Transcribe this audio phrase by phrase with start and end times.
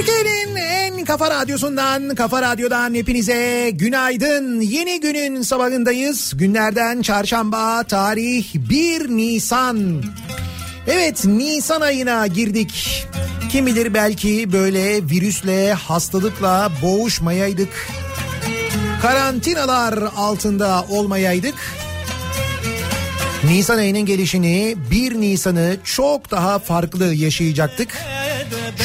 [0.00, 4.60] Türkiye'nin en kafa radyosundan, kafa radyodan hepinize günaydın.
[4.60, 6.32] Yeni günün sabahındayız.
[6.36, 10.02] Günlerden çarşamba, tarih 1 Nisan.
[10.86, 13.04] Evet, Nisan ayına girdik.
[13.50, 17.88] Kim bilir belki böyle virüsle, hastalıkla boğuşmayaydık.
[19.02, 21.54] Karantinalar altında olmayaydık.
[23.44, 27.88] Nisan ayının gelişini 1 Nisan'ı çok daha farklı yaşayacaktık.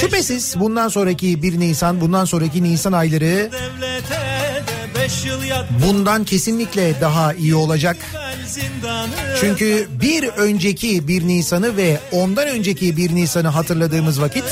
[0.01, 3.49] Şüphesiz bundan sonraki 1 Nisan, bundan sonraki Nisan ayları
[5.87, 7.97] bundan kesinlikle daha iyi olacak.
[9.39, 14.43] Çünkü bir önceki 1 Nisan'ı ve ondan önceki 1 Nisan'ı hatırladığımız vakit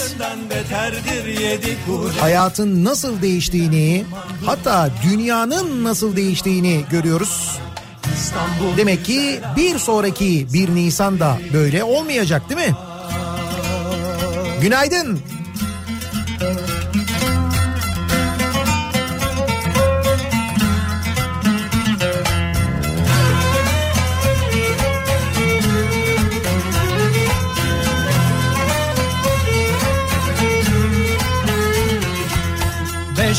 [2.19, 4.05] hayatın nasıl değiştiğini,
[4.45, 7.59] hatta dünyanın nasıl değiştiğini görüyoruz.
[8.77, 12.75] Demek ki bir sonraki 1 Nisan da böyle olmayacak değil mi?
[14.63, 15.19] Günaydın.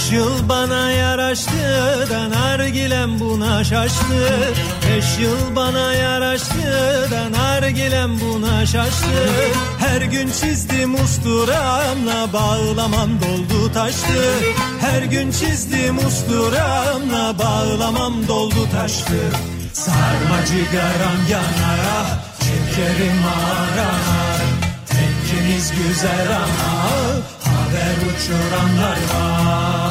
[0.04, 4.52] Beş yıl bana yaraştı da nargilem buna şaştı.
[4.88, 9.30] Beş yıl bana yaraştı da nargilem buna şaştı.
[9.78, 14.34] Her gün çizdim usturamla bağlamam doldu taştı.
[14.80, 19.20] Her gün çizdim usturamla bağlamam doldu taştı.
[19.72, 24.42] Sarma cigaram yanar ah şekerim arar
[24.86, 26.84] Tekkimiz güzel ama
[27.44, 29.83] haber uçuranlar var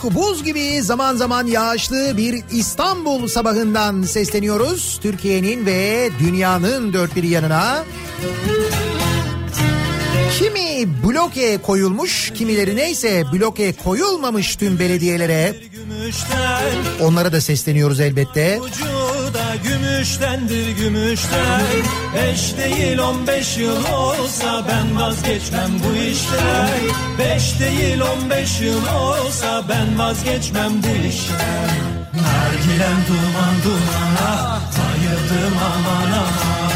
[0.00, 4.98] soğuk, buz gibi zaman zaman yağışlı bir İstanbul sabahından sesleniyoruz.
[5.02, 7.84] Türkiye'nin ve dünyanın dört bir yanına.
[10.38, 15.56] Kimi bloke koyulmuş, kimileri neyse bloke koyulmamış tüm belediyelere.
[17.00, 18.60] Onlara da sesleniyoruz elbette.
[19.30, 21.62] Ucuda gümüştendir gümüşten
[22.14, 26.80] Beş değil on beş yıl olsa ben vazgeçmem bu işten
[27.18, 31.70] Beş değil on beş yıl olsa ben vazgeçmem bu işten
[32.14, 36.72] Nargilem duman dumana Bayıldım aman aman.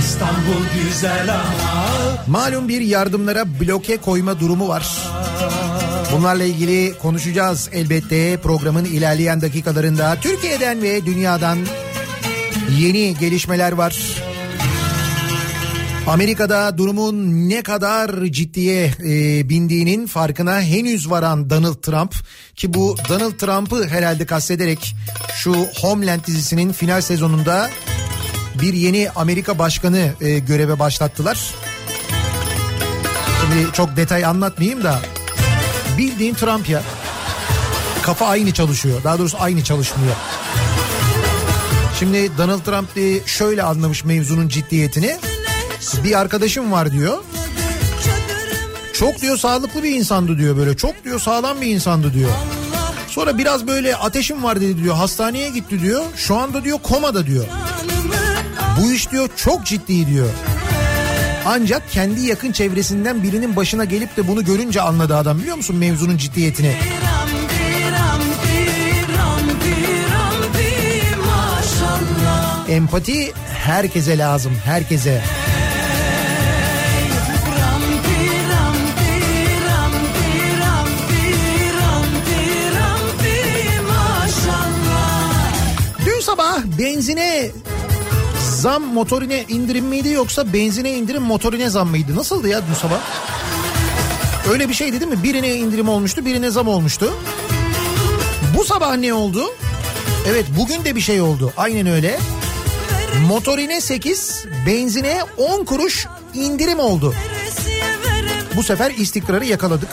[0.00, 2.16] İstanbul güzel ama.
[2.26, 4.98] Malum bir yardımlara bloke koyma durumu var.
[6.12, 8.36] Bunlarla ilgili konuşacağız elbette.
[8.36, 10.16] Programın ilerleyen dakikalarında.
[10.22, 11.58] Türkiye'den ve dünyadan
[12.70, 14.22] yeni gelişmeler var.
[16.06, 17.14] Amerika'da durumun
[17.48, 22.14] ne kadar ciddiye e, bindiğinin farkına henüz varan Donald Trump
[22.56, 24.96] ki bu Donald Trump'ı herhalde kastederek
[25.34, 27.70] şu Homeland dizisinin final sezonunda
[28.60, 31.54] bir yeni Amerika başkanı e, göreve başlattılar.
[33.40, 35.00] Şimdi çok detay anlatmayayım da
[35.98, 36.82] bildiğin Trump ya.
[38.02, 39.04] Kafa aynı çalışıyor.
[39.04, 40.16] Daha doğrusu aynı çalışmıyor.
[41.98, 42.88] Şimdi Donald Trump
[43.28, 45.16] şöyle anlamış mevzunun ciddiyetini.
[46.04, 47.18] Bir arkadaşım var diyor.
[48.92, 50.76] Çok diyor sağlıklı bir insandı diyor böyle.
[50.76, 52.30] Çok diyor sağlam bir insandı diyor.
[53.08, 54.94] Sonra biraz böyle ateşim var dedi diyor.
[54.94, 56.04] Hastaneye gitti diyor.
[56.16, 57.44] Şu anda diyor komada diyor.
[58.80, 60.28] Bu iş diyor çok ciddi diyor.
[61.46, 66.16] Ancak kendi yakın çevresinden birinin başına gelip de bunu görünce anladı adam biliyor musun mevzunun
[66.16, 66.76] ciddiyetini.
[72.76, 73.32] Empati
[73.64, 75.22] herkese lazım, herkese.
[86.04, 87.50] Dün sabah benzine
[88.50, 92.16] zam motorine indirim miydi yoksa benzine indirim motorine zam mıydı?
[92.16, 93.00] Nasıldı ya dün sabah?
[94.52, 95.22] Öyle bir şeydi değil mi?
[95.22, 97.14] Birine indirim olmuştu, birine zam olmuştu.
[98.56, 99.44] Bu sabah ne oldu?
[100.28, 101.52] Evet bugün de bir şey oldu.
[101.56, 102.18] Aynen öyle.
[103.24, 107.14] Motorine 8, benzine 10 kuruş indirim oldu.
[108.56, 109.88] Bu sefer istikrarı yakaladık.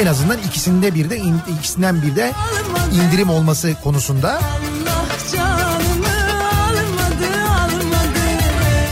[0.00, 1.20] En azından ikisinde bir de
[1.58, 2.32] ikisinden bir de
[3.04, 4.40] indirim olması konusunda.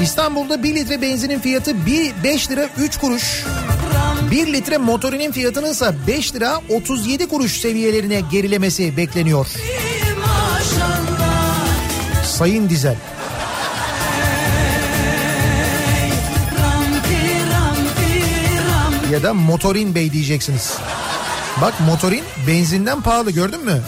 [0.03, 3.45] İstanbul'da 1 litre benzinin fiyatı 1 5 lira 3 kuruş.
[4.31, 9.47] 1 litre motorinin fiyatının ise 5 lira 37 kuruş seviyelerine gerilemesi bekleniyor.
[12.41, 12.97] Sayın Dizel.
[19.13, 20.75] Ya da Motorin Bey diyeceksiniz.
[21.61, 23.83] Bak motorin benzinden pahalı gördün mü?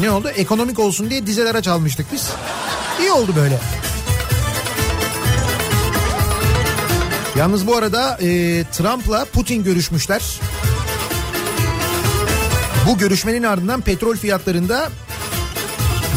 [0.00, 0.28] Ne oldu?
[0.28, 2.30] Ekonomik olsun diye dizel araç almıştık biz.
[3.00, 3.58] İyi oldu böyle.
[7.36, 10.22] Yalnız bu arada e, Trump'la Putin görüşmüşler.
[12.88, 14.88] Bu görüşmenin ardından petrol fiyatlarında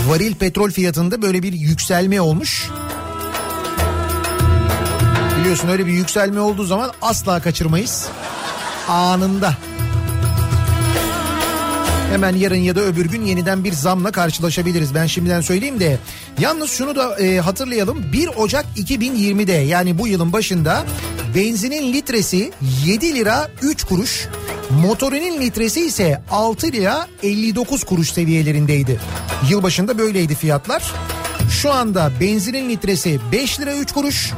[0.08, 2.70] varil petrol fiyatında böyle bir yükselme olmuş.
[5.40, 8.08] Biliyorsun öyle bir yükselme olduğu zaman asla kaçırmayız.
[8.88, 9.54] Anında.
[12.12, 14.96] Hemen yarın ya da öbür gün yeniden bir zamla karşılaşabiliriz.
[14.96, 16.00] Ben şimdiden söyleyeyim de.
[16.40, 18.14] Yalnız şunu da e, hatırlayalım.
[18.14, 20.86] 1 Ocak 2020'de yani bu yılın başında
[21.36, 22.52] benzinin litresi
[22.86, 24.28] 7 lira 3 kuruş.
[24.80, 29.00] Motorinin litresi ise 6 lira 59 kuruş seviyelerindeydi.
[29.50, 30.84] Yılbaşında böyleydi fiyatlar.
[31.50, 34.32] Şu anda benzinin litresi 5 lira 3 kuruş.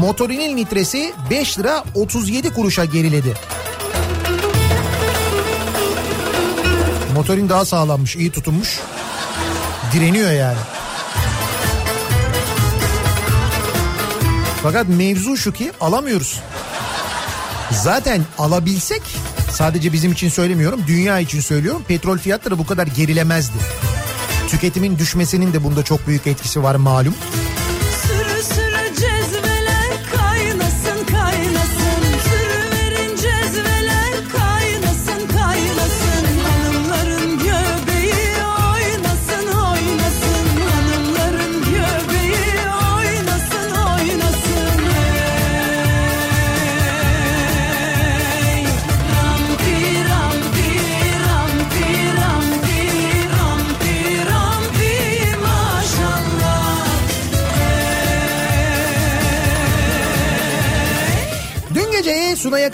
[0.00, 3.34] Motorinin litresi 5 lira 37 kuruşa geriledi.
[7.14, 8.80] Motorin daha sağlammış, iyi tutunmuş.
[9.92, 10.58] Direniyor yani.
[14.62, 16.40] Fakat mevzu şu ki alamıyoruz.
[17.70, 19.02] Zaten alabilsek
[19.58, 23.58] sadece bizim için söylemiyorum dünya için söylüyorum petrol fiyatları bu kadar gerilemezdi.
[24.48, 27.14] Tüketimin düşmesinin de bunda çok büyük etkisi var malum.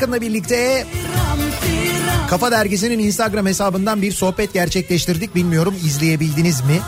[0.05, 0.87] Yakın'la birlikte
[2.31, 5.35] Kafa Dergisi'nin Instagram hesabından bir sohbet gerçekleştirdik.
[5.35, 6.81] Bilmiyorum izleyebildiniz mi?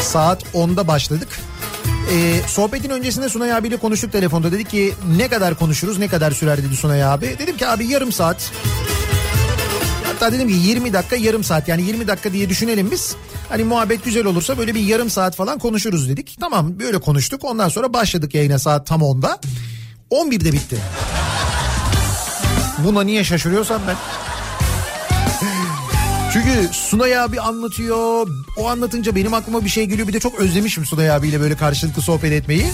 [0.00, 1.28] Saat 10'da başladık.
[2.12, 4.52] Ee, sohbetin öncesinde Sunay abiyle konuştuk telefonda.
[4.52, 7.36] Dedi ki ne kadar konuşuruz ne kadar sürer dedi Sunay abi.
[7.38, 8.52] Dedim ki abi yarım saat.
[10.04, 13.16] Hatta dedim ki 20 dakika yarım saat yani 20 dakika diye düşünelim biz.
[13.48, 16.36] Hani muhabbet güzel olursa böyle bir yarım saat falan konuşuruz dedik.
[16.40, 19.40] Tamam böyle konuştuk ondan sonra başladık yayına saat tam 10'da.
[20.10, 20.76] 11'de bitti.
[22.78, 23.96] Buna niye şaşırıyorsam ben.
[26.32, 28.28] Çünkü Sunay abi anlatıyor.
[28.56, 30.08] O anlatınca benim aklıma bir şey geliyor.
[30.08, 32.66] Bir de çok özlemişim Sunay abiyle böyle karşılıklı sohbet etmeyi.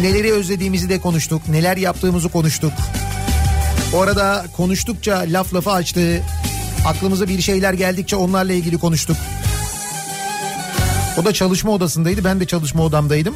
[0.00, 1.48] Neleri özlediğimizi de konuştuk.
[1.48, 2.72] Neler yaptığımızı konuştuk.
[3.94, 6.22] O arada konuştukça laf lafı açtı.
[6.86, 9.16] Aklımıza bir şeyler geldikçe onlarla ilgili konuştuk.
[11.18, 12.24] O da çalışma odasındaydı.
[12.24, 13.34] Ben de çalışma odamdaydım.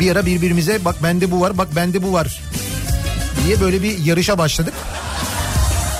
[0.00, 2.40] Bir ara birbirimize bak bende bu var bak bende bu var
[3.48, 4.74] diye böyle bir yarışa başladık.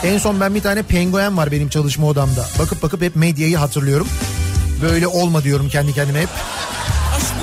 [0.05, 2.49] En son ben bir tane penguen var benim çalışma odamda.
[2.59, 4.09] Bakıp bakıp hep medyayı hatırlıyorum.
[4.83, 6.29] Böyle olma diyorum kendi kendime hep.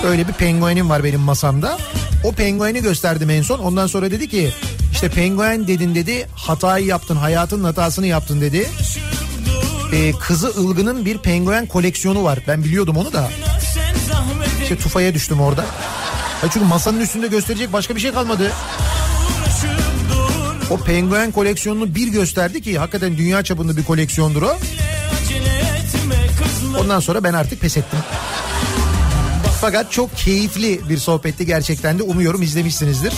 [0.05, 1.77] Öyle bir penguenim var benim masamda.
[2.23, 3.59] O pengueni gösterdim en son.
[3.59, 4.53] Ondan sonra dedi ki
[4.91, 8.69] işte penguen dedin dedi hatayı yaptın hayatın hatasını yaptın dedi.
[9.93, 12.39] Ee, kızı Ilgın'ın bir penguen koleksiyonu var.
[12.47, 13.29] Ben biliyordum onu da.
[14.63, 15.65] İşte tufaya düştüm orada.
[16.43, 18.51] Ya çünkü masanın üstünde gösterecek başka bir şey kalmadı.
[20.69, 24.57] O penguen koleksiyonunu bir gösterdi ki hakikaten dünya çapında bir koleksiyondur o.
[26.79, 27.99] Ondan sonra ben artık pes ettim.
[29.61, 33.13] Fakat çok keyifli bir sohbetti gerçekten de umuyorum izlemişsinizdir.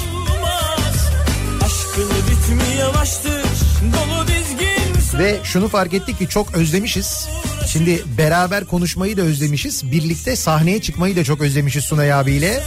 [5.18, 7.28] Ve şunu fark ettik ki çok özlemişiz.
[7.68, 9.92] Şimdi beraber konuşmayı da özlemişiz.
[9.92, 12.64] Birlikte sahneye çıkmayı da çok özlemişiz Sunay abiyle.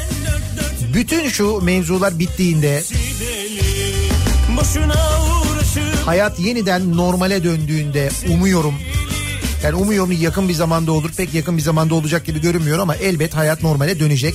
[0.94, 2.82] Bütün şu mevzular bittiğinde
[6.04, 8.74] hayat yeniden normale döndüğünde umuyorum
[9.62, 13.34] yani umuyorum yakın bir zamanda olur pek yakın bir zamanda olacak gibi görünmüyor ama elbet
[13.34, 14.34] hayat normale dönecek.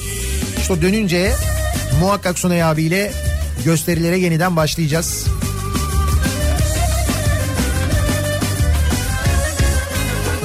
[0.62, 1.34] İşte dönünce
[2.00, 3.12] muhakkak Sunay abiyle
[3.65, 5.25] gösterilere yeniden başlayacağız.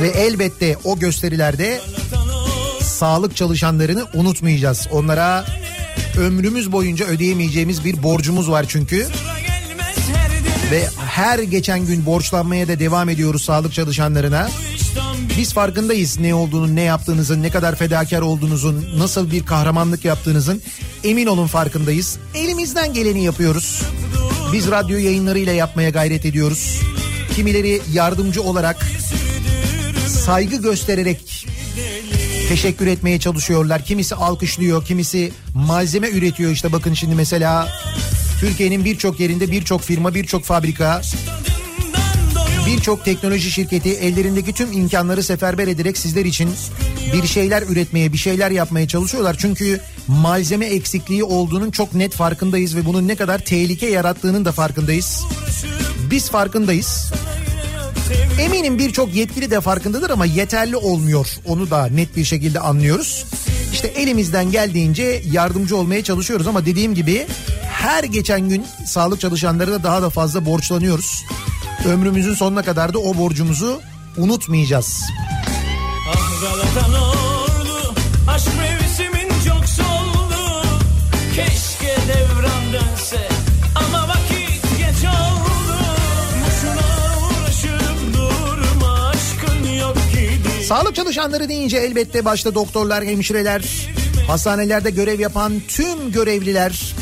[0.00, 1.80] Ve elbette o gösterilerde
[2.82, 4.88] sağlık çalışanlarını unutmayacağız.
[4.92, 5.44] Onlara
[6.18, 9.06] ömrümüz boyunca ödeyemeyeceğimiz bir borcumuz var çünkü.
[10.70, 14.48] Ve her geçen gün borçlanmaya da devam ediyoruz sağlık çalışanlarına.
[15.38, 20.62] Biz farkındayız ne olduğunu, ne yaptığınızın, ne kadar fedakar olduğunuzun, nasıl bir kahramanlık yaptığınızın
[21.04, 22.18] emin olun farkındayız.
[22.34, 23.82] Elimizden geleni yapıyoruz.
[24.52, 26.80] Biz radyo yayınlarıyla yapmaya gayret ediyoruz.
[27.34, 28.86] Kimileri yardımcı olarak
[30.06, 31.46] saygı göstererek
[32.48, 33.84] teşekkür etmeye çalışıyorlar.
[33.84, 36.50] Kimisi alkışlıyor, kimisi malzeme üretiyor.
[36.50, 37.68] İşte bakın şimdi mesela
[38.40, 41.02] Türkiye'nin birçok yerinde birçok firma, birçok fabrika,
[42.66, 46.50] birçok teknoloji şirketi ellerindeki tüm imkanları seferber ederek sizler için
[47.12, 49.36] bir şeyler üretmeye, bir şeyler yapmaya çalışıyorlar.
[49.38, 55.24] Çünkü malzeme eksikliği olduğunun çok net farkındayız ve bunun ne kadar tehlike yarattığının da farkındayız.
[56.10, 57.12] Biz farkındayız.
[58.40, 61.26] Eminim birçok yetkili de farkındadır ama yeterli olmuyor.
[61.46, 63.26] Onu da net bir şekilde anlıyoruz.
[63.72, 67.26] İşte elimizden geldiğince yardımcı olmaya çalışıyoruz ama dediğim gibi
[67.80, 71.24] her geçen gün sağlık çalışanlarına daha da fazla borçlanıyoruz.
[71.84, 73.80] Ömrümüzün sonuna kadar da o borcumuzu
[74.16, 75.00] unutmayacağız.
[76.08, 77.94] Ah Galatan ordu,
[78.28, 80.66] aşk mevsimin çok soldu.
[81.34, 83.28] Keşke devran dönse
[83.74, 85.76] ama vakit geç oldu.
[88.14, 90.64] durma aşkın yok gidi.
[90.64, 93.62] Sağlık çalışanları deyince elbette başta doktorlar, hemşireler,
[94.26, 96.94] hastanelerde görev yapan tüm görevliler,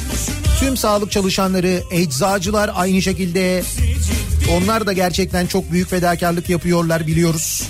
[0.60, 3.62] tüm sağlık çalışanları, eczacılar aynı şekilde
[4.56, 7.62] onlar da gerçekten çok büyük fedakarlık yapıyorlar biliyoruz.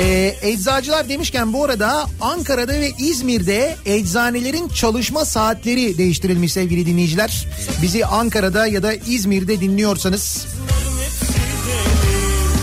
[0.00, 7.46] Ee, eczacılar demişken bu arada Ankara'da ve İzmir'de eczanelerin çalışma saatleri değiştirilmiş sevgili dinleyiciler.
[7.82, 10.46] Bizi Ankara'da ya da İzmir'de dinliyorsanız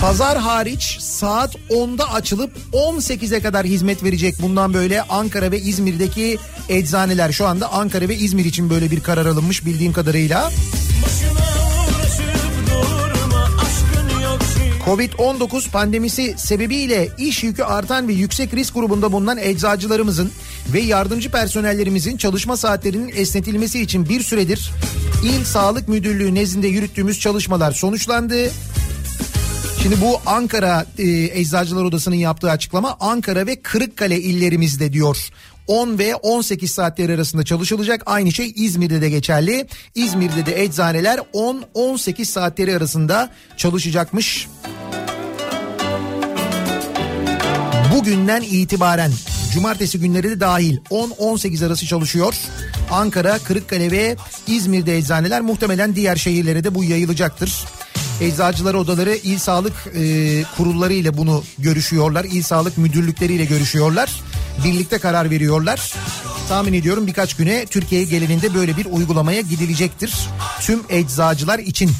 [0.04, 4.36] Pazar hariç saat 10'da açılıp 18'e kadar hizmet verecek.
[4.42, 6.38] Bundan böyle Ankara ve İzmir'deki
[6.70, 10.52] eczaneler şu anda Ankara ve İzmir için böyle bir karar alınmış bildiğim kadarıyla.
[14.86, 20.32] Covid-19 pandemisi sebebiyle iş yükü artan ve yüksek risk grubunda bulunan eczacılarımızın
[20.74, 24.72] ve yardımcı personellerimizin çalışma saatlerinin esnetilmesi için bir süredir
[25.24, 28.50] İl Sağlık Müdürlüğü nezdinde yürüttüğümüz çalışmalar sonuçlandı.
[29.84, 31.04] Şimdi bu Ankara e,
[31.40, 35.30] Eczacılar Odası'nın yaptığı açıklama Ankara ve Kırıkkale illerimizde diyor.
[35.68, 38.04] 10 ve 18 saatleri arasında çalışılacak.
[38.06, 39.68] Aynı şey İzmir'de de geçerli.
[39.96, 44.48] İzmir'de de eczaneler 10-18 saatleri arasında çalışacakmış.
[47.96, 49.12] Bugünden itibaren
[49.54, 52.36] cumartesi günleri de dahil 10-18 arası çalışıyor.
[52.92, 54.16] Ankara, Kırıkkale ve
[54.48, 57.66] İzmir'de eczaneler muhtemelen diğer şehirlere de bu yayılacaktır.
[58.22, 62.24] Eczacılar odaları il sağlık e, kurulları ile bunu görüşüyorlar.
[62.24, 64.22] İl sağlık müdürlükleriyle görüşüyorlar.
[64.66, 65.94] Birlikte karar veriyorlar.
[66.50, 70.14] Tahmin ediyorum birkaç güne Türkiye genelinde böyle bir uygulamaya gidilecektir.
[70.62, 71.92] Tüm eczacılar için.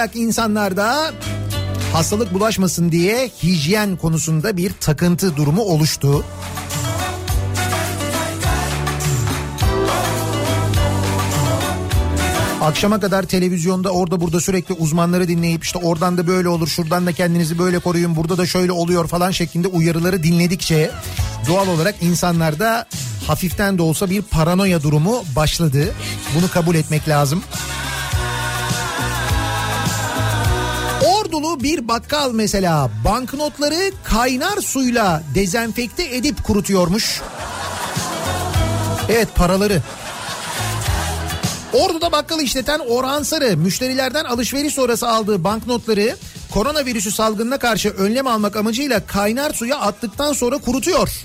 [0.00, 1.12] Olarak insanlarda
[1.92, 6.24] hastalık bulaşmasın diye hijyen konusunda bir takıntı durumu oluştu.
[12.60, 17.12] Akşama kadar televizyonda orada burada sürekli uzmanları dinleyip işte oradan da böyle olur şuradan da
[17.12, 20.90] kendinizi böyle koruyun burada da şöyle oluyor falan şeklinde uyarıları dinledikçe
[21.48, 22.86] doğal olarak insanlarda
[23.26, 25.94] hafiften de olsa bir paranoya durumu başladı.
[26.34, 27.42] Bunu kabul etmek lazım.
[31.62, 37.20] Bir bakkal mesela banknotları kaynar suyla dezenfekte edip kurutuyormuş.
[39.08, 39.82] Evet paraları.
[41.72, 46.16] Ordu'da bakkal işleten Orhan Sarı müşterilerden alışveriş sonrası aldığı banknotları
[46.50, 51.24] koronavirüsü salgınına karşı önlem almak amacıyla kaynar suya attıktan sonra kurutuyor.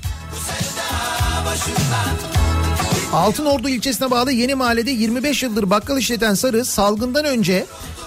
[3.13, 7.65] Altın Ordu ilçesine bağlı Yeni Mahallede 25 yıldır bakkal işleten Sarı salgından önce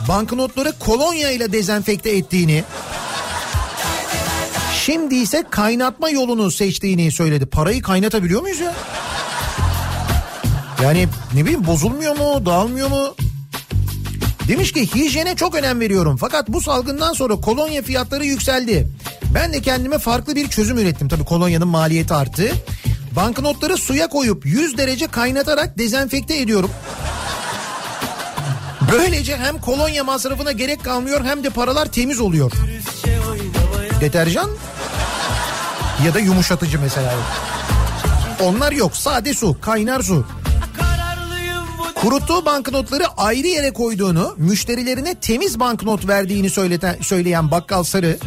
[0.09, 2.65] banknotları kolonya ile dezenfekte ettiğini
[4.85, 7.47] şimdi ise kaynatma yolunu seçtiğini söyledi.
[7.47, 8.75] Parayı kaynatabiliyor muyuz ya?
[10.83, 13.15] Yani ne bileyim bozulmuyor mu dağılmıyor mu?
[14.49, 18.89] Demiş ki hijyene çok önem veriyorum fakat bu salgından sonra kolonya fiyatları yükseldi.
[19.35, 21.09] Ben de kendime farklı bir çözüm ürettim.
[21.09, 22.53] Tabii kolonyanın maliyeti arttı.
[23.17, 26.71] Banknotları suya koyup 100 derece kaynatarak dezenfekte ediyorum.
[28.93, 32.53] Böylece hem kolonya masrafına gerek kalmıyor hem de paralar temiz oluyor.
[34.01, 34.51] Deterjan
[36.07, 37.15] ya da yumuşatıcı mesela.
[38.41, 40.27] Onlar yok sade su kaynar su.
[41.95, 48.19] Kuruttuğu banknotları ayrı yere koyduğunu, müşterilerine temiz banknot verdiğini söyleten, söyleyen Bakkal Sarı,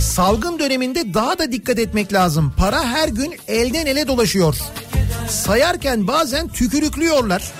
[0.00, 2.52] salgın döneminde daha da dikkat etmek lazım.
[2.56, 4.56] Para her gün elden ele dolaşıyor.
[5.28, 7.52] Sayarken bazen tükürüklüyorlar.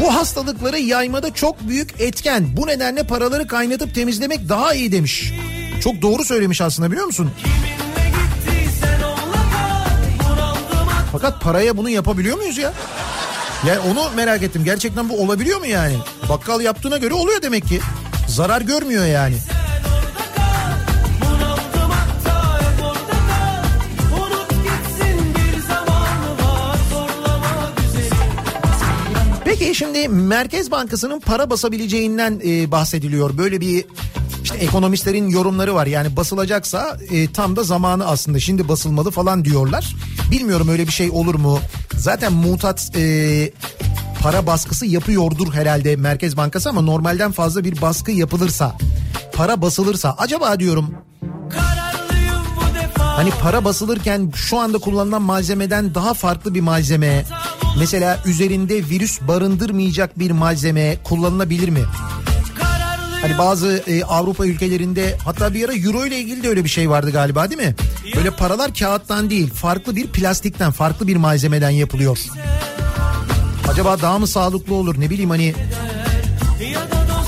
[0.00, 2.56] Bu hastalıkları yaymada çok büyük etken.
[2.56, 5.32] Bu nedenle paraları kaynatıp temizlemek daha iyi demiş.
[5.82, 7.30] Çok doğru söylemiş aslında biliyor musun?
[11.12, 12.72] Fakat paraya bunu yapabiliyor muyuz ya?
[13.66, 14.64] Yani onu merak ettim.
[14.64, 15.96] Gerçekten bu olabiliyor mu yani?
[16.28, 17.80] Bakkal yaptığına göre oluyor demek ki.
[18.28, 19.36] Zarar görmüyor yani.
[29.60, 33.38] Peki şimdi Merkez Bankası'nın para basabileceğinden e, bahsediliyor.
[33.38, 33.84] Böyle bir
[34.44, 35.86] işte ekonomistlerin yorumları var.
[35.86, 38.40] Yani basılacaksa e, tam da zamanı aslında.
[38.40, 39.94] Şimdi basılmalı falan diyorlar.
[40.30, 41.58] Bilmiyorum öyle bir şey olur mu?
[41.94, 43.52] Zaten mutat e,
[44.22, 48.76] para baskısı yapıyordur herhalde Merkez Bankası ama normalden fazla bir baskı yapılırsa,
[49.32, 50.94] para basılırsa acaba diyorum
[52.98, 57.24] Hani para basılırken şu anda kullanılan malzemeden daha farklı bir malzeme
[57.78, 61.80] mesela üzerinde virüs barındırmayacak bir malzeme kullanılabilir mi?
[63.22, 66.90] Hani bazı e, Avrupa ülkelerinde hatta bir ara euro ile ilgili de öyle bir şey
[66.90, 67.74] vardı galiba değil mi?
[68.16, 72.18] Böyle paralar kağıttan değil farklı bir plastikten farklı bir malzemeden yapılıyor.
[73.68, 75.54] Acaba daha mı sağlıklı olur ne bileyim hani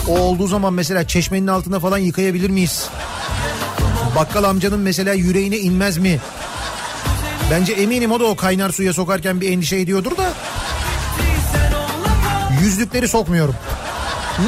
[0.09, 2.89] o olduğu zaman mesela çeşmenin altında falan yıkayabilir miyiz?
[4.17, 6.21] Bakkal amcanın mesela yüreğine inmez mi?
[7.53, 10.33] Bence eminim o da o kaynar suya sokarken bir endişe ediyordur da.
[12.63, 13.55] Yüzlükleri sokmuyorum.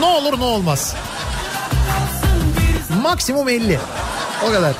[0.00, 0.94] Ne olur ne olmaz.
[3.02, 3.78] Maksimum 50.
[4.48, 4.74] O kadar.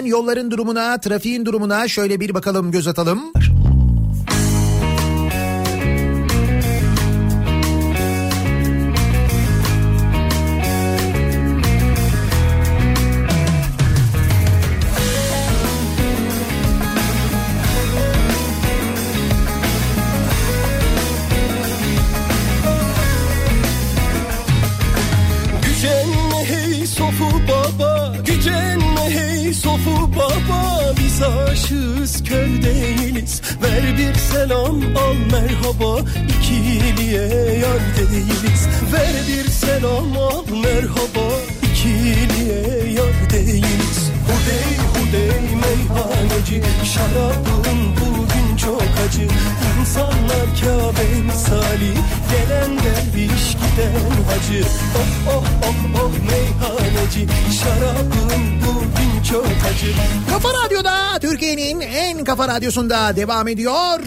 [0.00, 3.32] Hemen yolların durumuna, trafiğin durumuna şöyle bir bakalım, göz atalım.
[35.32, 37.22] Merhaba İkiliye
[37.58, 38.68] yar değiliz.
[38.92, 41.26] Ver bir selam al merhaba
[41.62, 44.10] İkiliye yar değiliz.
[44.26, 46.62] Hudey hudey meyhaneci
[46.94, 49.28] Şarabın bugün çok acı.
[49.80, 51.92] İnsanlar Kabe misali
[52.30, 54.64] Gelen derviş giden hacı.
[54.96, 57.26] Oh oh oh oh meyhaneci
[57.60, 59.92] Şarabın bugün çok acı.
[60.30, 64.00] Kafa Radyo'da Türkiye'nin en kafa radyosunda devam ediyor.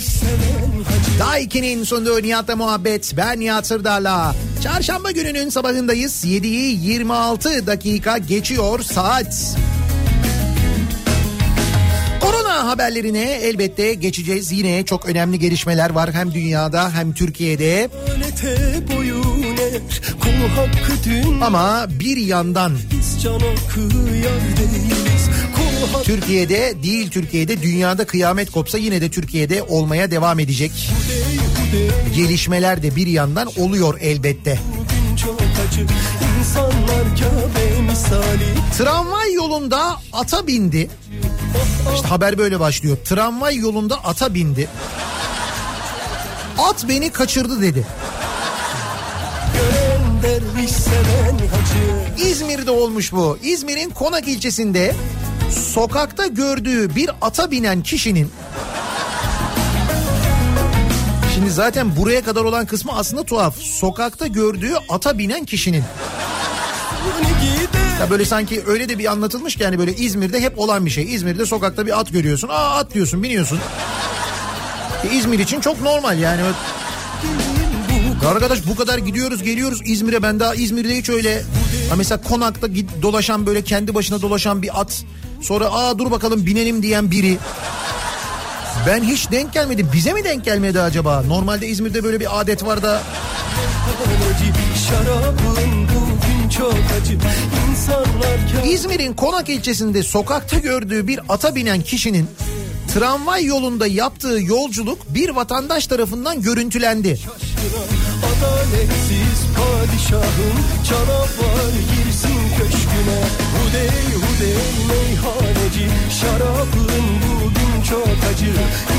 [1.20, 3.14] Daiki'nin sunduğu Nihat'la muhabbet.
[3.18, 4.36] Ben Nihat Sırdar'la.
[4.64, 6.26] Çarşamba gününün sabahındayız.
[6.26, 9.58] 7'yi 26 dakika geçiyor saat.
[12.22, 14.52] Korona haberlerine elbette geçeceğiz.
[14.52, 17.90] Yine çok önemli gelişmeler var hem dünyada hem Türkiye'de.
[21.42, 23.80] Ama bir yandan Biz can hakkı
[24.16, 25.03] yar değiliz Kul hakkı
[26.04, 30.72] Türkiye'de değil Türkiye'de dünyada kıyamet kopsa yine de Türkiye'de olmaya devam edecek.
[32.16, 34.60] Gelişmeler de bir yandan oluyor elbette.
[38.78, 40.90] Tramvay yolunda ata bindi.
[41.96, 42.98] İşte haber böyle başlıyor.
[43.06, 44.68] Tramvay yolunda ata bindi.
[46.58, 47.88] At beni kaçırdı dedi.
[49.54, 53.38] Gören seven hacı İzmir'de olmuş bu.
[53.44, 54.96] İzmir'in Konak ilçesinde
[55.52, 58.32] sokakta gördüğü bir ata binen kişinin
[61.36, 63.58] Şimdi zaten buraya kadar olan kısmı aslında tuhaf.
[63.58, 65.84] Sokakta gördüğü ata binen kişinin.
[68.00, 71.16] Ya böyle sanki öyle de bir anlatılmış ki yani böyle İzmir'de hep olan bir şey.
[71.16, 72.48] İzmir'de sokakta bir at görüyorsun.
[72.48, 73.60] Aa at diyorsun biniyorsun.
[75.04, 76.42] E, İzmir için çok normal yani.
[78.28, 80.24] Arkadaş bu kadar gidiyoruz geliyoruz İzmir'e.
[80.24, 81.42] Ben daha İzmir'de hiç öyle
[81.90, 85.04] ha mesela konakta git, dolaşan böyle kendi başına dolaşan bir at.
[85.42, 87.38] Sonra aa dur bakalım binelim diyen biri.
[88.88, 89.90] Ben hiç denk gelmedim.
[89.94, 91.24] Bize mi denk gelmedi acaba?
[91.28, 93.02] Normalde İzmir'de böyle bir adet var da.
[98.66, 102.28] İzmir'in Konak ilçesinde sokakta gördüğü bir ata binen kişinin
[102.94, 107.20] tramvay yolunda yaptığı yolculuk bir vatandaş tarafından görüntülendi.
[108.44, 110.58] Adaletsiz padişahım
[110.90, 113.22] canavar girsin köşküne
[113.54, 115.90] Hudey hudey meyhaneci
[116.22, 117.04] şarabın
[117.44, 118.46] bugün çok acı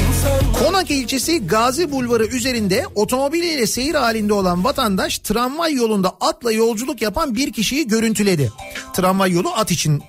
[0.08, 7.02] İnsanlar Konak ilçesi Gazi Bulvarı üzerinde otomobiliyle seyir halinde olan vatandaş tramvay yolunda atla yolculuk
[7.02, 8.52] yapan bir kişiyi görüntüledi.
[8.94, 10.02] Tramvay yolu at için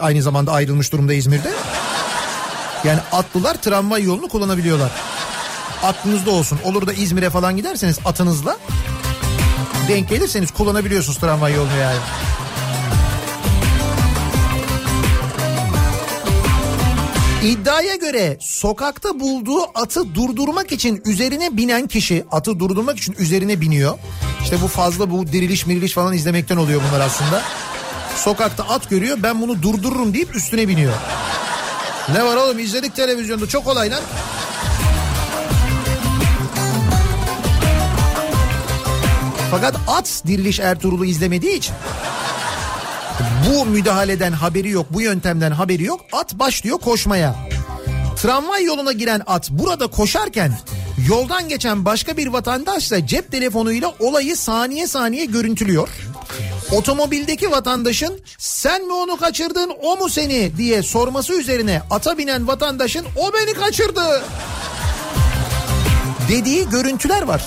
[0.00, 1.52] aynı zamanda ayrılmış durumda İzmir'de.
[2.84, 4.90] Yani atlılar tramvay yolunu kullanabiliyorlar.
[5.82, 6.58] Aklınızda olsun.
[6.64, 8.56] Olur da İzmir'e falan giderseniz atınızla
[9.88, 11.98] denk gelirseniz kullanabiliyorsunuz tramvay yolunu yani.
[17.42, 23.98] İddiaya göre sokakta bulduğu atı durdurmak için üzerine binen kişi atı durdurmak için üzerine biniyor.
[24.42, 27.42] İşte bu fazla bu diriliş miriliş falan izlemekten oluyor bunlar aslında.
[28.16, 30.92] Sokakta at görüyor ben bunu durdururum deyip üstüne biniyor.
[32.12, 34.00] Ne var oğlum izledik televizyonda çok olay lan.
[39.50, 41.74] Fakat at Diriliş Ertuğrul'u izlemediği için
[43.46, 46.00] bu müdahaleden haberi yok, bu yöntemden haberi yok.
[46.12, 47.36] At başlıyor koşmaya.
[48.16, 50.58] Tramvay yoluna giren at burada koşarken
[51.08, 55.88] yoldan geçen başka bir vatandaş da cep telefonuyla olayı saniye saniye görüntülüyor.
[56.72, 63.06] Otomobildeki vatandaşın sen mi onu kaçırdın o mu seni diye sorması üzerine ata binen vatandaşın
[63.16, 64.22] o beni kaçırdı
[66.28, 67.42] dediği görüntüler var.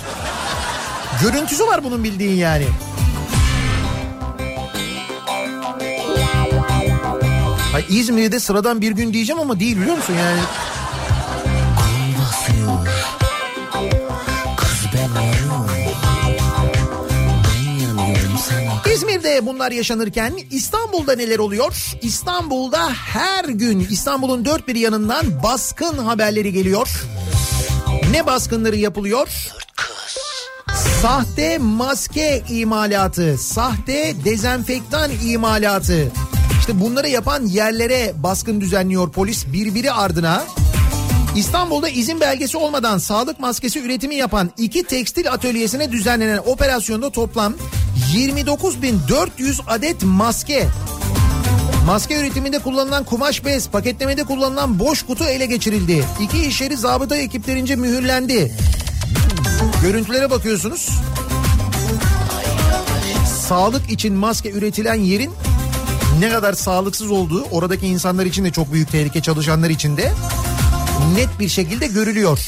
[1.21, 2.67] Görüntüsü var bunun bildiğin yani.
[7.75, 10.39] Ay İzmir'de sıradan bir gün diyeceğim ama değil biliyor musun yani?
[18.93, 21.93] İzmir'de bunlar yaşanırken İstanbul'da neler oluyor?
[22.01, 26.89] İstanbul'da her gün İstanbul'un dört bir yanından baskın haberleri geliyor.
[28.11, 29.27] Ne baskınları yapılıyor?
[30.75, 36.11] Sahte maske imalatı, sahte dezenfektan imalatı.
[36.59, 40.43] İşte bunları yapan yerlere baskın düzenliyor polis birbiri ardına.
[41.35, 47.53] İstanbul'da izin belgesi olmadan sağlık maskesi üretimi yapan iki tekstil atölyesine düzenlenen operasyonda toplam
[48.13, 50.67] 29.400 adet maske
[51.85, 56.05] Maske üretiminde kullanılan kumaş bez, paketlemede kullanılan boş kutu ele geçirildi.
[56.21, 58.51] İki iş yeri zabıta ekiplerince mühürlendi.
[59.81, 60.89] Görüntülere bakıyorsunuz.
[63.47, 65.31] Sağlık için maske üretilen yerin
[66.19, 70.11] ne kadar sağlıksız olduğu oradaki insanlar için de çok büyük tehlike çalışanlar için de
[71.15, 72.39] net bir şekilde görülüyor.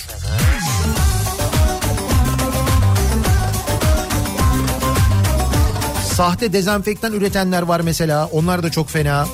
[6.14, 8.30] Sahte dezenfektan üretenler var mesela.
[8.32, 9.28] Onlar da çok fena.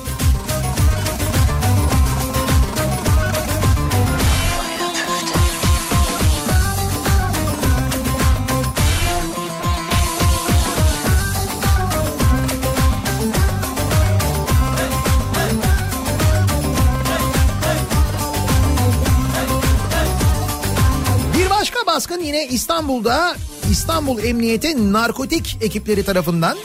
[22.80, 23.36] İstanbul'da
[23.70, 26.58] İstanbul Emniyeti narkotik ekipleri tarafından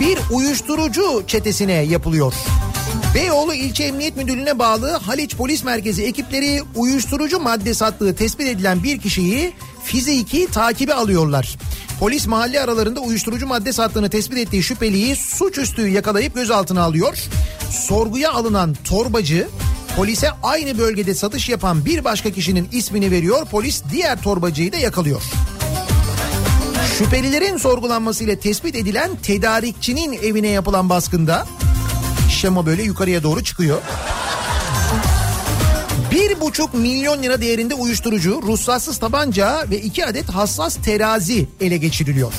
[0.00, 2.34] bir uyuşturucu çetesine yapılıyor.
[3.14, 9.00] Beyoğlu İlçe Emniyet Müdürlüğü'ne bağlı Haliç Polis Merkezi ekipleri uyuşturucu madde sattığı tespit edilen bir
[9.00, 9.52] kişiyi
[9.84, 11.58] fiziki takibe alıyorlar.
[12.00, 17.18] Polis mahalle aralarında uyuşturucu madde sattığını tespit ettiği şüpheliyi suçüstü yakalayıp gözaltına alıyor.
[17.70, 19.48] Sorguya alınan torbacı
[19.96, 23.46] polise aynı bölgede satış yapan bir başka kişinin ismini veriyor.
[23.46, 25.22] Polis diğer torbacıyı da yakalıyor.
[26.98, 31.46] Şüphelilerin sorgulanmasıyla tespit edilen tedarikçinin evine yapılan baskında
[32.30, 33.78] şema böyle yukarıya doğru çıkıyor.
[36.10, 42.32] Bir buçuk milyon lira değerinde uyuşturucu, ruhsatsız tabanca ve iki adet hassas terazi ele geçiriliyor.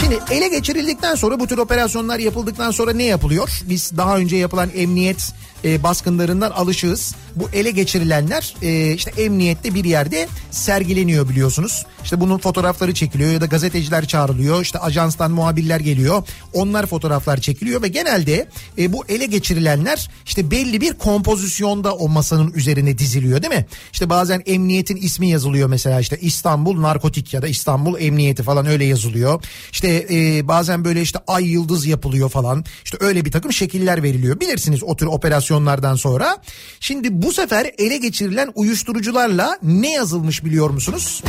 [0.00, 3.60] Şimdi ele geçirildikten sonra bu tür operasyonlar yapıldıktan sonra ne yapılıyor?
[3.68, 5.34] Biz daha önce yapılan emniyet
[5.64, 7.14] e, baskınlarından alışığız.
[7.36, 11.86] Bu ele geçirilenler e, işte emniyette bir yerde sergileniyor biliyorsunuz.
[12.04, 14.62] İşte bunun fotoğrafları çekiliyor ya da gazeteciler çağrılıyor.
[14.62, 16.22] İşte ajanstan muhabirler geliyor.
[16.52, 22.52] Onlar fotoğraflar çekiliyor ve genelde e, bu ele geçirilenler işte belli bir kompozisyonda o masanın
[22.52, 23.66] üzerine diziliyor değil mi?
[23.92, 28.84] İşte bazen emniyetin ismi yazılıyor mesela işte İstanbul Narkotik ya da İstanbul Emniyeti falan öyle
[28.84, 29.44] yazılıyor.
[29.72, 32.64] İşte e, bazen böyle işte ay yıldız yapılıyor falan.
[32.84, 34.40] İşte öyle bir takım şekiller veriliyor.
[34.40, 36.38] Bilirsiniz o tür operasyonlardan sonra.
[36.80, 41.22] Şimdi bu sefer ele geçirilen uyuşturucularla ne yazılmış biliyor musunuz?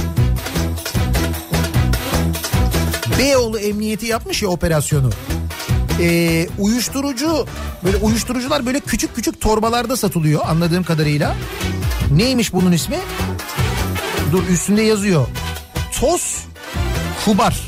[3.19, 5.09] Beyoğlu Emniyeti yapmış ya operasyonu.
[6.01, 7.47] Ee, uyuşturucu
[7.83, 11.35] böyle uyuşturucular böyle küçük küçük torbalarda satılıyor anladığım kadarıyla.
[12.11, 12.97] Neymiş bunun ismi?
[14.31, 15.27] Dur üstünde yazıyor.
[15.99, 16.37] Toz
[17.25, 17.61] kubar.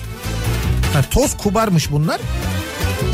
[0.93, 2.21] Ha, toz kubarmış bunlar.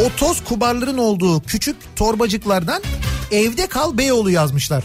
[0.01, 2.83] O toz kubarların olduğu küçük torbacıklardan
[3.31, 4.83] evde kal Beyoğlu yazmışlar.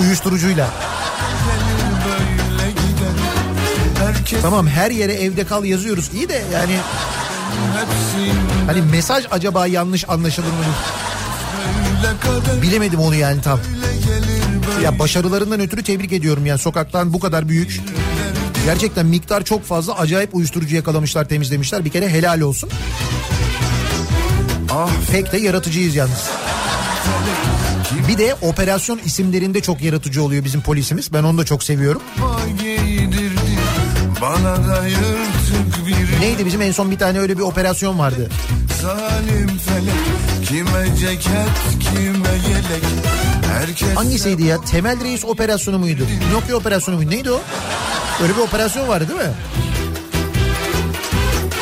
[0.00, 0.70] Uyuşturucuyla.
[4.42, 6.76] Tamam her yere evde kal yazıyoruz iyi de yani
[8.66, 10.54] hani mesaj acaba yanlış anlaşılır mı?
[12.62, 13.60] Bilemedim onu yani tam.
[14.82, 17.80] Ya başarılarından ötürü tebrik ediyorum yani sokaktan bu kadar büyük.
[18.64, 22.70] Gerçekten miktar çok fazla acayip uyuşturucu yakalamışlar temizlemişler bir kere helal olsun.
[24.72, 26.30] Ah Pek de yaratıcıyız yalnız.
[28.08, 31.12] Bir de operasyon isimlerinde çok yaratıcı oluyor bizim polisimiz.
[31.12, 32.02] Ben onu da çok seviyorum.
[36.20, 38.30] Neydi bizim en son bir tane öyle bir operasyon vardı.
[38.82, 41.48] Zalim felek Kime ceket
[41.80, 42.84] kime yelek
[43.58, 44.60] Herkes Hangisiydi ya?
[44.60, 46.02] Temel Reis operasyonu muydu?
[46.32, 47.10] Nokia operasyonu muydu?
[47.10, 47.40] Neydi o?
[48.22, 49.34] Öyle bir operasyon vardı değil mi?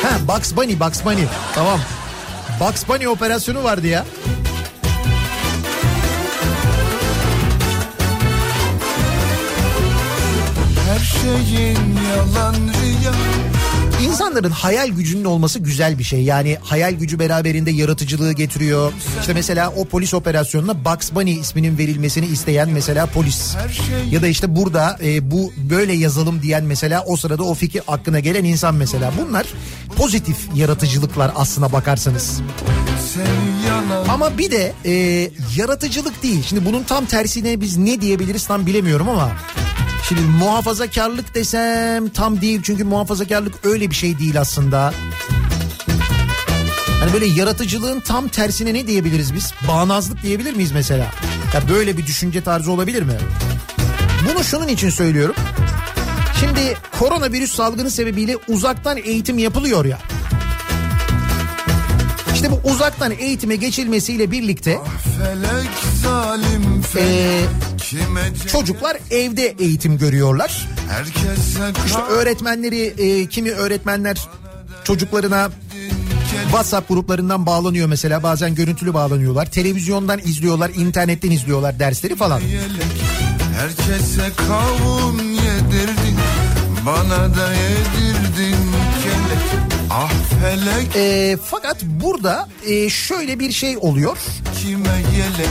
[0.03, 1.23] Ha Bugs Bunny, Bugs Bunny.
[1.55, 1.79] Tamam.
[2.59, 4.05] Bugs Bunny operasyonu vardı ya.
[11.49, 13.13] Şeyin yalan rüya
[14.03, 16.23] İnsanların hayal gücünün olması güzel bir şey.
[16.23, 18.93] Yani hayal gücü beraberinde yaratıcılığı getiriyor.
[19.19, 23.55] İşte mesela o polis operasyonuna Bugs Bunny isminin verilmesini isteyen mesela polis.
[23.71, 27.81] Şey Ya da işte burada e, bu böyle yazalım diyen mesela o sırada o fikir
[27.87, 29.11] aklına gelen insan mesela.
[29.21, 29.45] Bunlar
[29.95, 32.41] pozitif yaratıcılıklar aslına bakarsanız.
[34.09, 34.91] Ama bir de e,
[35.57, 36.43] yaratıcılık değil.
[36.43, 39.31] Şimdi bunun tam tersine biz ne diyebiliriz tam bilemiyorum ama...
[40.07, 44.93] Şimdi muhafazakarlık desem tam değil çünkü muhafazakarlık öyle bir şey değil aslında.
[46.99, 49.53] Hani böyle yaratıcılığın tam tersine ne diyebiliriz biz?
[49.67, 51.11] Bağnazlık diyebilir miyiz mesela?
[51.53, 53.13] Ya böyle bir düşünce tarzı olabilir mi?
[54.29, 55.35] Bunu şunun için söylüyorum.
[56.39, 59.99] Şimdi koronavirüs salgını sebebiyle uzaktan eğitim yapılıyor ya.
[62.33, 64.79] İşte bu uzaktan eğitime geçilmesiyle birlikte
[66.97, 67.45] e,
[68.47, 70.67] çocuklar evde eğitim görüyorlar.
[71.85, 74.27] İşte öğretmenleri e, kimi öğretmenler
[74.83, 75.49] çocuklarına
[76.43, 79.51] WhatsApp gruplarından bağlanıyor mesela bazen görüntülü bağlanıyorlar.
[79.51, 82.41] Televizyondan izliyorlar, internetten izliyorlar dersleri falan.
[83.55, 86.17] Herkese kavun yedirdin
[86.85, 88.14] Bana da yedirdin kelek
[89.97, 94.17] Ah felek E, fakat burada e, şöyle bir şey oluyor.
[94.61, 95.49] kime yelek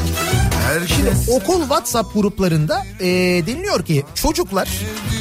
[0.67, 3.07] Herkes Okul WhatsApp gruplarında e,
[3.47, 4.69] deniliyor ki çocuklar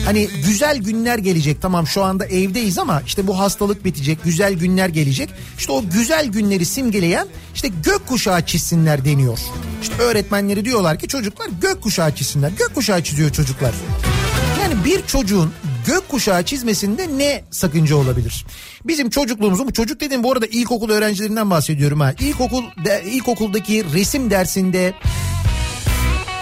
[0.05, 4.89] hani güzel günler gelecek tamam şu anda evdeyiz ama işte bu hastalık bitecek güzel günler
[4.89, 5.29] gelecek.
[5.57, 9.39] İşte o güzel günleri simgeleyen işte gökkuşağı çizsinler deniyor.
[9.81, 12.49] İşte öğretmenleri diyorlar ki çocuklar gökkuşağı çizsinler.
[12.49, 13.73] Gökkuşağı çiziyor çocuklar.
[14.61, 15.53] Yani bir çocuğun
[15.85, 18.45] gökkuşağı çizmesinde ne sakınca olabilir?
[18.85, 22.13] Bizim çocukluğumuzun çocuk dediğim bu arada ilkokul öğrencilerinden bahsediyorum ha.
[22.19, 24.93] İlkokul de, ilkokuldaki resim dersinde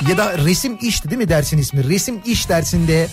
[0.10, 1.90] ya da resim işti değil mi dersin ismi?
[1.90, 3.08] Resim iş dersinde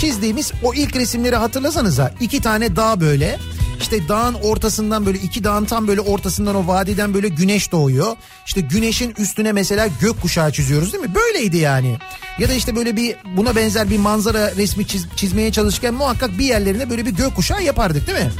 [0.00, 2.12] çizdiğimiz o ilk resimleri hatırlasanıza.
[2.20, 3.38] iki tane dağ böyle.
[3.80, 8.16] İşte dağın ortasından böyle iki dağın tam böyle ortasından o vadiden böyle güneş doğuyor.
[8.46, 11.14] İşte güneşin üstüne mesela gökkuşağı çiziyoruz değil mi?
[11.14, 11.98] Böyleydi yani.
[12.38, 16.44] Ya da işte böyle bir buna benzer bir manzara resmi çiz- çizmeye çalışırken muhakkak bir
[16.44, 18.30] yerlerine böyle bir gökkuşağı yapardık değil mi?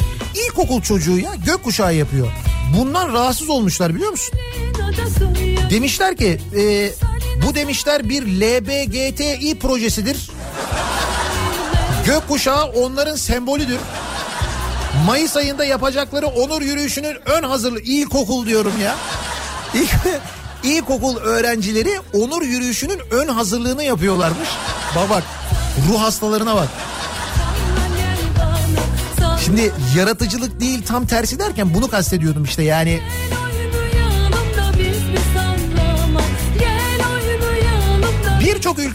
[0.47, 2.27] İlkokul çocuğu ya gökkuşağı yapıyor.
[2.79, 4.35] Bundan rahatsız olmuşlar biliyor musun?
[5.71, 6.91] Demişler ki e,
[7.47, 10.31] bu demişler bir LBGTİ projesidir.
[12.07, 13.79] Gökkuşağı onların sembolüdür.
[15.05, 18.95] Mayıs ayında yapacakları onur yürüyüşünün ön hazırlığı ilkokul diyorum ya.
[19.75, 19.91] İlk,
[20.63, 24.49] ilkokul öğrencileri onur yürüyüşünün ön hazırlığını yapıyorlarmış.
[24.97, 25.23] Bak bak
[25.89, 26.69] ruh hastalarına bak.
[29.45, 33.01] Şimdi yaratıcılık değil tam tersi derken bunu kastediyordum işte yani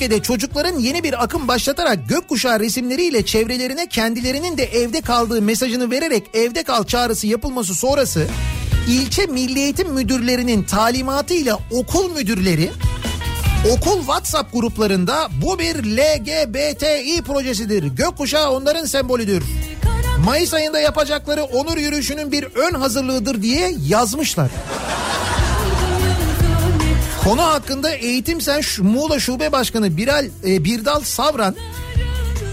[0.01, 6.23] ülkede çocukların yeni bir akım başlatarak gökkuşağı resimleriyle çevrelerine kendilerinin de evde kaldığı mesajını vererek
[6.33, 8.27] evde kal çağrısı yapılması sonrası
[8.87, 12.71] ilçe milli eğitim müdürlerinin talimatıyla okul müdürleri
[13.71, 17.83] okul WhatsApp gruplarında bu bir LGBTİ projesidir.
[17.83, 19.43] Gökkuşağı onların sembolüdür.
[20.25, 24.51] Mayıs ayında yapacakları onur yürüyüşünün bir ön hazırlığıdır diye yazmışlar.
[27.23, 31.55] Konu hakkında Eğitim Sen Muğla Şube Başkanı Biral e, Birdal Savran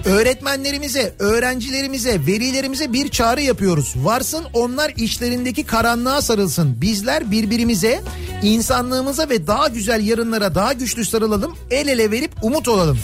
[0.04, 3.94] öğretmenlerimize, öğrencilerimize, velilerimize bir çağrı yapıyoruz.
[3.96, 6.80] Varsın onlar işlerindeki karanlığa sarılsın.
[6.80, 8.02] Bizler birbirimize,
[8.42, 11.56] insanlığımıza ve daha güzel yarınlara daha güçlü sarılalım.
[11.70, 12.98] El ele verip umut olalım.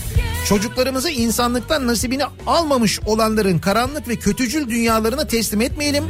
[0.49, 6.05] Çocuklarımızı insanlıktan nasibini almamış olanların karanlık ve kötücül dünyalarına teslim etmeyelim.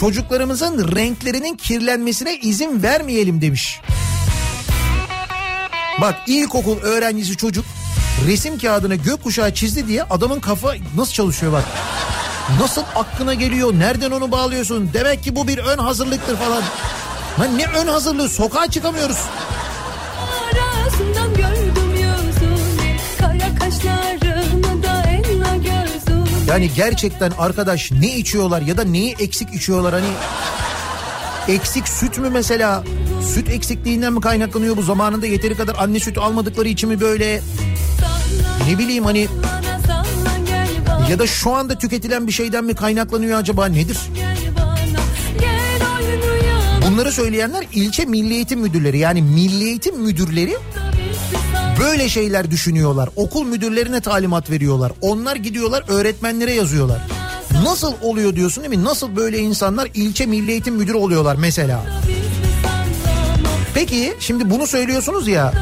[0.00, 3.80] Çocuklarımızın renklerinin kirlenmesine izin vermeyelim demiş.
[6.00, 7.64] Bak ilkokul öğrencisi çocuk
[8.26, 11.64] resim kağıdına gökkuşağı çizdi diye adamın kafa nasıl çalışıyor bak.
[12.60, 13.72] Nasıl aklına geliyor?
[13.78, 14.90] Nereden onu bağlıyorsun?
[14.94, 16.62] Demek ki bu bir ön hazırlıktır falan.
[17.40, 18.28] Lan ne ön hazırlığı?
[18.28, 19.16] Sokağa çıkamıyoruz.
[20.52, 28.84] Arasından gördüm yüzünü Kara kaşlarını da enla gözünü Yani gerçekten arkadaş ne içiyorlar ya da
[28.84, 30.08] neyi eksik içiyorlar hani
[31.56, 32.84] eksik süt mü mesela
[33.34, 37.40] süt eksikliğinden mi kaynaklanıyor bu zamanında yeteri kadar anne sütü almadıkları için mi böyle
[38.68, 39.28] ne bileyim hani
[41.10, 43.98] Ya da şu anda tüketilen bir şeyden mi kaynaklanıyor acaba nedir?
[46.90, 50.56] Bunları söyleyenler ilçe milli eğitim müdürleri yani milli eğitim müdürleri
[51.80, 53.08] böyle şeyler düşünüyorlar.
[53.16, 54.92] Okul müdürlerine talimat veriyorlar.
[55.00, 56.98] Onlar gidiyorlar öğretmenlere yazıyorlar.
[57.64, 58.84] Nasıl oluyor diyorsun değil mi?
[58.84, 61.84] Nasıl böyle insanlar ilçe milli eğitim müdürü oluyorlar mesela?
[63.74, 65.52] Peki şimdi bunu söylüyorsunuz ya.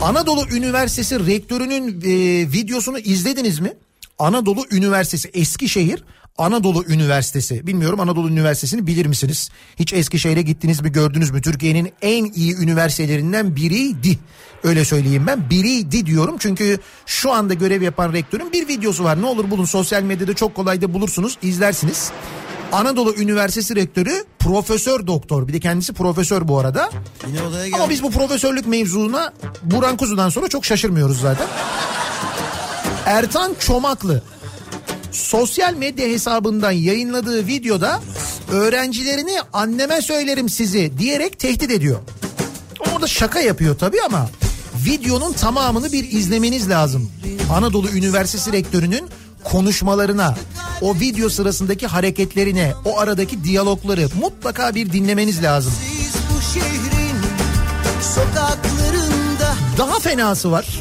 [0.00, 2.12] Anadolu Üniversitesi rektörünün e,
[2.52, 3.72] videosunu izlediniz mi?
[4.18, 6.04] Anadolu Üniversitesi Eskişehir
[6.38, 7.66] Anadolu Üniversitesi.
[7.66, 9.50] Bilmiyorum Anadolu Üniversitesi'ni bilir misiniz?
[9.78, 11.42] Hiç Eskişehir'e gittiniz mi gördünüz mü?
[11.42, 14.18] Türkiye'nin en iyi üniversitelerinden biriydi.
[14.64, 15.50] Öyle söyleyeyim ben.
[15.50, 19.22] Biriydi diyorum çünkü şu anda görev yapan rektörün bir videosu var.
[19.22, 22.10] Ne olur bulun sosyal medyada çok kolay da bulursunuz izlersiniz.
[22.74, 25.48] Anadolu Üniversitesi rektörü profesör doktor.
[25.48, 26.90] Bir de kendisi profesör bu arada.
[27.26, 31.46] Yine odaya Ama biz bu profesörlük mevzuna Buran Kuzu'dan sonra çok şaşırmıyoruz zaten.
[33.06, 34.22] Ertan Çomaklı
[35.12, 38.00] sosyal medya hesabından yayınladığı videoda
[38.52, 41.98] öğrencilerini anneme söylerim sizi diyerek tehdit ediyor.
[42.94, 44.28] Orada şaka yapıyor tabii ama
[44.86, 47.10] videonun tamamını bir izlemeniz lazım.
[47.52, 49.08] Anadolu Üniversitesi rektörünün
[49.44, 50.34] konuşmalarına,
[50.80, 55.72] o video sırasındaki hareketlerine, o aradaki diyalogları mutlaka bir dinlemeniz lazım.
[59.78, 60.80] Daha fenası var.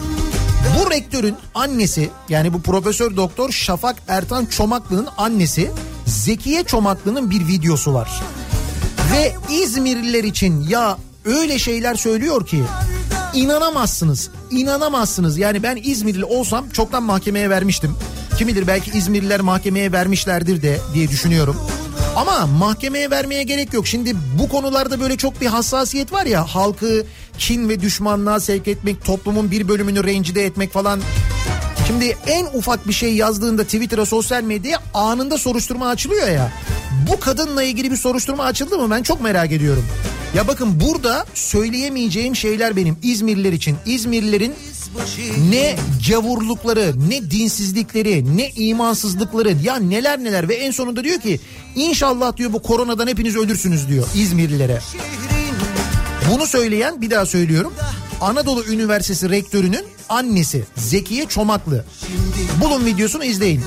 [0.80, 5.72] Bu rektörün annesi yani bu profesör doktor Şafak Ertan Çomaklı'nın annesi
[6.05, 8.22] Zekiye Çomaklı'nın bir videosu var.
[9.14, 12.64] Ve İzmirliler için ya öyle şeyler söylüyor ki
[13.34, 14.30] inanamazsınız.
[14.51, 15.38] İnanamazsınız.
[15.38, 17.95] Yani ben İzmirli olsam çoktan mahkemeye vermiştim.
[18.38, 21.58] Kim bilir belki İzmirliler mahkemeye vermişlerdir de diye düşünüyorum.
[22.16, 23.88] Ama mahkemeye vermeye gerek yok.
[23.88, 27.06] Şimdi bu konularda böyle çok bir hassasiyet var ya halkı
[27.38, 31.00] kin ve düşmanlığa sevk etmek, toplumun bir bölümünü rencide etmek falan.
[31.88, 36.52] Şimdi en ufak bir şey yazdığında Twitter'a sosyal medyaya anında soruşturma açılıyor ya.
[37.12, 39.86] Bu kadınla ilgili bir soruşturma açıldı mı ben çok merak ediyorum.
[40.36, 43.78] Ya bakın burada söyleyemeyeceğim şeyler benim İzmirliler için.
[43.86, 44.54] İzmirlilerin
[45.50, 45.76] ne
[46.10, 51.39] gavurlukları, ne dinsizlikleri, ne imansızlıkları ya neler neler ve en sonunda diyor ki
[51.76, 54.80] inşallah diyor bu koronadan hepiniz ölürsünüz diyor İzmirlilere.
[56.32, 57.74] Bunu söyleyen bir daha söylüyorum.
[58.22, 61.86] Anadolu Üniversitesi rektörünün annesi Zekiye Çomaklı.
[62.62, 63.62] Bulun videosunu izleyin.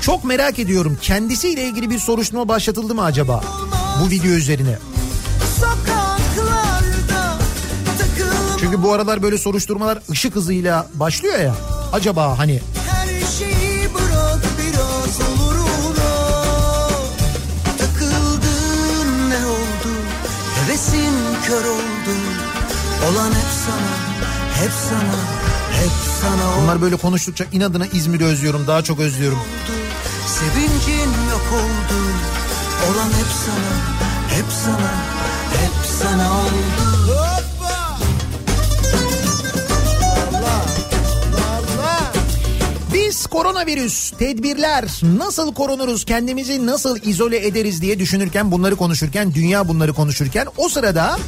[0.00, 3.44] Çok merak ediyorum kendisiyle ilgili bir soruşturma başlatıldı mı acaba
[4.00, 4.91] bu video üzerine?
[8.82, 11.54] Bu aralar böyle soruşturmalar ışık hızıyla başlıyor ya.
[11.92, 12.60] Acaba hani
[19.52, 19.88] oldu?
[21.46, 22.14] Kör oldu.
[23.10, 23.92] Olan hep sana
[24.62, 25.18] hep sana
[25.80, 26.62] hep sana oldu.
[26.62, 29.38] Bunlar böyle konuştukça inadına İzmir'i özlüyorum daha çok özlüyorum.
[30.26, 32.00] Sevincin yok oldu.
[32.90, 33.74] Olan hep sana
[34.38, 34.92] hep sana
[35.60, 36.91] hep sana oldu
[43.12, 44.84] Biz koronavirüs, tedbirler,
[45.18, 51.18] nasıl korunuruz, kendimizi nasıl izole ederiz diye düşünürken, bunları konuşurken, dünya bunları konuşurken o sırada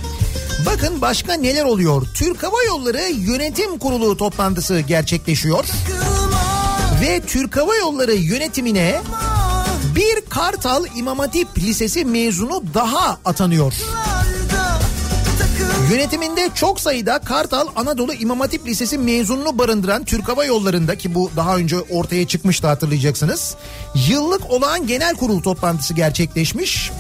[0.67, 2.07] bakın başka neler oluyor.
[2.15, 5.65] Türk Hava Yolları Yönetim Kurulu toplantısı gerçekleşiyor.
[7.03, 9.01] Ve Türk Hava Yolları yönetimine
[9.97, 13.75] bir Kartal İmam Hatip Lisesi mezunu daha atanıyor.
[15.91, 21.31] Yönetiminde çok sayıda Kartal Anadolu İmam Hatip Lisesi mezununu barındıran Türk Hava Yolları'nda ki bu
[21.37, 23.55] daha önce ortaya çıkmıştı hatırlayacaksınız.
[24.09, 26.91] Yıllık olağan genel kurul toplantısı gerçekleşmiş.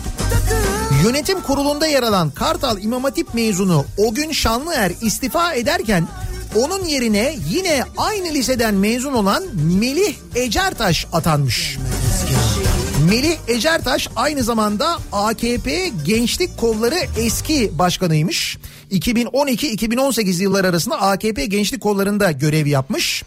[1.05, 6.09] Yönetim kurulunda yer alan Kartal İmam Hatip mezunu o gün Şanlıer istifa ederken
[6.55, 9.45] onun yerine yine aynı liseden mezun olan
[9.80, 11.78] Melih Ecertaş atanmış.
[13.11, 18.59] Melih Ecertaş aynı zamanda AKP Gençlik Kolları eski başkanıymış.
[18.95, 23.24] 2012-2018 yılları arasında AKP Gençlik Kolları'nda görev yapmış.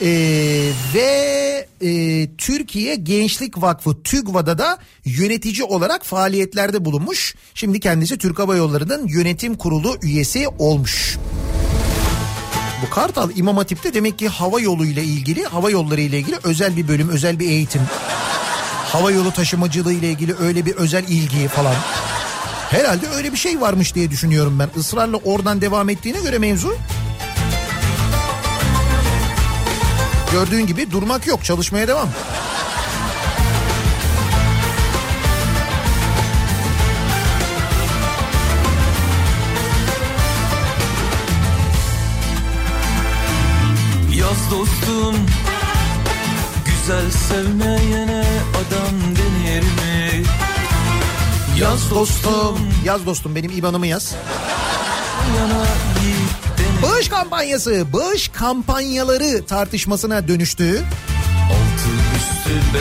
[0.00, 7.34] Ee, ve e, Türkiye Gençlik Vakfı TÜGVA'da da yönetici olarak faaliyetlerde bulunmuş.
[7.54, 11.18] Şimdi kendisi Türk Hava Yolları'nın yönetim kurulu üyesi olmuş.
[12.82, 16.76] Bu Kartal İmam Hatip'te demek ki hava yolu ile ilgili, hava yolları ile ilgili özel
[16.76, 17.82] bir bölüm, özel bir eğitim.
[18.92, 21.74] Hava yolu taşımacılığı ile ilgili öyle bir özel ilgi falan.
[22.70, 24.80] Herhalde öyle bir şey varmış diye düşünüyorum ben.
[24.80, 26.74] Israrla oradan devam ettiğine göre mevzu.
[30.32, 32.08] Gördüğün gibi durmak yok, çalışmaya devam.
[44.14, 45.16] Yaz dostum
[46.64, 49.93] güzel sevmeyene adam denir mi?
[51.60, 54.14] Yaz dostum Yaz dostum benim IBAN'ımı yaz.
[56.82, 60.84] Bağış kampanyası, bağış kampanyaları tartışmasına dönüştü.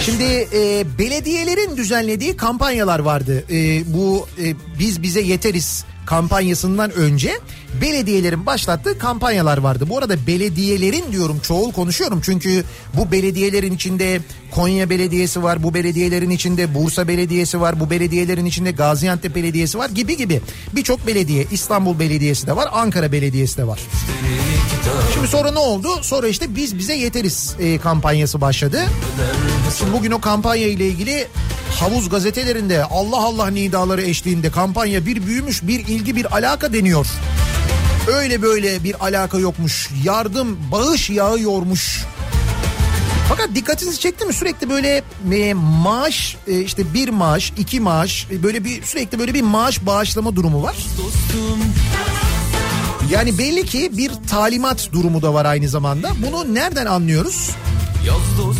[0.02, 3.44] Şimdi e, belediyelerin düzenlediği kampanyalar vardı.
[3.52, 7.40] E, bu e, biz bize yeteriz kampanyasından önce
[7.82, 9.86] belediyelerin başlattığı kampanyalar vardı.
[9.90, 12.64] Bu arada belediyelerin diyorum çoğul konuşuyorum çünkü
[12.94, 14.22] bu belediyelerin içinde
[14.52, 19.90] Konya Belediyesi var, bu belediyelerin içinde Bursa Belediyesi var, bu belediyelerin içinde Gaziantep Belediyesi var
[19.90, 20.42] gibi gibi.
[20.76, 23.80] Birçok belediye, İstanbul Belediyesi de var, Ankara Belediyesi de var.
[25.14, 25.88] Şimdi sonra ne oldu?
[26.02, 28.82] Sonra işte biz bize yeteriz e, kampanyası başladı.
[29.78, 31.28] Şimdi bugün o kampanya ile ilgili
[31.80, 37.08] havuz gazetelerinde Allah Allah nidaları eşliğinde kampanya bir büyümüş bir ilgi bir alaka deniyor.
[38.08, 39.90] Öyle böyle bir alaka yokmuş.
[40.04, 42.04] Yardım bağış yağıyormuş.
[43.30, 48.44] Fakat dikkatinizi çekti mi sürekli böyle e, maaş e, işte bir maaş iki maaş e,
[48.44, 50.76] böyle bir sürekli böyle bir maaş bağışlama durumu var.
[50.98, 51.60] dostum
[53.12, 56.10] Yani belli ki bir talimat durumu da var aynı zamanda.
[56.28, 57.50] Bunu nereden anlıyoruz?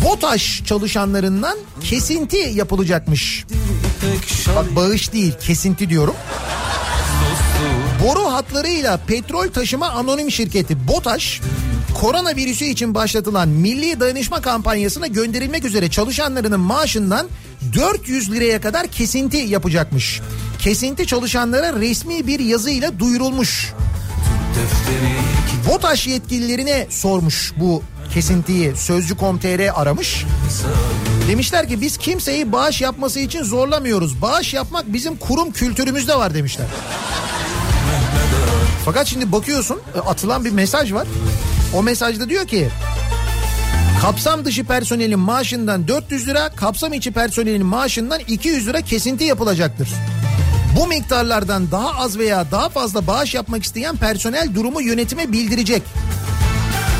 [0.04, 3.44] BOTAŞ çalışanlarından kesinti yapılacakmış.
[4.56, 6.14] Bak bağış değil kesinti diyorum.
[8.04, 11.40] Boru hatlarıyla petrol taşıma anonim şirketi BOTAŞ
[12.00, 17.26] koronavirüsü için başlatılan milli dayanışma kampanyasına gönderilmek üzere çalışanlarının maaşından
[17.74, 20.20] 400 liraya kadar kesinti yapacakmış.
[20.58, 23.72] Kesinti çalışanlara resmi bir yazıyla duyurulmuş.
[25.68, 27.82] BOTAŞ yetkililerine sormuş bu
[28.14, 30.24] kesintiyi Sözcü.com.tr aramış.
[31.28, 34.22] Demişler ki biz kimseyi bağış yapması için zorlamıyoruz.
[34.22, 36.66] Bağış yapmak bizim kurum kültürümüzde var demişler.
[38.84, 41.06] Fakat şimdi bakıyorsun e, atılan bir mesaj var.
[41.74, 42.68] O mesajda diyor ki
[44.02, 49.88] kapsam dışı personelin maaşından 400 lira, kapsam içi personelin maaşından 200 lira kesinti yapılacaktır.
[50.80, 55.82] Bu miktarlardan daha az veya daha fazla bağış yapmak isteyen personel durumu yönetime bildirecek.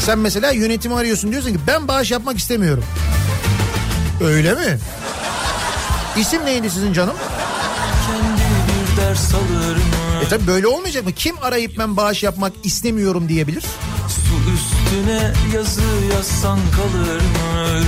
[0.00, 2.84] Sen mesela yönetimi arıyorsun diyorsun ki ben bağış yapmak istemiyorum.
[4.24, 4.78] Öyle mi?
[6.16, 7.14] İsim neydi sizin canım?
[10.24, 11.12] E tabi böyle olmayacak mı?
[11.12, 13.64] Kim arayıp ben bağış yapmak istemiyorum diyebilir?
[14.08, 15.82] Su üstüne yazı
[16.14, 17.82] yazsan kalır mı?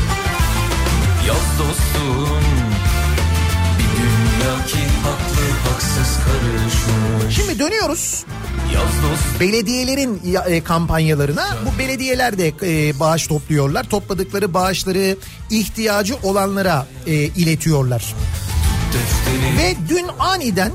[1.28, 2.40] Yaz dostum
[3.78, 8.24] Bir dünya ki haklı haksız karışmış Şimdi dönüyoruz
[9.40, 11.56] belediyelerin e, kampanyalarına.
[11.66, 13.84] Bu belediyeler de e, bağış topluyorlar.
[13.84, 15.16] Topladıkları bağışları
[15.50, 18.14] ihtiyacı olanlara e, iletiyorlar.
[19.58, 20.72] Ve dün aniden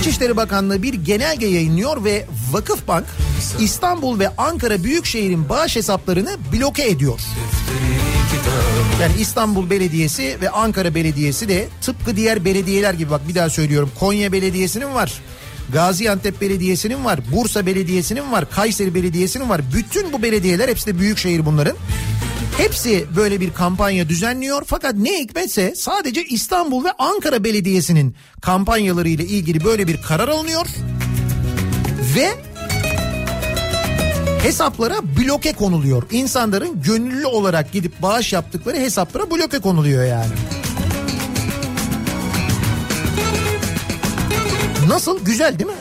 [0.00, 3.06] İçişleri Bakanlığı bir genelge yayınlıyor ve Vakıfbank
[3.60, 7.20] İstanbul ve Ankara Büyükşehir'in bağış hesaplarını bloke ediyor.
[9.02, 13.90] Yani İstanbul Belediyesi ve Ankara Belediyesi de tıpkı diğer belediyeler gibi bak bir daha söylüyorum.
[13.98, 15.12] Konya Belediyesi'nin var.
[15.72, 17.20] Gaziantep Belediyesi'nin var.
[17.32, 18.50] Bursa Belediyesi'nin var.
[18.50, 19.60] Kayseri Belediyesi'nin var.
[19.74, 21.76] Bütün bu belediyeler hepsi de büyük şehir bunların.
[22.58, 29.24] Hepsi böyle bir kampanya düzenliyor fakat ne hikmetse sadece İstanbul ve Ankara Belediyesi'nin kampanyaları ile
[29.24, 30.66] ilgili böyle bir karar alınıyor.
[32.16, 32.28] Ve
[34.42, 36.02] hesaplara bloke konuluyor.
[36.10, 40.32] İnsanların gönüllü olarak gidip bağış yaptıkları hesaplara bloke konuluyor yani.
[44.88, 45.24] Nasıl?
[45.24, 45.76] Güzel değil mi?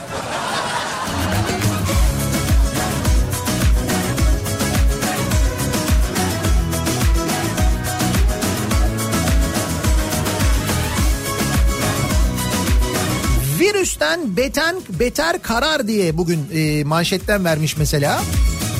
[13.68, 18.22] Virüsten beten beter karar diye bugün e, manşetten vermiş mesela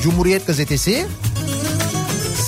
[0.02, 1.06] Cumhuriyet gazetesi.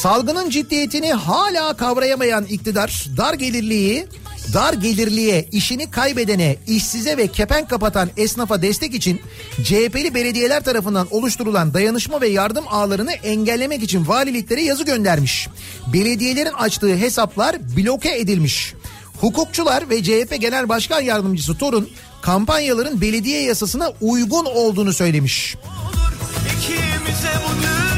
[0.02, 4.06] Salgının ciddiyetini hala kavrayamayan iktidar dar gelirliği
[4.54, 9.20] dar gelirliye, işini kaybedene, işsize ve kepenk kapatan esnafa destek için
[9.62, 15.48] CHP'li belediyeler tarafından oluşturulan dayanışma ve yardım ağlarını engellemek için valiliklere yazı göndermiş.
[15.92, 18.74] Belediyelerin açtığı hesaplar bloke edilmiş.
[19.20, 21.88] Hukukçular ve CHP Genel Başkan Yardımcısı Torun
[22.22, 25.56] kampanyaların belediye yasasına uygun olduğunu söylemiş.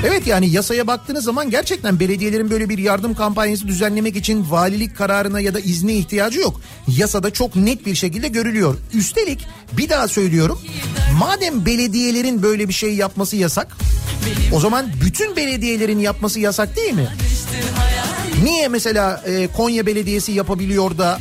[0.07, 5.41] Evet yani yasaya baktığınız zaman gerçekten belediyelerin böyle bir yardım kampanyası düzenlemek için valilik kararına
[5.41, 6.61] ya da izne ihtiyacı yok.
[6.89, 8.77] Yasada çok net bir şekilde görülüyor.
[8.95, 10.59] Üstelik bir daha söylüyorum.
[11.19, 13.77] Madem belediyelerin böyle bir şey yapması yasak,
[14.53, 17.09] o zaman bütün belediyelerin yapması yasak değil mi?
[18.43, 21.21] Niye mesela e, Konya Belediyesi yapabiliyor da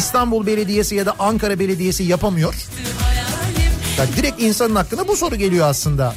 [0.00, 2.54] İstanbul Belediyesi ya da Ankara Belediyesi yapamıyor?
[3.98, 6.14] Ya direkt insanın aklına bu soru geliyor aslında.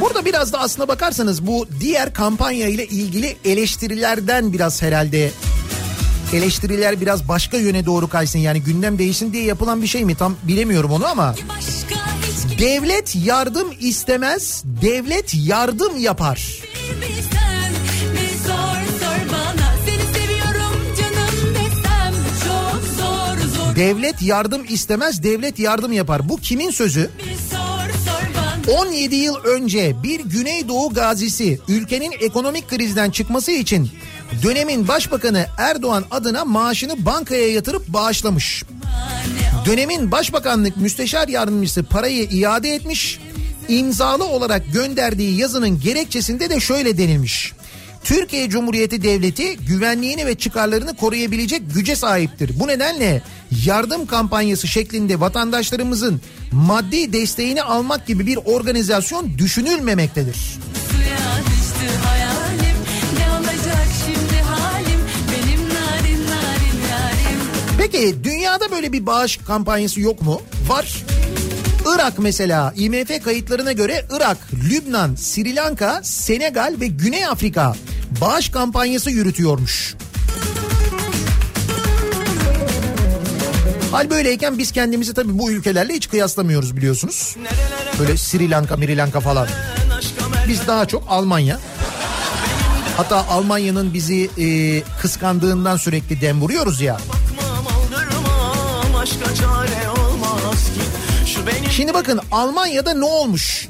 [0.00, 5.30] Burada biraz da aslına bakarsanız bu diğer kampanya ile ilgili eleştirilerden biraz herhalde
[6.32, 8.38] eleştiriler biraz başka yöne doğru kaysın.
[8.38, 11.34] Yani gündem değişsin diye yapılan bir şey mi tam bilemiyorum onu ama.
[11.48, 11.91] Başka
[12.62, 16.62] devlet yardım istemez, devlet yardım yapar.
[23.76, 26.28] Devlet yardım istemez, devlet yardım yapar.
[26.28, 27.10] Bu kimin sözü?
[27.18, 27.58] Bir sor
[28.06, 28.80] sor bana.
[28.80, 33.90] 17 yıl önce bir Güneydoğu gazisi ülkenin ekonomik krizden çıkması için
[34.42, 38.64] dönemin başbakanı Erdoğan adına maaşını bankaya yatırıp bağışlamış.
[39.64, 43.20] Dönemin başbakanlık müsteşar yardımcısı parayı iade etmiş.
[43.68, 47.52] İmzalı olarak gönderdiği yazının gerekçesinde de şöyle denilmiş.
[48.04, 52.60] Türkiye Cumhuriyeti Devleti güvenliğini ve çıkarlarını koruyabilecek güce sahiptir.
[52.60, 53.22] Bu nedenle
[53.64, 56.20] yardım kampanyası şeklinde vatandaşlarımızın
[56.52, 60.36] maddi desteğini almak gibi bir organizasyon düşünülmemektedir.
[60.90, 62.21] Suya.
[67.82, 70.42] Peki dünyada böyle bir bağış kampanyası yok mu?
[70.68, 71.04] Var.
[71.94, 74.36] Irak mesela IMF kayıtlarına göre Irak,
[74.70, 77.74] Lübnan, Sri Lanka, Senegal ve Güney Afrika
[78.20, 79.94] bağış kampanyası yürütüyormuş.
[83.92, 87.36] Hal böyleyken biz kendimizi tabii bu ülkelerle hiç kıyaslamıyoruz biliyorsunuz.
[87.98, 89.48] Böyle Sri Lanka, Sri Lanka falan.
[90.48, 91.60] Biz daha çok Almanya.
[92.96, 94.46] Hatta Almanya'nın bizi e,
[95.00, 96.98] kıskandığından sürekli dem vuruyoruz ya.
[101.76, 103.68] Şimdi bakın Almanya'da ne olmuş?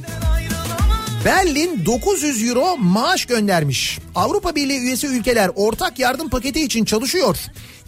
[1.24, 3.98] Berlin 900 euro maaş göndermiş.
[4.14, 7.36] Avrupa Birliği üyesi ülkeler ortak yardım paketi için çalışıyor.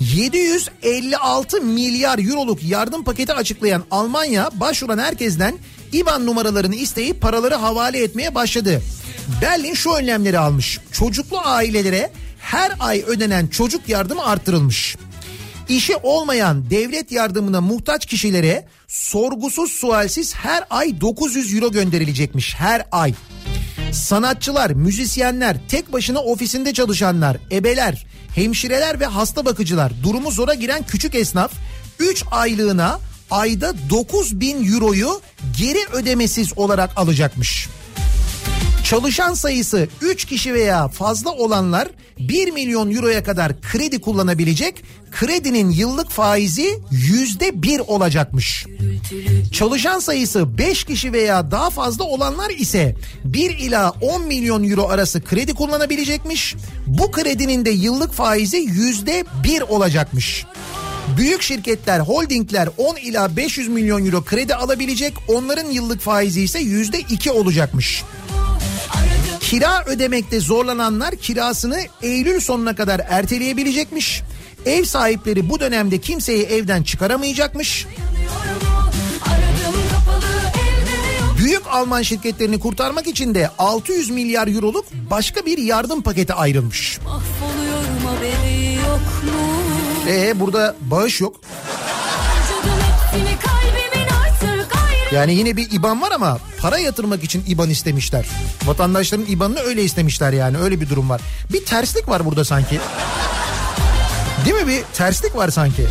[0.01, 5.59] 756 milyar euroluk yardım paketi açıklayan Almanya başvuran herkesten
[5.93, 8.83] IBAN numaralarını isteyip paraları havale etmeye başladı.
[9.43, 10.79] Berlin şu önlemleri almış.
[10.93, 14.97] Çocuklu ailelere her ay ödenen çocuk yardımı arttırılmış.
[15.69, 23.15] İşi olmayan devlet yardımına muhtaç kişilere sorgusuz sualsiz her ay 900 euro gönderilecekmiş her ay.
[23.93, 31.15] Sanatçılar, müzisyenler, tek başına ofisinde çalışanlar, ebeler, hemşireler ve hasta bakıcılar, durumu zora giren küçük
[31.15, 31.53] esnaf
[31.99, 33.01] 3 aylığına
[33.31, 35.21] ayda 9000 euroyu
[35.59, 37.69] geri ödemesiz olarak alacakmış.
[38.85, 41.89] Çalışan sayısı 3 kişi veya fazla olanlar
[42.19, 44.83] 1 milyon euroya kadar kredi kullanabilecek.
[45.15, 48.67] Kredinin yıllık faizi yüzde bir olacakmış.
[49.53, 52.95] Çalışan sayısı 5 kişi veya daha fazla olanlar ise
[53.25, 56.55] 1 ila 10 milyon euro arası kredi kullanabilecekmiş.
[56.87, 60.47] Bu kredinin de yıllık faizi yüzde bir olacakmış.
[61.17, 65.15] Büyük şirketler, holdingler 10 ila 500 milyon euro kredi alabilecek.
[65.29, 68.03] Onların yıllık faizi ise yüzde iki olacakmış.
[69.41, 74.23] Kira ödemekte zorlananlar kirasını Eylül sonuna kadar erteleyebilecekmiş.
[74.67, 77.87] Ev sahipleri bu dönemde kimseyi evden çıkaramayacakmış.
[81.39, 86.99] Büyük Alman şirketlerini kurtarmak için de 600 milyar euroluk başka bir yardım paketi ayrılmış.
[90.09, 91.41] Ee burada bağış yok.
[95.13, 98.27] Yani yine bir IBAN var ama para yatırmak için IBAN istemişler.
[98.65, 101.21] Vatandaşların IBAN'ını öyle istemişler yani öyle bir durum var.
[101.53, 102.81] Bir terslik var burada sanki.
[104.45, 105.87] Değil mi bir terslik var sanki.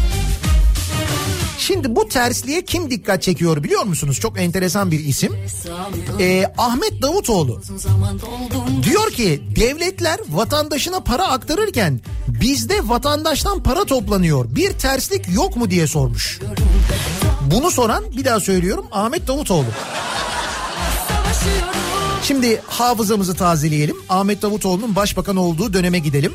[1.60, 4.20] Şimdi bu tersliğe kim dikkat çekiyor biliyor musunuz?
[4.20, 5.36] Çok enteresan bir isim.
[6.20, 7.62] Ee, Ahmet Davutoğlu.
[8.84, 14.46] Diyor ki devletler vatandaşına para aktarırken bizde vatandaştan para toplanıyor.
[14.56, 16.40] Bir terslik yok mu diye sormuş.
[17.42, 19.68] Bunu soran bir daha söylüyorum Ahmet Davutoğlu.
[22.24, 23.96] Şimdi hafızamızı tazeleyelim.
[24.10, 26.34] Ahmet Davutoğlu'nun başbakan olduğu döneme gidelim.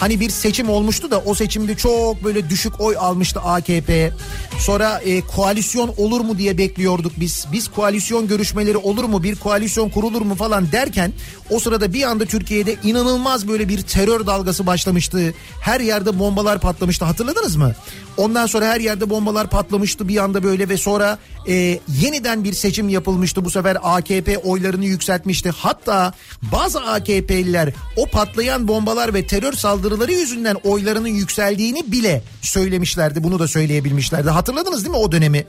[0.00, 4.12] Hani bir seçim olmuştu da o seçimde çok böyle düşük oy almıştı AKP.
[4.58, 7.46] Sonra e, koalisyon olur mu diye bekliyorduk biz.
[7.52, 11.12] Biz koalisyon görüşmeleri olur mu bir koalisyon kurulur mu falan derken
[11.50, 15.34] o sırada bir anda Türkiye'de inanılmaz böyle bir terör dalgası başlamıştı.
[15.60, 17.74] Her yerde bombalar patlamıştı hatırladınız mı?
[18.16, 21.18] Ondan sonra her yerde bombalar patlamıştı bir anda böyle ve sonra
[21.48, 23.44] e, yeniden bir seçim yapılmıştı.
[23.44, 25.50] Bu sefer AKP oylarını yükseltmişti.
[25.50, 33.24] Hatta bazı AKP'liler o patlayan bombalar ve terör saldırıları yüzünden oylarının yükseldiğini bile söylemişlerdi.
[33.24, 34.30] Bunu da söyleyebilmişlerdi.
[34.30, 35.44] Hatırladınız değil mi o dönemi?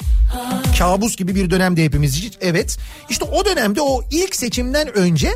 [0.80, 2.32] Kabus gibi bir dönemde hepimiz.
[2.42, 2.78] Evet.
[3.10, 5.34] İşte o dönemde o ilk seçimden önce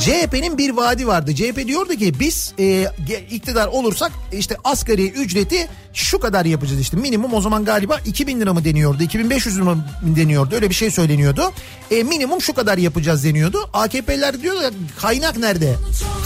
[0.00, 1.34] CHP'nin bir vaadi vardı.
[1.34, 2.86] CHP diyordu ki biz e,
[3.30, 8.54] iktidar olursak işte asgari ücreti şu kadar yapacağız işte minimum o zaman galiba 2000 lira
[8.54, 11.52] mı deniyordu 2500 lira mı deniyordu öyle bir şey söyleniyordu.
[11.90, 13.70] E, minimum şu kadar yapacağız deniyordu.
[13.72, 14.54] AKP'liler diyor
[14.98, 15.74] kaynak nerede?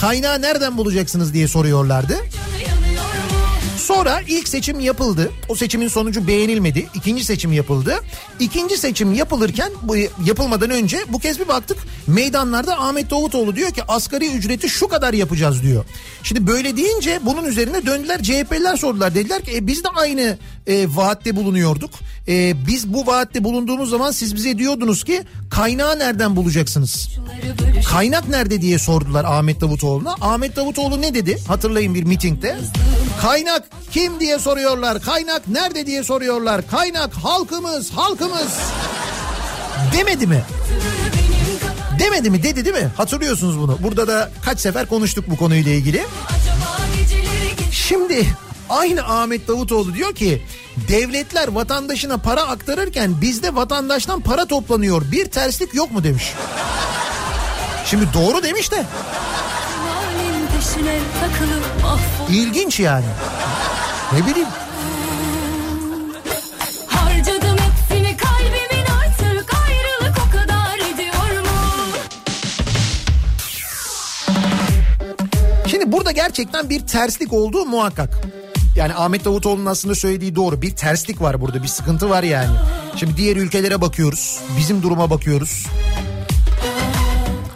[0.01, 2.17] Kaynağı nereden bulacaksınız diye soruyorlardı.
[3.95, 5.31] Sonra ilk seçim yapıldı.
[5.49, 6.89] O seçimin sonucu beğenilmedi.
[6.95, 7.95] İkinci seçim yapıldı.
[8.41, 13.83] İkinci seçim yapılırken bu yapılmadan önce bu kez bir baktık meydanlarda Ahmet Davutoğlu diyor ki
[13.89, 15.85] asgari ücreti şu kadar yapacağız diyor.
[16.23, 19.15] Şimdi böyle deyince bunun üzerine döndüler CHP'liler sordular.
[19.15, 21.91] Dediler ki e, biz de aynı e, vaatte bulunuyorduk.
[22.29, 27.09] E, biz bu vaatte bulunduğumuz zaman siz bize diyordunuz ki kaynağı nereden bulacaksınız?
[27.89, 30.15] Kaynak nerede diye sordular Ahmet Davutoğlu'na.
[30.21, 31.39] Ahmet Davutoğlu ne dedi?
[31.49, 32.57] Hatırlayın bir mitingde.
[33.21, 35.03] Kaynak kim diye soruyorlar.
[35.03, 36.67] Kaynak nerede diye soruyorlar.
[36.71, 38.59] Kaynak halkımız, halkımız.
[39.93, 40.45] Demedi mi?
[41.99, 42.43] Demedi mi?
[42.43, 42.91] Dedi değil mi?
[42.97, 43.79] Hatırlıyorsunuz bunu.
[43.83, 46.07] Burada da kaç sefer konuştuk bu konuyla ilgili.
[47.73, 48.27] Şimdi
[48.69, 50.43] aynı Ahmet Davutoğlu diyor ki
[50.89, 55.03] devletler vatandaşına para aktarırken bizde vatandaştan para toplanıyor.
[55.13, 56.33] Bir terslik yok mu demiş.
[57.87, 58.85] Şimdi doğru demiş de
[60.61, 62.29] peşine takılıp mahvol.
[62.35, 63.05] ilginç yani.
[64.13, 64.49] Ne bileyim
[66.87, 71.97] Harcadım hepsini kalbimin artık ayrılık o kadar ediyor mu?
[75.67, 78.21] Şimdi burada gerçekten bir terslik olduğu muhakkak.
[78.77, 80.63] Yani Ahmet Davutoğlu'nun aslında söylediği doğru.
[80.63, 82.57] Bir terslik var burada, bir sıkıntı var yani.
[82.97, 85.67] Şimdi diğer ülkelere bakıyoruz, bizim duruma bakıyoruz.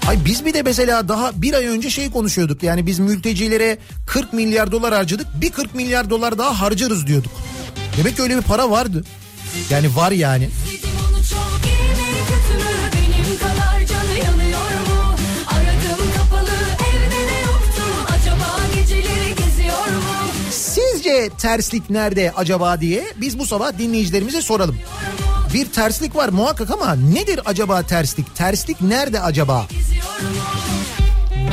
[0.08, 2.62] Ay biz bir de mesela daha bir ay önce şey konuşuyorduk.
[2.62, 5.26] Yani biz mültecilere 40 milyar dolar harcadık.
[5.40, 7.32] Bir 40 milyar dolar daha harcarız diyorduk.
[7.96, 9.04] Demek ki öyle bir para vardı.
[9.70, 10.48] Yani var yani.
[20.50, 24.78] Sizce terslik nerede acaba diye biz bu sabah dinleyicilerimize soralım.
[25.54, 28.36] Bir terslik var muhakkak ama nedir acaba terslik?
[28.36, 29.66] Terslik nerede acaba?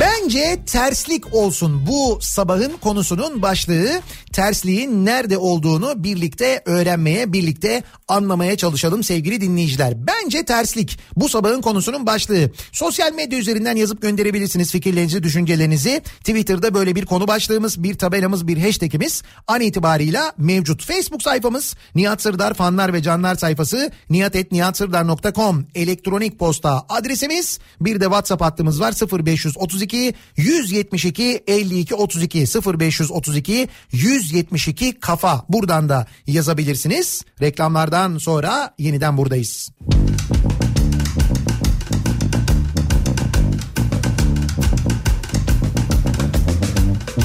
[0.02, 4.00] Bence terslik olsun bu sabahın konusunun başlığı.
[4.32, 10.06] Tersliğin nerede olduğunu birlikte öğrenmeye, birlikte anlamaya çalışalım sevgili dinleyiciler.
[10.06, 12.50] Bence terslik bu sabahın konusunun başlığı.
[12.72, 16.02] Sosyal medya üzerinden yazıp gönderebilirsiniz fikirlerinizi, düşüncelerinizi.
[16.18, 20.84] Twitter'da böyle bir konu başlığımız, bir tabelamız, bir hashtagimiz an itibarıyla mevcut.
[20.84, 27.58] Facebook sayfamız Nihat Sırdar fanlar ve canlar sayfası nihatetnihatsırdar.com elektronik posta adresimiz.
[27.80, 28.94] Bir de WhatsApp hattımız var
[29.26, 29.91] 0532
[30.36, 35.44] 172 52 32 0532 172 kafa.
[35.48, 37.22] Buradan da yazabilirsiniz.
[37.40, 39.70] Reklamlardan sonra yeniden buradayız.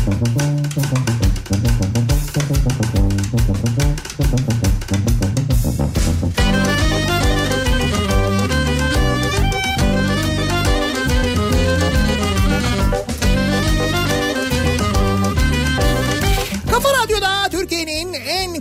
[0.06, 0.67] Kafa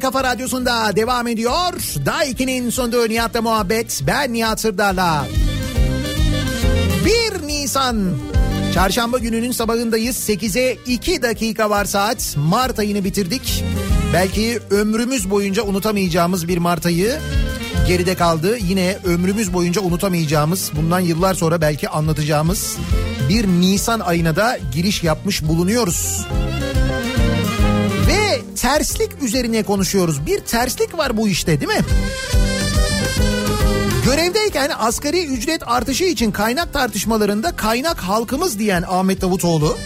[0.06, 1.72] kafa radyosunda devam ediyor.
[2.06, 4.02] 2'nin sonunda Nihat'la muhabbet.
[4.06, 5.26] Ben Nihat Sırdar'la.
[7.42, 8.10] 1 Nisan
[8.74, 10.28] Çarşamba gününün sabahındayız.
[10.28, 12.36] 8'e 2 dakika var saat.
[12.36, 13.64] Mart ayını bitirdik.
[14.12, 17.18] Belki ömrümüz boyunca unutamayacağımız bir Mart ayı
[17.88, 18.58] geride kaldı.
[18.58, 22.76] Yine ömrümüz boyunca unutamayacağımız, bundan yıllar sonra belki anlatacağımız
[23.28, 26.26] bir Nisan ayına da giriş yapmış bulunuyoruz.
[28.60, 30.26] Terslik üzerine konuşuyoruz.
[30.26, 31.84] Bir terslik var bu işte değil mi?
[34.04, 39.76] Görevdeyken asgari ücret artışı için kaynak tartışmalarında kaynak halkımız diyen Ahmet Davutoğlu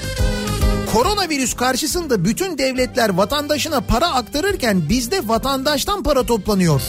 [0.93, 6.83] koronavirüs karşısında bütün devletler vatandaşına para aktarırken bizde vatandaştan para toplanıyor.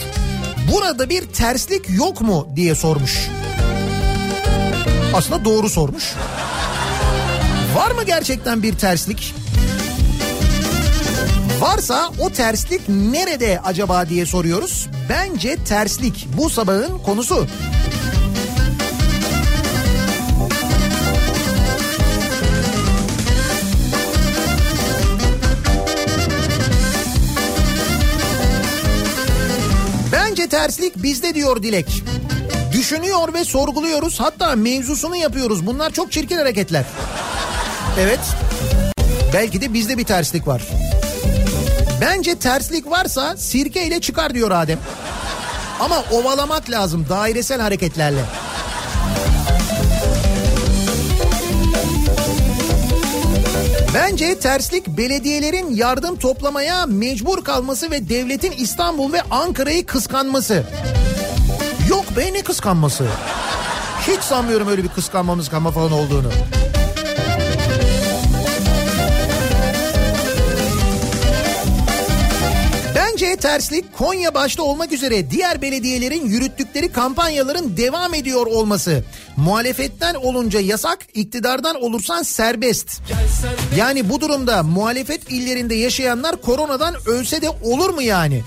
[0.71, 3.29] Burada bir terslik yok mu diye sormuş.
[5.13, 6.13] Aslında doğru sormuş.
[7.75, 9.40] Var mı gerçekten bir terslik?
[11.61, 14.87] Varsa o terslik nerede acaba diye soruyoruz.
[15.09, 17.47] Bence terslik bu sabahın konusu.
[30.11, 32.03] Bence terslik bizde diyor Dilek.
[32.73, 35.65] Düşünüyor ve sorguluyoruz hatta mevzusunu yapıyoruz.
[35.65, 36.85] Bunlar çok çirkin hareketler.
[37.99, 38.19] Evet.
[39.33, 40.61] Belki de bizde bir terslik var.
[42.01, 44.79] Bence terslik varsa sirke ile çıkar diyor Adem.
[45.79, 48.21] Ama ovalamak lazım dairesel hareketlerle.
[53.93, 60.63] Bence terslik belediyelerin yardım toplamaya mecbur kalması ve devletin İstanbul ve Ankara'yı kıskanması.
[61.89, 63.07] Yok be ne kıskanması?
[64.07, 66.29] Hiç sanmıyorum öyle bir kıskanmamız kanma falan olduğunu.
[73.41, 79.03] Terslik Konya başta olmak üzere diğer belediyelerin yürüttükleri kampanyaların devam ediyor olması.
[79.37, 83.01] Muhalefetten olunca yasak, iktidardan olursan serbest.
[83.77, 88.43] Yani bu durumda muhalefet illerinde yaşayanlar koronadan ölse de olur mu yani?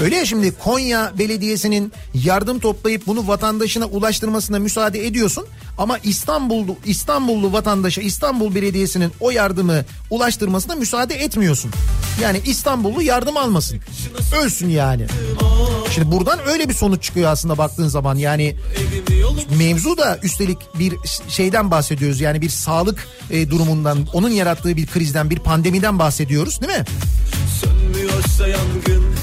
[0.00, 5.46] Öyle ya şimdi Konya Belediyesi'nin yardım toplayıp bunu vatandaşına ulaştırmasına müsaade ediyorsun
[5.78, 11.70] ama İstanbullu İstanbullu vatandaşa İstanbul Belediyesi'nin o yardımı ulaştırmasına müsaade etmiyorsun.
[12.22, 13.80] Yani İstanbullu yardım almasın.
[14.42, 15.06] Ölsün yani.
[15.90, 18.16] Şimdi buradan öyle bir sonuç çıkıyor aslında baktığın zaman.
[18.16, 18.56] Yani
[19.58, 20.94] mevzu da üstelik bir
[21.28, 22.20] şeyden bahsediyoruz.
[22.20, 26.84] Yani bir sağlık e, durumundan, onun yarattığı bir krizden, bir pandemiden bahsediyoruz değil mi?
[27.60, 29.15] Sönmüyorsa yangın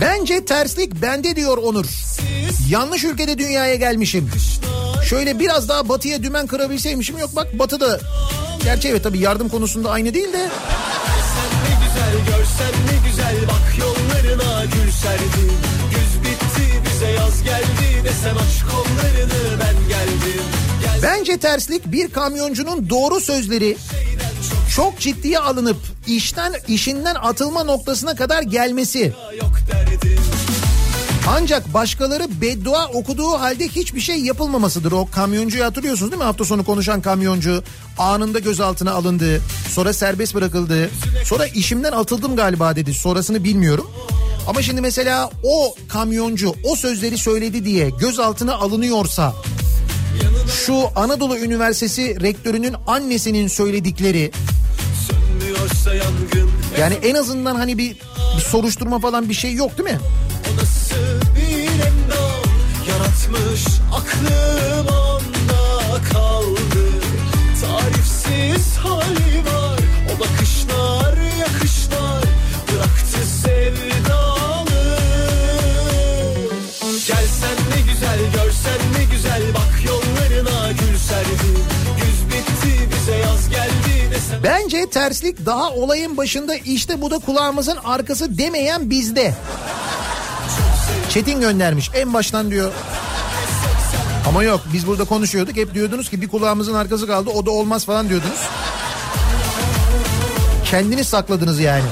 [0.00, 1.86] Bence terslik bende diyor Onur.
[2.68, 4.30] Yanlış ülkede dünyaya gelmişim.
[5.08, 8.00] Şöyle biraz daha batıya dümen kırabilseymişim yok bak batıda.
[8.64, 10.38] Gerçi evet tabii yardım konusunda aynı değil de.
[10.38, 15.52] Ne güzel görsen ne güzel Bak yollarına gül serdim
[15.90, 18.56] Güz bitti bize yaz geldi Desem geldim
[19.02, 19.15] Gel
[21.02, 23.76] Bence terslik bir kamyoncunun doğru sözleri
[24.76, 25.76] çok ciddiye alınıp
[26.06, 29.12] işten işinden atılma noktasına kadar gelmesi.
[31.28, 34.92] Ancak başkaları beddua okuduğu halde hiçbir şey yapılmamasıdır.
[34.92, 36.24] O kamyoncuyu hatırlıyorsunuz değil mi?
[36.24, 37.62] Hafta sonu konuşan kamyoncu
[37.98, 39.42] anında gözaltına alındı.
[39.70, 40.90] Sonra serbest bırakıldı.
[41.24, 42.94] Sonra işimden atıldım galiba dedi.
[42.94, 43.90] Sonrasını bilmiyorum.
[44.48, 49.34] Ama şimdi mesela o kamyoncu o sözleri söyledi diye gözaltına alınıyorsa
[50.66, 54.30] şu Anadolu Üniversitesi rektörünün annesinin söyledikleri.
[56.80, 57.96] Yani en azından hani bir,
[58.36, 59.98] bir soruşturma falan bir şey yok değil mi?
[62.88, 64.95] Yaratmış aklım
[84.90, 89.34] terslik daha olayın başında işte bu da kulağımızın arkası demeyen bizde.
[91.10, 92.72] Çetin göndermiş en baştan diyor.
[94.28, 97.84] Ama yok biz burada konuşuyorduk hep diyordunuz ki bir kulağımızın arkası kaldı o da olmaz
[97.84, 98.40] falan diyordunuz.
[100.64, 101.84] Kendiniz sakladınız yani.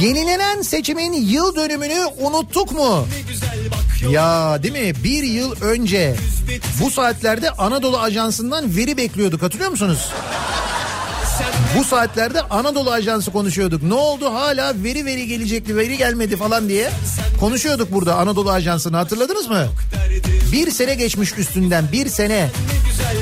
[0.00, 3.06] Yenilenen seçimin yıl dönümünü unuttuk mu?
[4.10, 5.04] Ya değil mi?
[5.04, 6.16] Bir yıl önce
[6.80, 10.08] bu saatlerde Anadolu Ajansı'ndan veri bekliyorduk hatırlıyor musunuz?
[11.78, 13.82] Bu saatlerde Anadolu Ajansı konuşuyorduk.
[13.82, 16.90] Ne oldu hala veri veri gelecekti veri gelmedi falan diye
[17.40, 19.66] konuşuyorduk burada Anadolu Ajansı'nı hatırladınız mı?
[20.52, 22.50] Bir sene geçmiş üstünden bir sene.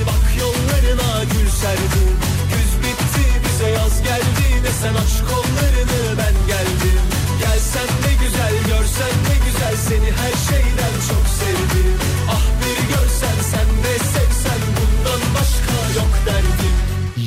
[0.06, 2.16] bak yollarına gül serdim
[2.52, 5.45] Güz bitti bize yaz geldi desen aç kollarını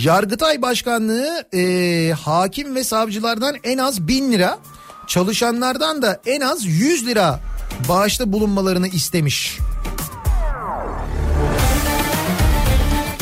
[0.03, 4.57] Yargıtay Başkanlığı e, hakim ve savcılardan en az bin lira,
[5.07, 7.39] çalışanlardan da en az 100 lira
[7.89, 9.57] bağışta bulunmalarını istemiş.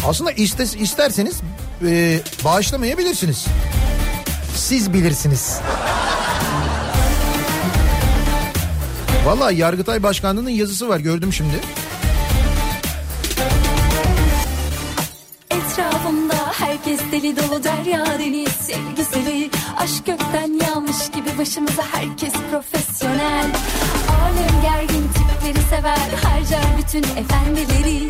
[0.07, 1.41] Aslında iste, isterseniz
[1.85, 3.45] e, bağışlamayabilirsiniz.
[4.55, 5.59] Siz bilirsiniz.
[9.25, 11.61] Valla Yargıtay Başkanlığı'nın yazısı var gördüm şimdi.
[16.77, 23.45] Herkes deli dolu derya deniz sevgisi Aşk gökten yağmış gibi başımıza herkes profesyonel
[24.21, 28.09] Alem gergin tipleri sever harcar bütün efendileri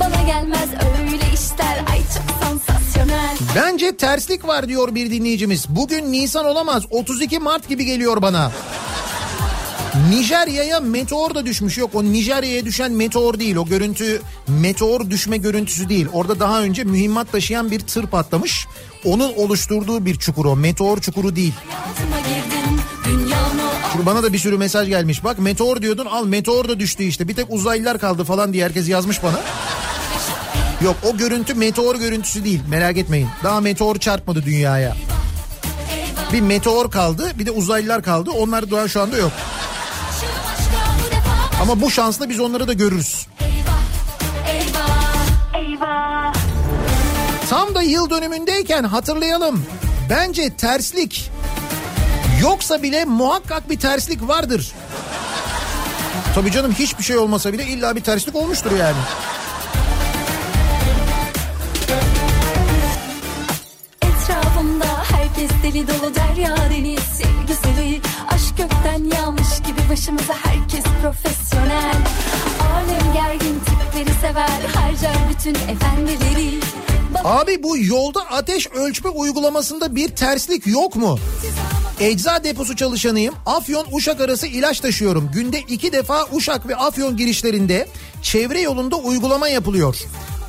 [0.00, 0.68] Bana gelmez
[1.00, 5.66] öyle işler ay çok sansasyonel Bence terslik var diyor bir dinleyicimiz.
[5.68, 8.52] Bugün Nisan olamaz 32 Mart gibi geliyor bana.
[10.10, 11.78] Nijerya'ya meteor da düşmüş.
[11.78, 13.56] Yok o Nijerya'ya düşen meteor değil.
[13.56, 16.06] O görüntü meteor düşme görüntüsü değil.
[16.12, 18.66] Orada daha önce mühimmat taşıyan bir tır patlamış.
[19.04, 20.56] Onun oluşturduğu bir çukur o.
[20.56, 21.54] Meteor çukuru değil.
[23.92, 25.24] Şimdi bana da bir sürü mesaj gelmiş.
[25.24, 27.28] Bak meteor diyordun al meteor da düştü işte.
[27.28, 29.40] Bir tek uzaylılar kaldı falan diye herkes yazmış bana.
[30.84, 33.28] Yok o görüntü meteor görüntüsü değil merak etmeyin.
[33.44, 34.96] Daha meteor çarpmadı dünyaya.
[36.32, 38.30] Bir meteor kaldı bir de uzaylılar kaldı.
[38.30, 39.32] Onlar daha şu anda yok.
[41.64, 43.26] Ama bu şansla biz onları da görürüz.
[47.50, 49.66] Tam da yıl dönümündeyken hatırlayalım.
[50.10, 51.30] Bence terslik.
[52.42, 54.72] Yoksa bile muhakkak bir terslik vardır.
[56.34, 58.98] Tabii canım hiçbir şey olmasa bile illa bir terslik olmuştur yani.
[64.02, 69.43] Etrafımda herkes deli dolu derya deniz sevgisi Aşk gökten yağmış
[69.94, 71.94] başımıza herkes profesyonel
[72.74, 76.60] Alem gergin tipleri sever harcar bütün efendileri
[77.24, 81.18] Abi bu yolda ateş ölçme uygulamasında bir terslik yok mu?
[82.00, 83.34] Ecza deposu çalışanıyım.
[83.46, 85.30] Afyon Uşak arası ilaç taşıyorum.
[85.34, 87.88] Günde iki defa Uşak ve Afyon girişlerinde
[88.22, 89.96] çevre yolunda uygulama yapılıyor.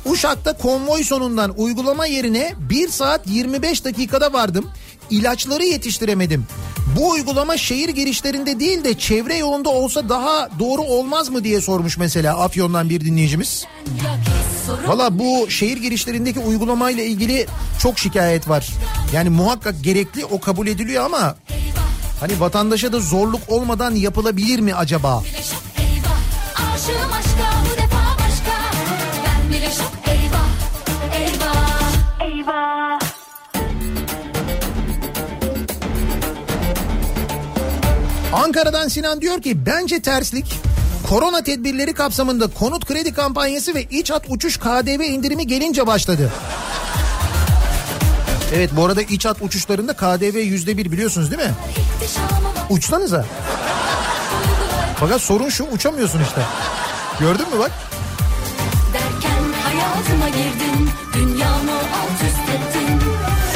[0.04, 4.70] Uşak'ta konvoy sonundan uygulama yerine 1 saat 25 dakikada vardım.
[5.10, 6.46] İlaçları yetiştiremedim.
[6.86, 11.98] Bu uygulama şehir girişlerinde değil de çevre yolunda olsa daha doğru olmaz mı diye sormuş
[11.98, 13.64] mesela Afyon'dan bir dinleyicimiz.
[14.86, 17.46] Valla bu şehir girişlerindeki uygulamayla ilgili
[17.82, 18.68] çok şikayet var.
[19.14, 21.36] Yani muhakkak gerekli o kabul ediliyor ama
[22.20, 25.22] hani vatandaşa da zorluk olmadan yapılabilir mi acaba?
[26.74, 27.55] Aşığım aşka
[38.36, 40.54] Ankara'dan Sinan diyor ki bence terslik
[41.08, 46.32] korona tedbirleri kapsamında konut kredi kampanyası ve iç hat uçuş KDV indirimi gelince başladı.
[48.54, 51.54] Evet bu arada iç hat uçuşlarında KDV yüzde bir biliyorsunuz değil mi?
[52.70, 53.24] Uçsanıza.
[55.00, 56.40] Fakat sorun şu uçamıyorsun işte.
[57.20, 57.70] Gördün mü bak?
[58.92, 63.00] Derken hayatıma girdin Dünyamı alt üst ettin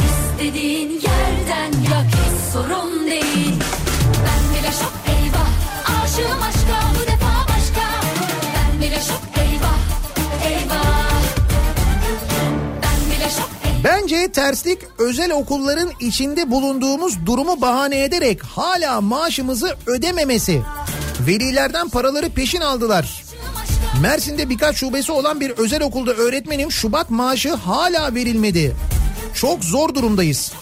[0.09, 3.60] İstediğin yerden yak hiç sorun değil
[14.11, 20.63] Bence terslik özel okulların içinde bulunduğumuz durumu bahane ederek hala maaşımızı ödememesi.
[21.27, 23.25] Velilerden paraları peşin aldılar.
[24.03, 28.77] Mersin'de birkaç şubesi olan bir özel okulda öğretmenim Şubat maaşı hala verilmedi.
[29.35, 30.53] Çok zor durumdayız.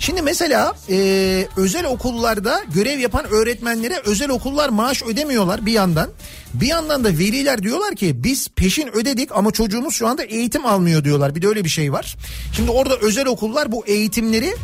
[0.00, 6.10] Şimdi mesela e, özel okullarda görev yapan öğretmenlere özel okullar maaş ödemiyorlar bir yandan.
[6.54, 11.04] Bir yandan da veliler diyorlar ki biz peşin ödedik ama çocuğumuz şu anda eğitim almıyor
[11.04, 11.34] diyorlar.
[11.34, 12.16] Bir de öyle bir şey var.
[12.56, 14.54] Şimdi orada özel okullar bu eğitimleri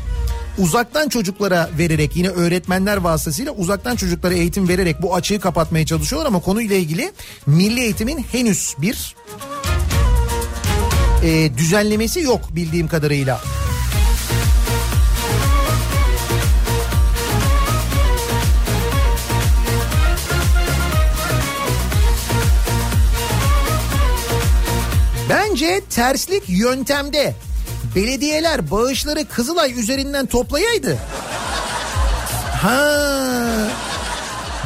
[0.59, 6.41] uzaktan çocuklara vererek yine öğretmenler vasıtasıyla uzaktan çocuklara eğitim vererek bu açığı kapatmaya çalışıyorlar ama
[6.41, 7.13] konuyla ilgili
[7.47, 9.17] milli eğitimin henüz bir
[11.25, 13.41] e, düzenlemesi yok bildiğim kadarıyla.
[25.35, 27.35] Bence terslik yöntemde.
[27.97, 30.99] Belediyeler bağışları Kızılay üzerinden toplayaydı.
[32.63, 32.79] Ha.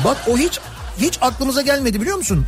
[0.04, 0.60] Bak o hiç
[0.98, 2.46] hiç aklımıza gelmedi biliyor musun?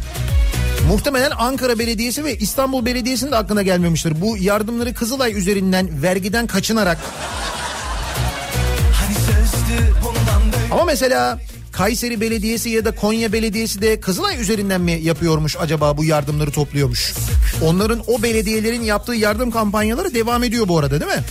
[0.88, 4.20] Muhtemelen Ankara Belediyesi ve İstanbul Belediyesi'nin de aklına gelmemiştir.
[4.20, 6.98] Bu yardımları Kızılay üzerinden vergiden kaçınarak.
[8.92, 9.14] Hani
[10.70, 11.38] Ama mesela
[11.72, 17.12] Kayseri Belediyesi ya da Konya Belediyesi de Kızılay üzerinden mi yapıyormuş acaba bu yardımları topluyormuş?
[17.64, 21.24] Onların o belediyelerin yaptığı yardım kampanyaları devam ediyor bu arada değil mi?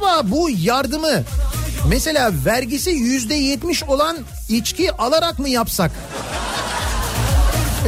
[0.00, 1.22] Acaba bu yardımı
[1.88, 4.16] mesela vergisi yüzde yetmiş olan
[4.48, 5.90] içki alarak mı yapsak?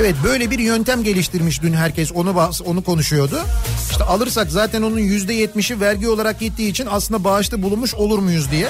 [0.01, 3.41] Evet böyle bir yöntem geliştirmiş dün herkes onu onu konuşuyordu.
[3.91, 8.51] İşte alırsak zaten onun yüzde yetmişi vergi olarak gittiği için aslında bağışta bulunmuş olur muyuz
[8.51, 8.69] diye.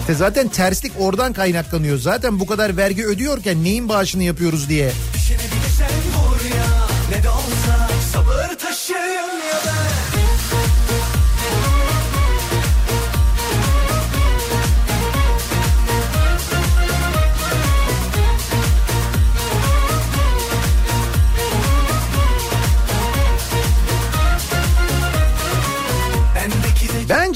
[0.00, 1.98] İşte zaten terslik oradan kaynaklanıyor.
[1.98, 4.92] Zaten bu kadar vergi ödüyorken neyin bağışını yapıyoruz diye.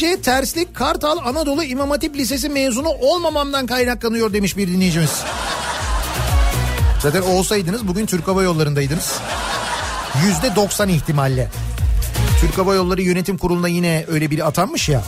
[0.02, 5.22] Bence terslik Kartal Anadolu İmam Hatip Lisesi mezunu olmamamdan kaynaklanıyor demiş bir dinleyicimiz.
[7.02, 9.20] Zaten olsaydınız bugün Türk Hava Yolları'ndaydınız.
[10.24, 11.48] Yüzde 90 ihtimalle.
[12.40, 15.02] Türk Hava Yolları Yönetim Kurulu'na yine öyle biri atanmış ya.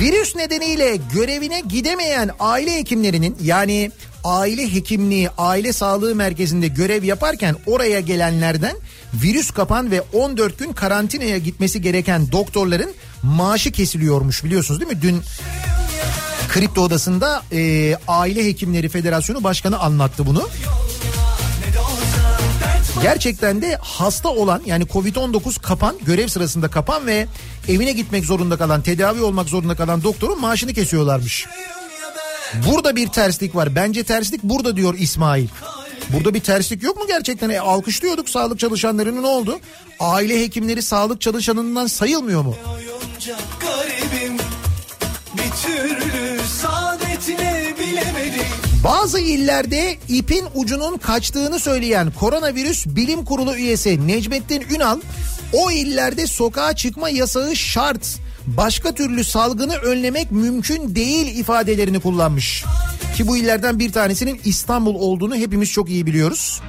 [0.00, 3.90] Virüs nedeniyle görevine gidemeyen aile hekimlerinin yani
[4.24, 8.76] aile hekimliği, aile sağlığı merkezinde görev yaparken oraya gelenlerden
[9.14, 12.90] virüs kapan ve 14 gün karantinaya gitmesi gereken doktorların
[13.22, 15.02] maaşı kesiliyormuş biliyorsunuz değil mi?
[15.02, 15.22] Dün
[16.48, 20.48] Kripto Odası'nda e, Aile Hekimleri Federasyonu Başkanı anlattı bunu.
[23.02, 27.26] Gerçekten de hasta olan yani Covid-19 kapan görev sırasında kapan ve
[27.68, 31.46] evine gitmek zorunda kalan tedavi olmak zorunda kalan doktorun maaşını kesiyorlarmış.
[32.66, 33.74] Burada bir terslik var.
[33.74, 35.48] Bence terslik burada diyor İsmail.
[36.08, 37.50] Burada bir terslik yok mu gerçekten?
[37.50, 39.58] E, alkışlıyorduk sağlık çalışanlarının ne oldu?
[40.00, 42.56] Aile hekimleri sağlık çalışanından sayılmıyor mu?
[43.60, 44.36] Garibim
[45.34, 46.16] Bir türlü
[46.56, 46.95] bilemedim
[48.86, 55.00] Bazı illerde ipin ucunun kaçtığını söyleyen koronavirüs bilim kurulu üyesi Necmettin Ünal
[55.52, 58.16] o illerde sokağa çıkma yasağı şart.
[58.46, 62.64] Başka türlü salgını önlemek mümkün değil ifadelerini kullanmış.
[63.16, 66.60] Ki bu illerden bir tanesinin İstanbul olduğunu hepimiz çok iyi biliyoruz.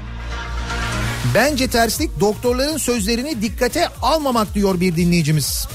[1.36, 5.68] Bence terslik doktorların sözlerini dikkate almamak diyor bir dinleyicimiz.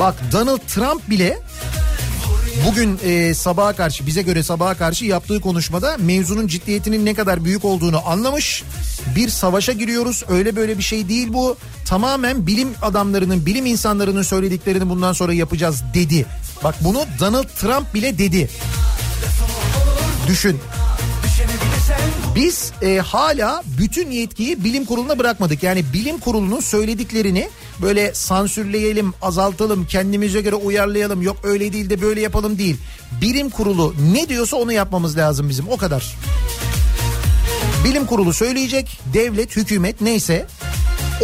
[0.00, 1.38] Bak Donald Trump bile
[2.66, 7.64] bugün e, sabaha karşı bize göre sabaha karşı yaptığı konuşmada mevzunun ciddiyetinin ne kadar büyük
[7.64, 8.64] olduğunu anlamış.
[9.16, 11.56] Bir savaşa giriyoruz öyle böyle bir şey değil bu.
[11.84, 16.26] Tamamen bilim adamlarının bilim insanlarının söylediklerini bundan sonra yapacağız dedi.
[16.64, 18.50] Bak bunu Donald Trump bile dedi.
[20.28, 20.60] Düşün.
[22.34, 25.62] Biz e, hala bütün yetkiyi bilim kuruluna bırakmadık.
[25.62, 27.48] Yani bilim kurulunun söylediklerini
[27.82, 31.22] böyle sansürleyelim, azaltalım, kendimize göre uyarlayalım.
[31.22, 32.76] Yok öyle değil de böyle yapalım değil.
[33.20, 36.16] Bilim kurulu ne diyorsa onu yapmamız lazım bizim o kadar.
[37.84, 40.46] Bilim kurulu söyleyecek, devlet, hükümet neyse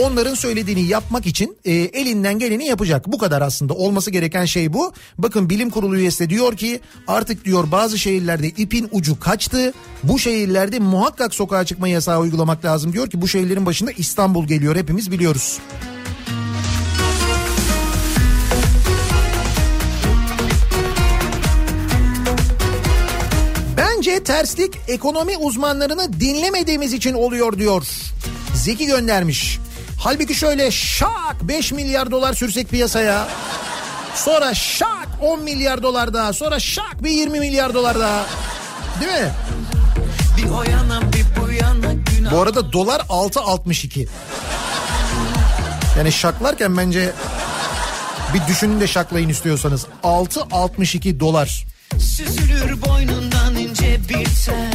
[0.01, 3.13] onların söylediğini yapmak için e, elinden geleni yapacak.
[3.13, 4.93] Bu kadar aslında olması gereken şey bu.
[5.19, 9.73] Bakın bilim kurulu üyesi de diyor ki artık diyor bazı şehirlerde ipin ucu kaçtı.
[10.03, 14.77] Bu şehirlerde muhakkak sokağa çıkma yasağı uygulamak lazım diyor ki bu şehirlerin başında İstanbul geliyor
[14.77, 15.59] hepimiz biliyoruz.
[24.13, 27.83] Bence terslik ekonomi uzmanlarını dinlemediğimiz için oluyor diyor.
[28.55, 29.59] Zeki göndermiş.
[29.99, 33.29] Halbuki şöyle şak 5 milyar dolar sürsek piyasaya.
[34.15, 36.33] Sonra şak 10 milyar dolar daha.
[36.33, 38.27] Sonra şak bir 20 milyar dolar daha.
[39.01, 39.31] Değil mi?
[40.37, 44.07] Bir o yana bir bu yana günah Bu arada dolar 6.62.
[45.99, 47.13] Yani şaklarken bence
[48.35, 49.87] bir düşünün de şaklayın istiyorsanız.
[50.05, 51.65] 6.62 dolar.
[51.99, 53.42] Süzülür boynundan
[53.93, 54.73] tel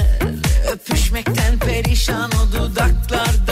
[0.72, 3.47] Öpüşmekten perişan o dudaklarda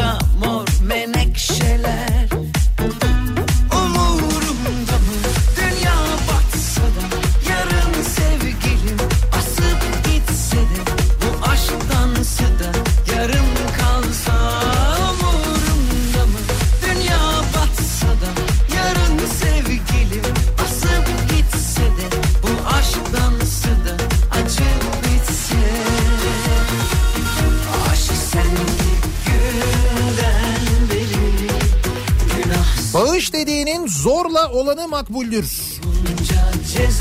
[33.35, 35.45] Dediğinin zorla olanı makbuldür.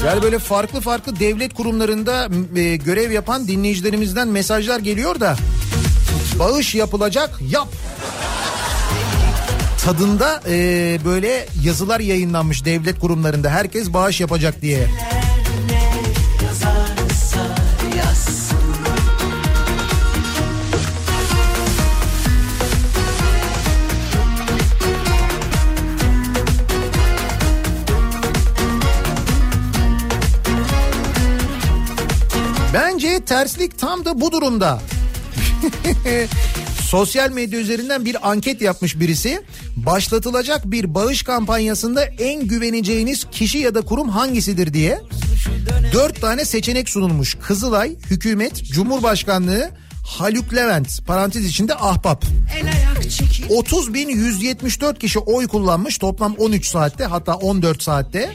[0.06, 5.36] Yani böyle farklı farklı devlet kurumlarında e, görev yapan dinleyicilerimizden mesajlar geliyor da
[6.38, 7.68] bağış yapılacak yap.
[9.84, 14.88] Tadında e, böyle yazılar yayınlanmış devlet kurumlarında herkes bağış yapacak diye.
[33.26, 34.80] Terslik tam da bu durumda.
[36.82, 39.42] Sosyal medya üzerinden bir anket yapmış birisi.
[39.76, 45.00] Başlatılacak bir bağış kampanyasında en güveneceğiniz kişi ya da kurum hangisidir diye.
[45.92, 47.36] Dört tane seçenek sunulmuş.
[47.42, 49.70] Kızılay, hükümet, cumhurbaşkanlığı,
[50.04, 52.24] Haluk Levent parantez içinde ahbap.
[53.48, 58.32] 30 bin 174 kişi oy kullanmış toplam 13 saatte hatta 14 saatte.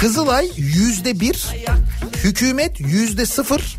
[0.00, 1.46] Kızılay yüzde bir,
[2.24, 3.76] hükümet yüzde sıfır,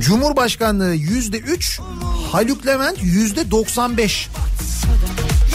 [0.00, 1.80] Cumhurbaşkanlığı yüzde üç,
[2.32, 4.28] Haluk Levent yüzde 95.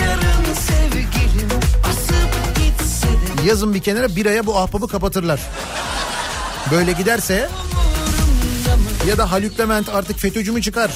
[0.02, 1.50] Yarın sevgilim
[1.90, 5.40] asıp gitse de Yazın bir kenara bir aya bu ahbabı kapatırlar.
[6.72, 7.50] Böyle giderse
[9.08, 10.92] ya da Haluk Levent artık FETÖ'cü mü çıkar?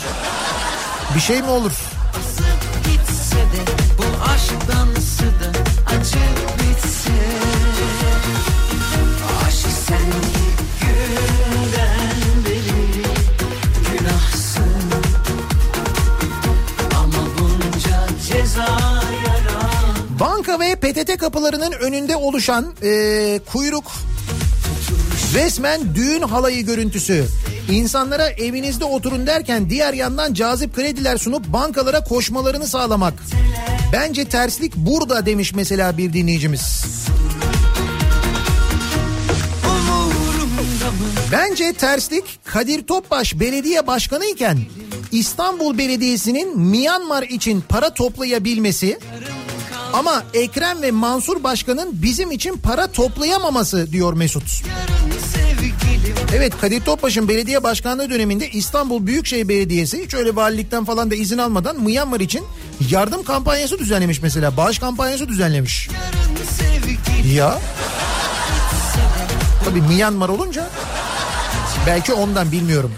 [1.16, 1.72] Bir şey mi olur?
[21.24, 23.92] Kapılarının önünde oluşan eee, kuyruk
[25.34, 27.26] resmen düğün halayı görüntüsü.
[27.72, 33.14] İnsanlara evinizde oturun derken diğer yandan cazip krediler sunup bankalara koşmalarını sağlamak.
[33.94, 36.86] Bence terslik burada demiş mesela bir dinleyicimiz.
[41.32, 44.60] Bence terslik Kadir Topbaş belediye başkanı iken
[45.12, 49.00] İstanbul Belediyesi'nin Myanmar için para toplayabilmesi
[49.94, 54.44] ama Ekrem ve Mansur Başkan'ın bizim için para toplayamaması diyor Mesut.
[56.36, 61.38] Evet Kadir Topbaş'ın belediye başkanlığı döneminde İstanbul Büyükşehir Belediyesi hiç öyle valilikten falan da izin
[61.38, 62.46] almadan Myanmar için
[62.90, 64.58] yardım kampanyası düzenlemiş mesela.
[64.58, 65.90] Bağış kampanyası düzenlemiş.
[67.34, 67.60] Ya.
[69.66, 70.70] Tabii Myanmar olunca
[71.88, 72.92] belki ondan bilmiyorum.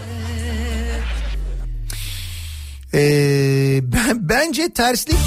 [2.93, 5.17] Ee, ben, bence terslik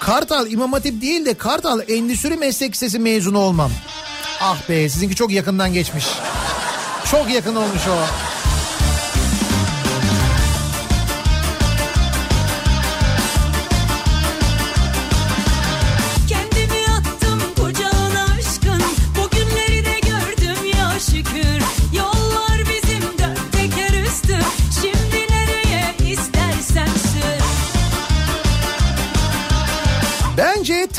[0.00, 3.70] Kartal İmam Hatip değil de Kartal Endüstri Meslek Lisesi mezunu olmam.
[4.40, 6.06] Ah be sizinki çok yakından geçmiş.
[7.10, 7.96] Çok yakın olmuş o.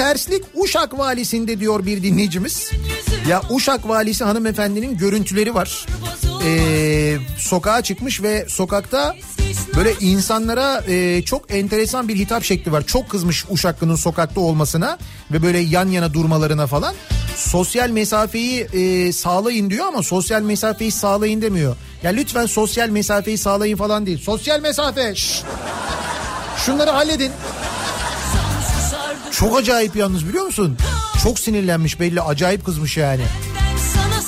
[0.07, 2.71] terslik Uşak valisinde diyor bir dinleyicimiz.
[3.27, 5.85] Ya Uşak valisi hanımefendinin görüntüleri var.
[6.45, 9.15] Ee, sokağa çıkmış ve sokakta
[9.75, 12.83] böyle insanlara e, çok enteresan bir hitap şekli var.
[12.87, 14.97] Çok kızmış Uşaklı'nın sokakta olmasına
[15.31, 16.95] ve böyle yan yana durmalarına falan.
[17.35, 21.75] Sosyal mesafeyi e, sağlayın diyor ama sosyal mesafeyi sağlayın demiyor.
[22.03, 24.21] Ya lütfen sosyal mesafeyi sağlayın falan değil.
[24.21, 25.15] Sosyal mesafe.
[25.15, 25.43] şşş.
[26.65, 27.31] Şunları halledin.
[29.39, 30.77] Çok acayip yalnız biliyor musun?
[31.23, 33.23] Çok sinirlenmiş belli acayip kızmış yani.
[33.93, 34.21] Sana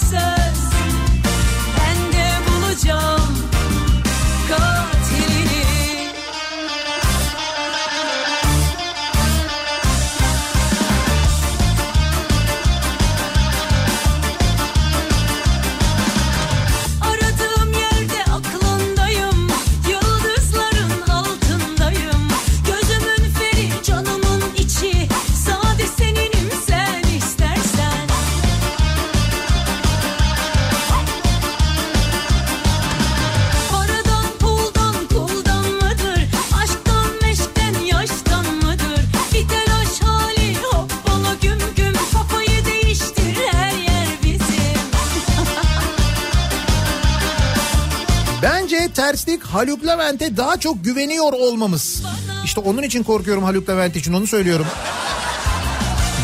[49.10, 52.03] terslik Haluk Levent'e daha çok güveniyor olmamız.
[52.45, 54.65] İşte onun için korkuyorum Haluk Levent için onu söylüyorum.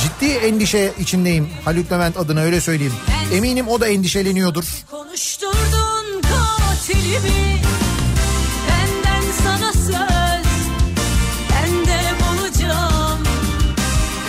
[0.03, 2.93] Ciddi endişe içindeyim Haluk Levent adına öyle söyleyeyim.
[3.33, 4.65] Eminim o da endişeleniyordur.
[4.91, 7.61] Konuşturdun katilimi
[8.69, 10.47] Benden sana söz
[11.51, 13.23] Ben de bulacağım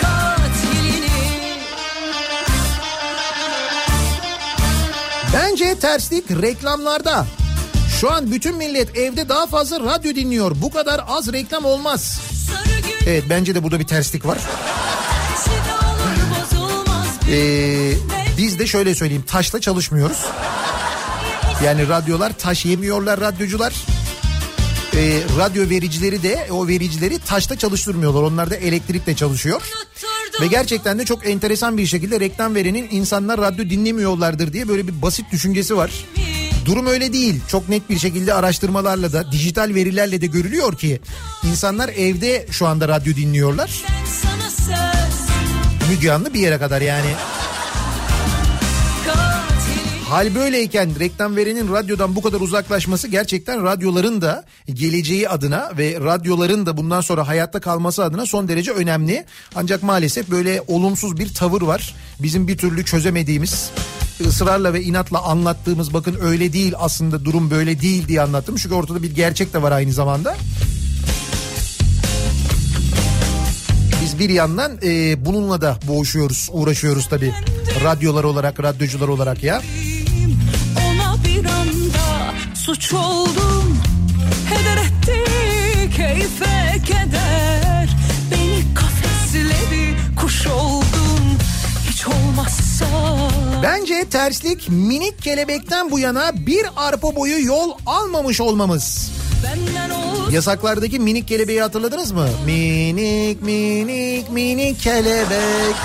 [0.01, 1.53] Katilini
[5.33, 7.25] Bence terslik reklamlarda.
[8.01, 10.51] Şu an bütün millet evde daha fazla radyo dinliyor.
[10.55, 12.21] Bu kadar az reklam olmaz.
[13.07, 14.37] Evet bence de burada bir terslik var.
[17.31, 17.93] Ee,
[18.37, 20.25] biz de şöyle söyleyeyim taşla çalışmıyoruz.
[21.63, 23.73] Yani radyolar taş yemiyorlar radyocular.
[24.95, 28.21] Ee, radyo vericileri de o vericileri taşta çalıştırmıyorlar.
[28.21, 29.61] Onlar da elektrikle çalışıyor.
[30.41, 35.01] Ve gerçekten de çok enteresan bir şekilde reklam verenin insanlar radyo dinlemiyorlardır diye böyle bir
[35.01, 35.91] basit düşüncesi var.
[36.67, 37.41] Durum öyle değil.
[37.47, 41.01] Çok net bir şekilde araştırmalarla da dijital verilerle de görülüyor ki
[41.49, 43.83] insanlar evde şu anda radyo dinliyorlar.
[45.89, 47.09] Müge Anlı bir yere kadar yani.
[50.09, 54.43] Hal böyleyken reklam verenin radyodan bu kadar uzaklaşması gerçekten radyoların da
[54.73, 59.25] geleceği adına ve radyoların da bundan sonra hayatta kalması adına son derece önemli.
[59.55, 61.95] Ancak maalesef böyle olumsuz bir tavır var.
[62.19, 63.71] Bizim bir türlü çözemediğimiz
[64.27, 68.55] ısrarla ve inatla anlattığımız bakın öyle değil aslında durum böyle değil diye anlattım.
[68.55, 70.35] Çünkü ortada bir gerçek de var aynı zamanda.
[74.03, 77.33] Biz bir yandan e, bununla da boğuşuyoruz, uğraşıyoruz tabii.
[77.83, 79.61] Radyolar olarak, radyocular olarak ya.
[81.37, 83.77] Bir anda suç oldum
[84.49, 85.23] Heder etti
[85.95, 87.89] keyfe keder
[88.31, 91.37] Beni kafesledi kuş oldum
[91.89, 92.85] Hiç olmazsa
[93.63, 99.11] Bence terslik minik kelebekten bu yana bir arpa boyu yol almamış olmamız.
[100.31, 102.27] Yasaklardaki minik kelebeği hatırladınız mı?
[102.45, 105.75] Minik minik minik kelebek.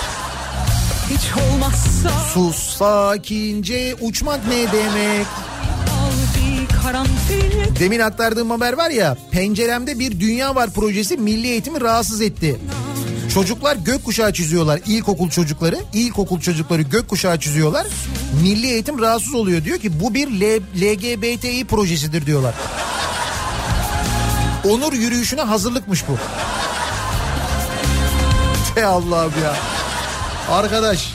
[1.12, 1.20] Hiç
[1.52, 5.26] olmazsa Sus sakince uçmak ne demek?
[7.80, 12.60] Demin aktardığım haber var ya penceremde bir dünya var projesi milli eğitimi rahatsız etti.
[13.34, 15.76] Çocuklar gökkuşağı çiziyorlar ilkokul çocukları.
[15.92, 17.86] ilkokul çocukları gökkuşağı çiziyorlar.
[18.42, 22.54] Milli eğitim rahatsız oluyor diyor ki bu bir L- LGBTİ projesidir diyorlar.
[24.70, 26.16] Onur yürüyüşüne hazırlıkmış bu.
[28.74, 29.56] Te Allah'ım ya.
[30.50, 31.14] Arkadaş.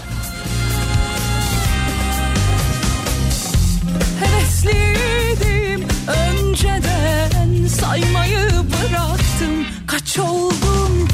[4.20, 7.68] Hevesliydim önceden.
[7.82, 9.66] Saymayı bıraktım.
[9.88, 11.08] Kaç oldum?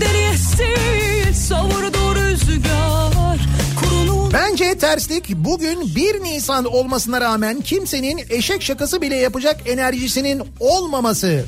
[0.00, 3.38] Deriye sil savurdu rüzgar
[3.80, 4.32] Kurunun.
[4.32, 11.44] Bence terslik bugün 1 Nisan olmasına rağmen kimsenin eşek şakası bile yapacak enerjisinin olmaması.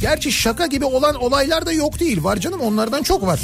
[0.00, 2.24] Gerçi şaka gibi olan olaylar da yok değil.
[2.24, 3.40] Var canım onlardan çok var.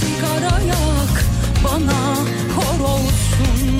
[0.00, 1.24] Sigara yak
[1.64, 2.14] bana
[2.56, 3.78] kor olsun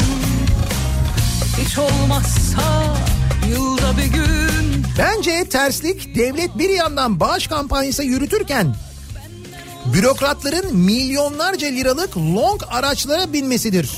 [1.58, 2.96] Hiç olmazsa
[3.48, 8.74] yılda bir gün Bence terslik devlet bir yandan bağış kampanyası yürütürken
[9.94, 13.90] bürokratların milyonlarca liralık long araçlara binmesidir.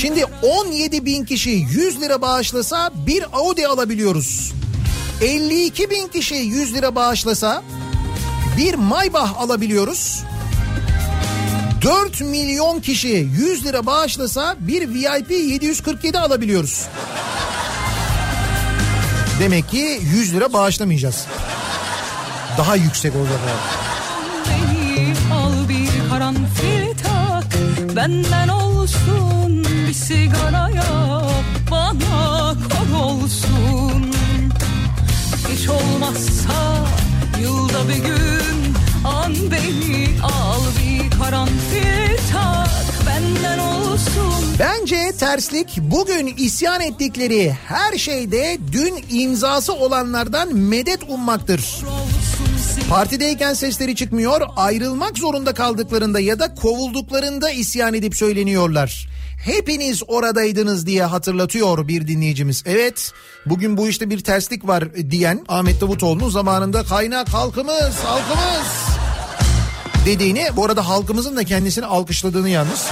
[0.00, 4.52] Şimdi 17 bin kişi 100 lira bağışlasa bir Audi alabiliyoruz.
[5.20, 7.62] 52 bin kişi 100 lira bağışlasa
[8.56, 10.22] bir Maybach alabiliyoruz.
[11.82, 16.86] 4 milyon kişi 100 lira bağışlasa bir VIP 747 alabiliyoruz.
[19.40, 21.26] Demek ki 100 lira bağışlamayacağız.
[22.58, 23.40] Daha yüksek olacak.
[24.48, 27.44] beni al bir karanfil tak
[27.96, 34.12] Benden olsun bir sigara yap Bana kor olsun
[35.52, 36.86] Hiç olmazsa
[37.40, 38.74] yılda bir gün
[39.04, 40.85] An beni al bir
[44.58, 51.76] Bence terslik bugün isyan ettikleri her şeyde dün imzası olanlardan medet ummaktır.
[52.90, 59.08] Partideyken sesleri çıkmıyor, ayrılmak zorunda kaldıklarında ya da kovulduklarında isyan edip söyleniyorlar.
[59.44, 62.62] Hepiniz oradaydınız diye hatırlatıyor bir dinleyicimiz.
[62.66, 63.12] Evet
[63.46, 68.85] bugün bu işte bir terslik var diyen Ahmet Davutoğlu'nun zamanında kaynak halkımız halkımız
[70.06, 72.86] dediğini bu arada halkımızın da kendisini alkışladığını yalnız.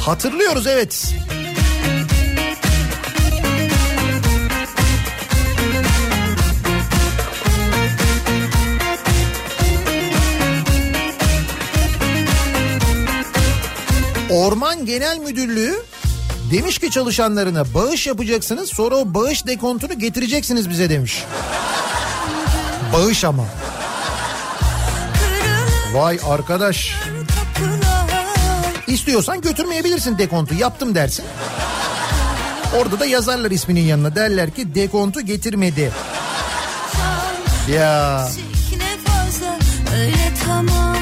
[0.00, 1.14] Hatırlıyoruz evet.
[14.30, 15.82] Orman Genel Müdürlüğü
[16.52, 21.24] demiş ki çalışanlarına bağış yapacaksınız sonra o bağış dekontunu getireceksiniz bize demiş.
[22.92, 23.46] Bağış ama.
[25.92, 26.94] Vay arkadaş.
[28.86, 31.24] İstiyorsan götürmeyebilirsin dekontu yaptım dersin.
[32.80, 35.92] Orada da yazarlar isminin yanına derler ki dekontu getirmedi.
[37.74, 38.28] Ya
[39.04, 39.58] fazla
[39.96, 40.96] öyle tamam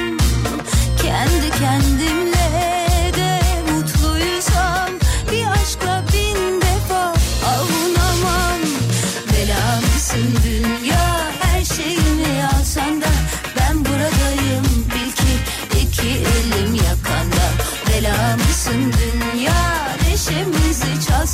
[1.03, 2.20] Kendi kendimle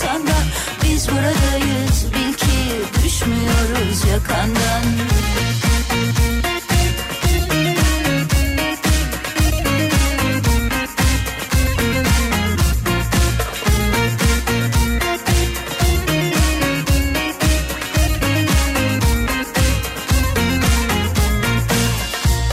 [0.06, 0.32] neşemizi çalsan da
[0.84, 4.82] Biz buradayız bil ki düşmüyoruz yakandan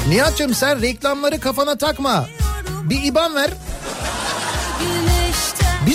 [0.10, 2.26] Nihat'cığım sen reklamları kafana takma.
[2.84, 3.50] Bir IBAN ver.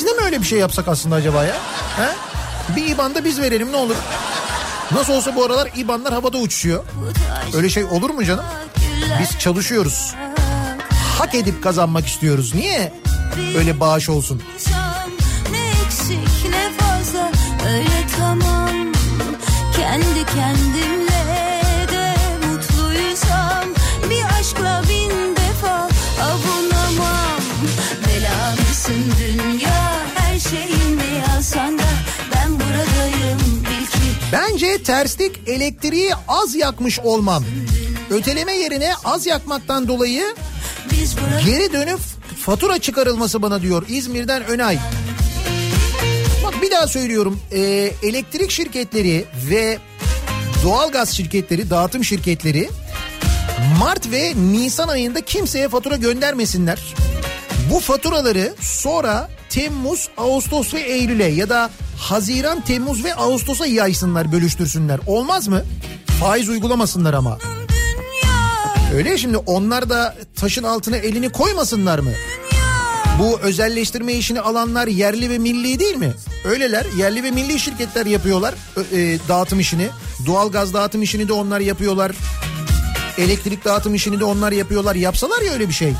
[0.09, 1.56] De mi öyle bir şey yapsak aslında acaba ya?
[1.97, 2.09] He?
[2.76, 3.94] Bir IBAN da biz verelim ne olur.
[4.93, 6.85] Nasıl olsa bu aralar IBAN'lar havada uçuşuyor.
[7.55, 8.44] Öyle şey olur mu canım?
[9.20, 10.14] Biz çalışıyoruz.
[11.18, 12.55] Hak edip kazanmak istiyoruz.
[12.55, 12.93] Niye
[13.56, 14.43] öyle bağış olsun?
[15.51, 17.30] Ne eksik ne fazla
[17.72, 18.68] öyle tamam
[19.76, 20.97] kendi kendimle
[34.78, 37.44] Bence terslik elektriği az yakmış olmam.
[38.10, 40.34] Öteleme yerine az yakmaktan dolayı
[41.46, 41.98] geri dönüp
[42.44, 44.78] fatura çıkarılması bana diyor İzmir'den Önay.
[46.44, 47.60] Bak bir daha söylüyorum e,
[48.02, 49.78] elektrik şirketleri ve
[50.64, 52.68] doğalgaz şirketleri dağıtım şirketleri
[53.78, 56.94] Mart ve Nisan ayında kimseye fatura göndermesinler.
[57.72, 65.00] Bu faturaları sonra Temmuz, Ağustos ve Eylül'e ya da Haziran, Temmuz ve Ağustos'a yaysınlar, bölüştürsünler.
[65.06, 65.62] Olmaz mı?
[66.20, 67.38] Faiz uygulamasınlar ama.
[68.94, 72.10] Öyle şimdi onlar da taşın altına elini koymasınlar mı?
[73.18, 76.12] Bu özelleştirme işini alanlar yerli ve milli değil mi?
[76.44, 78.54] Öyleler yerli ve milli şirketler yapıyorlar
[78.92, 79.88] e, dağıtım işini.
[80.26, 82.12] Doğalgaz dağıtım işini de onlar yapıyorlar.
[83.18, 84.94] Elektrik dağıtım işini de onlar yapıyorlar.
[84.94, 85.92] Yapsalar ya öyle bir şey.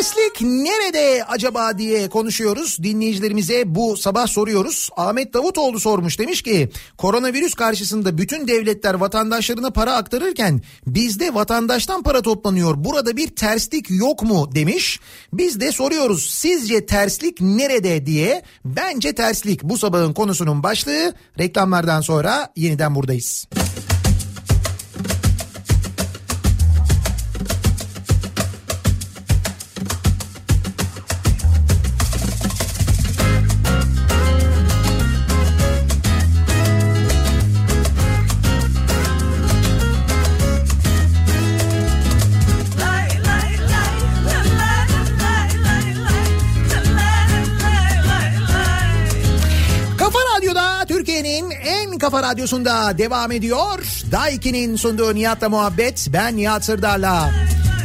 [0.00, 2.82] Terslik nerede acaba diye konuşuyoruz.
[2.82, 4.90] Dinleyicilerimize bu sabah soruyoruz.
[4.96, 12.22] Ahmet Davutoğlu sormuş demiş ki koronavirüs karşısında bütün devletler vatandaşlarına para aktarırken bizde vatandaştan para
[12.22, 12.74] toplanıyor.
[12.84, 15.00] Burada bir terslik yok mu demiş.
[15.32, 18.42] Biz de soruyoruz sizce terslik nerede diye.
[18.64, 21.14] Bence terslik bu sabahın konusunun başlığı.
[21.38, 23.48] Reklamlardan sonra yeniden buradayız.
[52.00, 53.78] Kafa radyosunda devam ediyor.
[54.12, 56.08] Daiki'nin sunduğu Nihat'la muhabbet.
[56.12, 57.30] Ben Nihat Sırdar'la.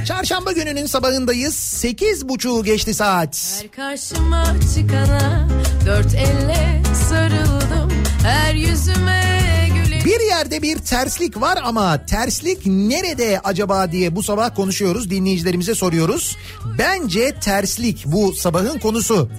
[0.06, 1.56] Çarşamba gününün sabahındayız.
[1.56, 3.62] Sekiz buçuğu geçti saat.
[3.62, 5.48] Her karşıma çıkana
[5.86, 7.92] dört elle sarıldım
[8.24, 9.65] Her yüzüme
[10.06, 15.10] Bir yerde bir terslik var ama terslik nerede acaba diye bu sabah konuşuyoruz.
[15.10, 16.38] Dinleyicilerimize soruyoruz.
[16.78, 19.30] Bence terslik bu sabahın konusu.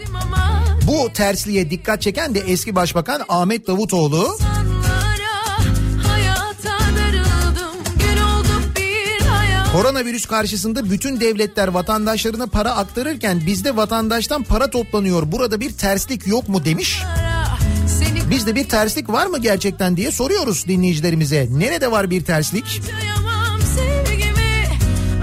[0.82, 4.38] Bu tersliğe dikkat çeken de eski başbakan Ahmet Davutoğlu.
[9.72, 15.32] Koronavirüs karşısında bütün devletler vatandaşlarına para aktarırken bizde vatandaştan para toplanıyor.
[15.32, 17.02] Burada bir terslik yok mu demiş.
[17.16, 17.25] Seni
[18.30, 21.48] Bizde bir terslik var mı gerçekten diye soruyoruz dinleyicilerimize.
[21.50, 22.80] Nerede var bir terslik?
[23.76, 24.68] Sevgimi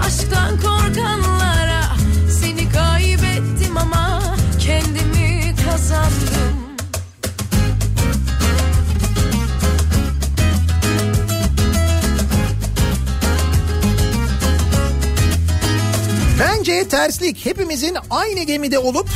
[0.02, 1.96] aşktan korkanlara
[2.40, 6.64] Seni kaybettim ama kendimi kazandım
[16.40, 19.08] Bence terslik hepimizin aynı gemide olup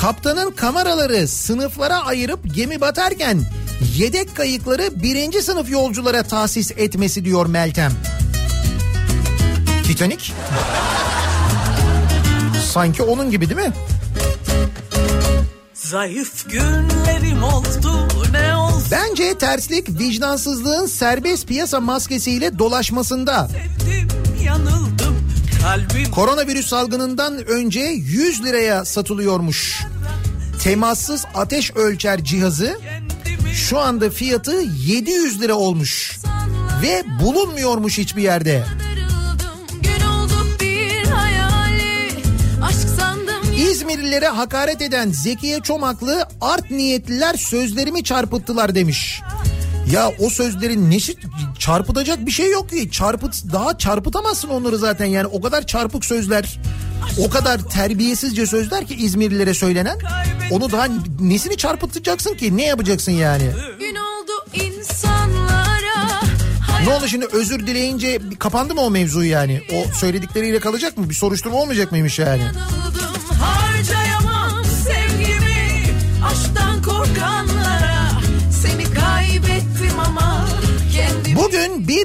[0.00, 3.40] kaptanın kameraları sınıflara ayırıp gemi batarken
[3.96, 7.92] yedek kayıkları birinci sınıf yolculara tahsis etmesi diyor Meltem.
[9.84, 10.32] Titanic.
[12.72, 13.72] Sanki onun gibi değil mi?
[15.74, 23.48] Zayıf günlerim oldu ne oldu Bence terslik vicdansızlığın serbest piyasa maskesiyle dolaşmasında.
[23.48, 24.08] sevdim
[24.44, 25.09] yanıldım
[25.62, 29.82] kalbim Koronavirüs salgınından önce 100 liraya satılıyormuş.
[30.62, 32.78] Temassız ateş ölçer cihazı
[33.54, 34.54] şu anda fiyatı
[34.86, 36.18] 700 lira olmuş.
[36.82, 38.64] Ve bulunmuyormuş hiçbir yerde.
[43.56, 49.20] İzmirlilere hakaret eden Zekiye Çomaklı art niyetliler sözlerimi çarpıttılar demiş.
[49.92, 51.14] Ya o sözlerin nesi
[51.60, 52.90] çarpıtacak bir şey yok ki.
[52.90, 56.58] Çarpıt daha çarpıtamazsın onları zaten yani o kadar çarpık sözler.
[57.18, 59.98] O kadar terbiyesizce sözler ki İzmirlilere söylenen.
[60.50, 60.86] Onu daha
[61.20, 62.56] nesini çarpıtacaksın ki?
[62.56, 63.44] Ne yapacaksın yani?
[63.78, 66.20] gün oldu insanlara
[66.84, 69.62] Ne oldu şimdi özür dileyince kapandı mı o mevzu yani?
[69.72, 71.10] O söyledikleriyle kalacak mı?
[71.10, 72.42] Bir soruşturma olmayacak mıymış yani?
[72.42, 73.19] Yanıldım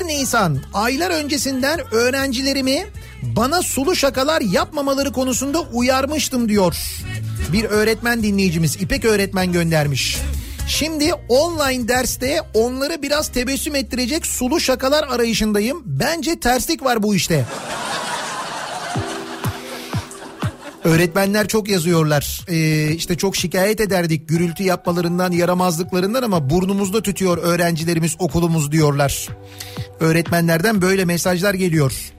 [0.01, 2.85] 1 Nisan aylar öncesinden öğrencilerimi
[3.21, 6.75] bana sulu şakalar yapmamaları konusunda uyarmıştım diyor.
[7.53, 10.17] Bir öğretmen dinleyicimiz İpek öğretmen göndermiş.
[10.67, 15.83] Şimdi online derste onları biraz tebessüm ettirecek sulu şakalar arayışındayım.
[15.85, 17.45] Bence terslik var bu işte.
[20.85, 22.41] Öğretmenler çok yazıyorlar.
[22.47, 29.27] Ee, işte çok şikayet ederdik gürültü yapmalarından, yaramazlıklarından ama burnumuzda tütüyor öğrencilerimiz okulumuz diyorlar.
[29.99, 32.13] Öğretmenlerden böyle mesajlar geliyor.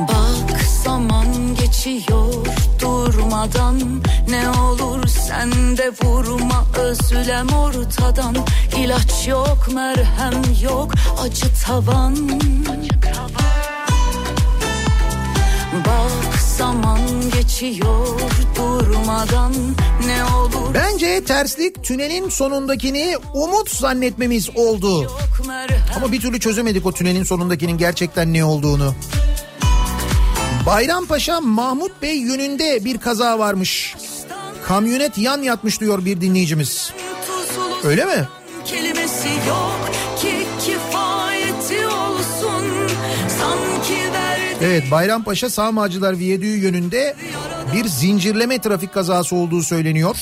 [0.00, 1.26] Bak zaman
[1.60, 2.46] geçiyor
[2.80, 8.36] durmadan Ne olur sen de vurma özlem ortadan
[8.76, 12.16] İlaç yok merhem yok acı tavan
[15.72, 17.00] Bak zaman
[17.34, 18.20] geçiyor
[18.56, 19.52] durmadan
[20.06, 25.12] Ne olur Bence terslik tünelin sonundakini umut zannetmemiz oldu.
[25.96, 28.94] Ama bir türlü çözemedik o tünelin sonundakinin gerçekten ne olduğunu.
[30.66, 33.96] Bayrampaşa Mahmut Bey yönünde bir kaza varmış.
[34.66, 36.92] Kamyonet yan yatmış diyor bir dinleyicimiz.
[37.84, 38.28] Öyle mi?
[38.70, 39.90] kelimesi yok
[44.62, 47.16] Evet Bayrampaşa Sağmacılar Viyadüğü yönünde
[47.74, 50.16] bir zincirleme trafik kazası olduğu söyleniyor.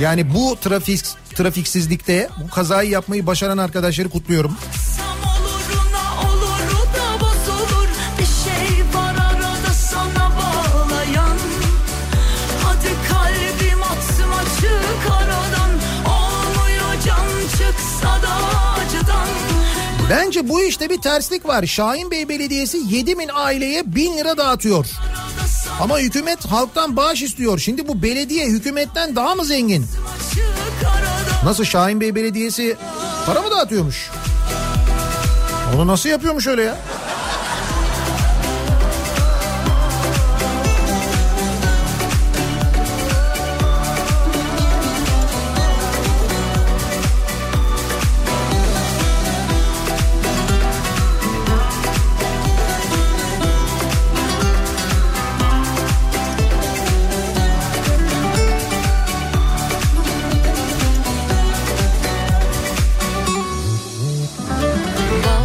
[0.00, 1.00] Yani bu trafik
[1.34, 4.56] trafiksizlikte bu kazayı yapmayı başaran arkadaşları kutluyorum.
[20.10, 21.66] Bence bu işte bir terslik var.
[21.66, 24.86] Şahin Bey Belediyesi 7 bin aileye 1000 lira dağıtıyor.
[25.80, 27.58] Ama hükümet halktan bağış istiyor.
[27.58, 29.86] Şimdi bu belediye hükümetten daha mı zengin?
[31.44, 32.76] Nasıl Şahin Bey Belediyesi
[33.26, 34.10] para mı dağıtıyormuş?
[35.74, 36.78] Onu nasıl yapıyormuş öyle ya?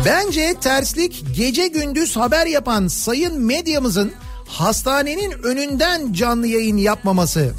[0.09, 4.11] Bence terslik gece gündüz haber yapan sayın medyamızın
[4.47, 7.53] hastanenin önünden canlı yayın yapmaması.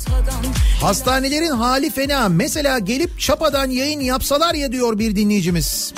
[0.80, 2.28] Hastanelerin hali fena.
[2.28, 5.94] Mesela gelip çapadan yayın yapsalar ya diyor bir dinleyicimiz.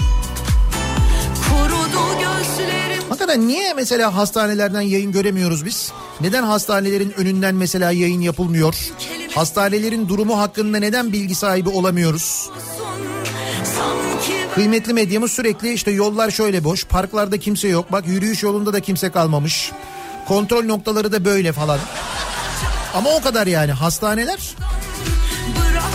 [3.08, 5.92] Hakikaten niye mesela hastanelerden yayın göremiyoruz biz?
[6.20, 8.74] Neden hastanelerin önünden mesela yayın yapılmıyor?
[9.34, 12.50] Hastanelerin durumu hakkında neden bilgi sahibi olamıyoruz?
[14.54, 17.92] Kıymetli medyamız sürekli işte yollar şöyle boş, parklarda kimse yok.
[17.92, 19.72] Bak yürüyüş yolunda da kimse kalmamış.
[20.28, 21.78] Kontrol noktaları da böyle falan.
[22.94, 24.38] Ama o kadar yani hastaneler.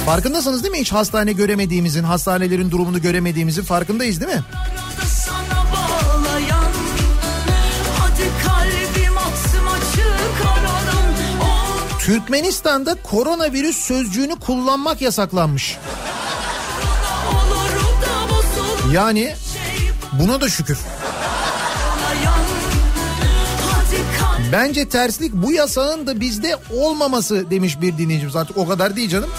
[0.05, 4.41] Farkındasınız değil mi hiç hastane göremediğimizin, hastanelerin durumunu göremediğimizin farkındayız değil mi?
[11.99, 15.77] Türkmenistan'da koronavirüs sözcüğünü kullanmak yasaklanmış.
[18.93, 19.35] Yani
[20.13, 20.77] buna da şükür.
[24.51, 28.35] Bence terslik bu yasağın da bizde olmaması demiş bir dinleyicimiz.
[28.35, 29.29] Artık o kadar değil canım.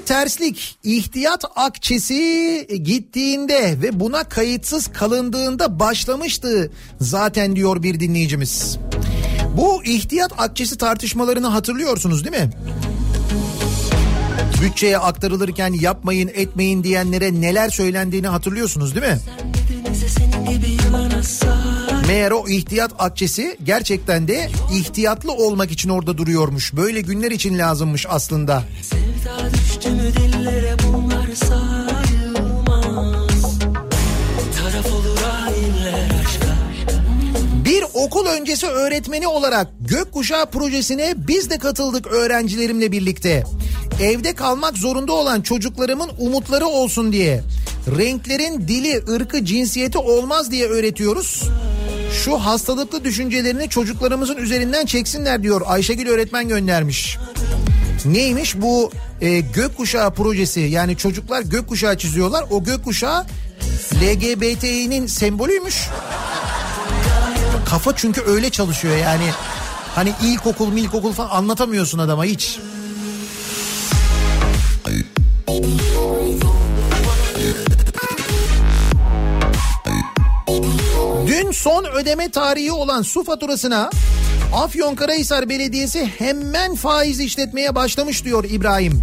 [0.00, 6.70] Terslik ihtiyat akçesi gittiğinde ve buna kayıtsız kalındığında başlamıştı
[7.00, 8.78] zaten diyor bir dinleyicimiz.
[9.56, 12.50] Bu ihtiyat akçesi tartışmalarını hatırlıyorsunuz değil mi?
[14.62, 19.18] Bütçeye aktarılırken yapmayın etmeyin diyenlere neler söylendiğini hatırlıyorsunuz değil mi?
[22.06, 26.72] Meğer o ihtiyat akçesi gerçekten de ihtiyatlı olmak için orada duruyormuş.
[26.76, 28.62] Böyle günler için lazımmış aslında.
[28.82, 29.05] Sevda
[37.64, 43.44] Bir okul öncesi öğretmeni olarak Gökkuşağı projesine biz de katıldık öğrencilerimle birlikte.
[44.02, 47.42] Evde kalmak zorunda olan çocuklarımın umutları olsun diye
[47.98, 51.42] renklerin dili, ırkı, cinsiyeti olmaz diye öğretiyoruz.
[52.24, 57.18] Şu hastalıklı düşüncelerini çocuklarımızın üzerinden çeksinler diyor Ayşegül öğretmen göndermiş.
[58.04, 63.26] Neymiş bu e, gökkuşağı projesi yani çocuklar gökkuşağı çiziyorlar o gökkuşağı
[63.94, 65.88] LGBT'nin sembolüymüş.
[67.66, 69.30] Kafa çünkü öyle çalışıyor yani
[69.94, 72.58] hani ilkokul milkokul falan anlatamıyorsun adama hiç.
[81.26, 83.90] Dün son ödeme tarihi olan su faturasına
[84.52, 89.02] Afyonkarahisar Belediyesi hemen faiz işletmeye başlamış diyor İbrahim.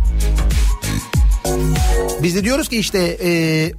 [2.24, 3.72] Biz de diyoruz ki işte e,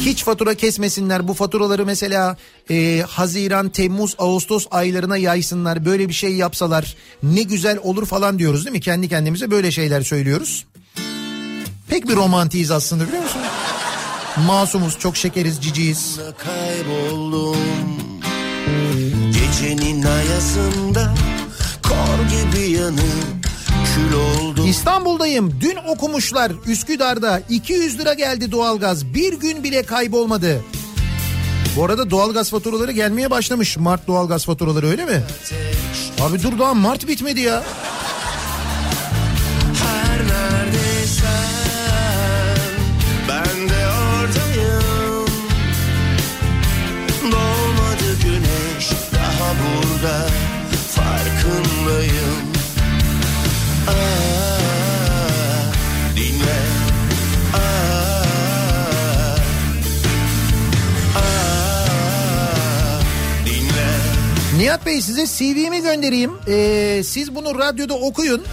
[0.00, 2.36] hiç fatura kesmesinler bu faturaları mesela
[2.70, 8.64] e, Haziran, Temmuz, Ağustos aylarına yaysınlar böyle bir şey yapsalar ne güzel olur falan diyoruz
[8.64, 8.80] değil mi?
[8.80, 10.66] Kendi kendimize böyle şeyler söylüyoruz.
[11.88, 13.42] Pek bir romantiyiz aslında biliyor musun?
[14.46, 16.18] Masumuz, çok şekeriz, ciciyiz.
[16.38, 18.03] kayboldum
[19.60, 21.14] Gecenin ayasında
[21.82, 23.00] kor gibi yanıp
[24.68, 25.60] İstanbul'dayım.
[25.60, 29.14] Dün okumuşlar Üsküdar'da 200 lira geldi doğalgaz.
[29.14, 30.64] Bir gün bile kaybolmadı.
[31.76, 33.76] Bu arada doğalgaz faturaları gelmeye başlamış.
[33.76, 35.22] Mart doğalgaz faturaları öyle mi?
[36.20, 37.62] Abi dur daha Mart bitmedi ya.
[50.04, 50.26] Burada
[50.88, 52.44] farkındayım
[53.88, 53.92] Aa,
[56.16, 56.58] dinle
[57.54, 57.58] Aa,
[61.16, 63.00] aa,
[63.46, 63.88] dinle
[64.58, 66.32] Nihat Bey size CV'mi göndereyim.
[66.48, 68.44] Ee, siz bunu radyoda okuyun.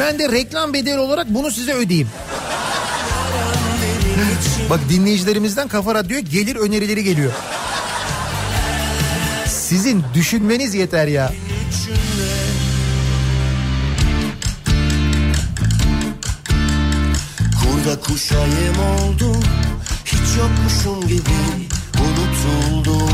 [0.00, 2.08] Ben de reklam bedeli olarak bunu size ödeyeyim.
[4.70, 7.32] Bak dinleyicilerimizden Kafa Radyo'ya gelir önerileri geliyor.
[9.68, 11.32] Sizin düşünmeniz yeter ya.
[17.62, 19.42] Kurda kuşa yem oldum
[20.04, 21.68] Hiç yokmuşum gibi
[22.00, 23.10] unutuldum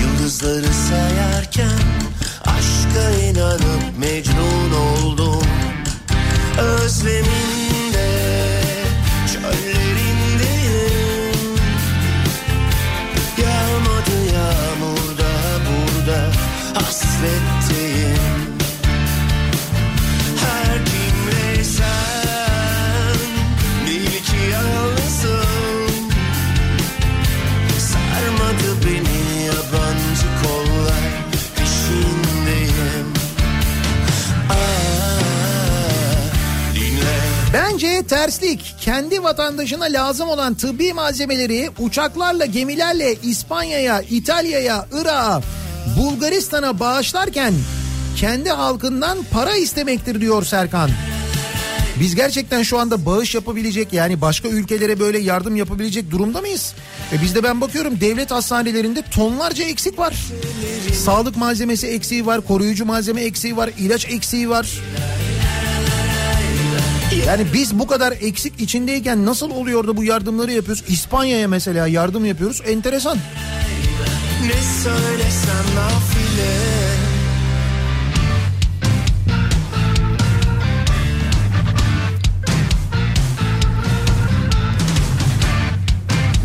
[0.00, 1.80] Yıldızları sayarken
[2.44, 5.46] Aşka inanıp mecnun oldum
[6.58, 7.59] Özleminde
[17.20, 18.18] Hasretteyim
[20.40, 23.16] her kimle sen
[23.86, 26.00] Bil ki yalnızım
[27.78, 31.02] Sarmadı beni yabancı kollar
[31.56, 33.14] Peşindeyim
[36.74, 37.20] dinle
[37.52, 38.74] Bence terslik.
[38.80, 45.42] Kendi vatandaşına lazım olan tıbbi malzemeleri uçaklarla, gemilerle İspanya'ya, İtalya'ya, Irak'a,
[45.98, 47.54] Bulgaristan'a bağışlarken
[48.16, 50.90] kendi halkından para istemektir diyor Serkan.
[52.00, 56.74] Biz gerçekten şu anda bağış yapabilecek yani başka ülkelere böyle yardım yapabilecek durumda mıyız?
[57.12, 60.14] E bizde ben bakıyorum devlet hastanelerinde tonlarca eksik var.
[61.04, 64.68] Sağlık malzemesi eksiği var, koruyucu malzeme eksiği var, ilaç eksiği var.
[67.26, 70.84] Yani biz bu kadar eksik içindeyken nasıl oluyor da bu yardımları yapıyoruz?
[70.88, 72.62] İspanya'ya mesela yardım yapıyoruz.
[72.66, 73.18] Enteresan.
[74.50, 76.50] Ne söylesem nafile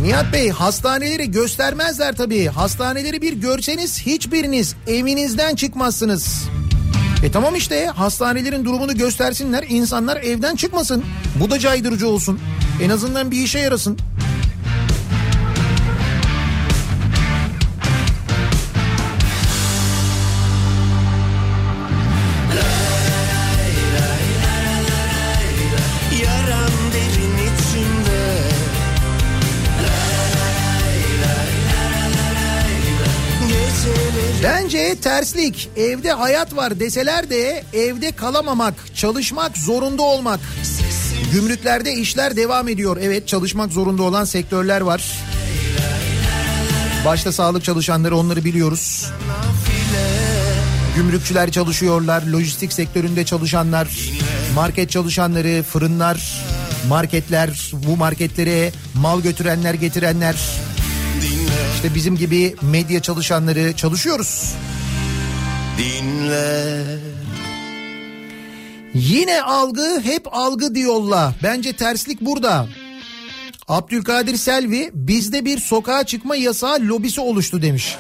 [0.02, 2.48] Nihat Bey hastaneleri göstermezler tabii.
[2.48, 6.50] Hastaneleri bir görseniz hiçbiriniz evinizden çıkmazsınız.
[7.24, 11.04] E tamam işte hastanelerin durumunu göstersinler insanlar evden çıkmasın.
[11.40, 12.40] Bu da caydırıcı olsun.
[12.82, 14.00] En azından bir işe yarasın.
[34.94, 35.70] Terslik.
[35.78, 40.40] Evde hayat var deseler de evde kalamamak, çalışmak zorunda olmak.
[41.32, 42.98] Gümrüklerde işler devam ediyor.
[43.02, 45.04] Evet çalışmak zorunda olan sektörler var.
[47.06, 49.06] Başta sağlık çalışanları onları biliyoruz.
[50.96, 53.88] Gümrükçüler çalışıyorlar, lojistik sektöründe çalışanlar,
[54.56, 56.44] market çalışanları, fırınlar,
[56.88, 60.36] marketler, bu marketlere mal götürenler, getirenler.
[61.76, 64.54] İşte bizim gibi medya çalışanları çalışıyoruz.
[66.26, 66.98] Dinle
[68.94, 71.34] Yine algı hep algı diyorlar.
[71.44, 72.68] Bence terslik burada.
[73.68, 77.98] Abdülkadir Selvi bizde bir sokağa çıkma yasağı lobisi oluştu demiş.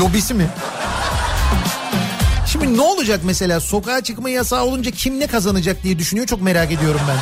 [0.00, 0.46] lobisi mi?
[2.52, 6.72] Şimdi ne olacak mesela sokağa çıkma yasağı olunca kim ne kazanacak diye düşünüyor çok merak
[6.72, 7.18] ediyorum ben.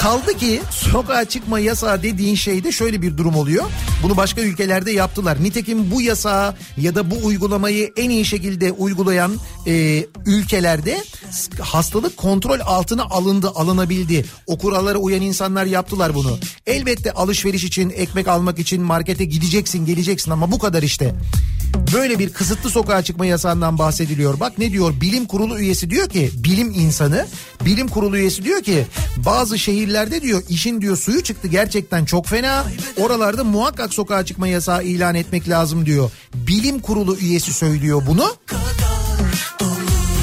[0.00, 3.64] Kaldı ki sokağa çıkma yasağı dediğin şeyde şöyle bir durum oluyor.
[4.02, 5.42] Bunu başka ülkelerde yaptılar.
[5.42, 9.36] Nitekim bu yasağı ya da bu uygulamayı en iyi şekilde uygulayan
[9.66, 11.04] e, ülkelerde
[11.60, 14.24] hastalık kontrol altına alındı, alınabildi.
[14.46, 16.38] O kurallara uyan insanlar yaptılar bunu.
[16.66, 21.14] Elbette alışveriş için, ekmek almak için markete gideceksin, geleceksin ama bu kadar işte.
[21.94, 24.40] Böyle bir kısıtlı sokağa çıkma yasağından bahsediliyor.
[24.40, 27.26] Bak ne diyor bilim kurulu üyesi diyor ki bilim insanı
[27.64, 28.86] bilim kurulu üyesi diyor ki
[29.16, 32.64] bazı şehirlerde diyor işin diyor suyu çıktı gerçekten çok fena.
[33.00, 36.10] Oralarda muhakkak sokağa çıkma yasağı ilan etmek lazım diyor.
[36.34, 38.36] Bilim kurulu üyesi söylüyor bunu.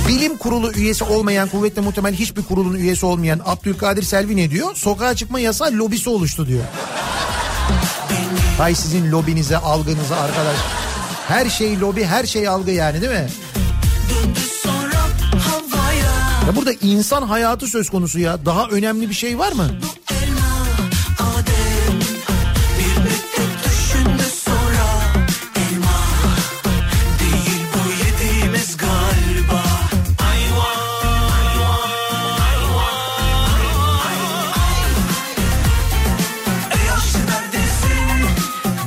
[0.07, 4.75] Bilim kurulu üyesi olmayan kuvvetle muhtemel hiçbir kurulun üyesi olmayan Abdülkadir Selvi ne diyor?
[4.75, 6.63] Sokağa çıkma yasağı lobisi oluştu diyor.
[8.57, 10.57] Hay sizin lobinize algınıza arkadaş.
[11.27, 13.27] Her şey lobi her şey algı yani değil mi?
[16.47, 18.45] Ya burada insan hayatı söz konusu ya.
[18.45, 19.67] Daha önemli bir şey var mı?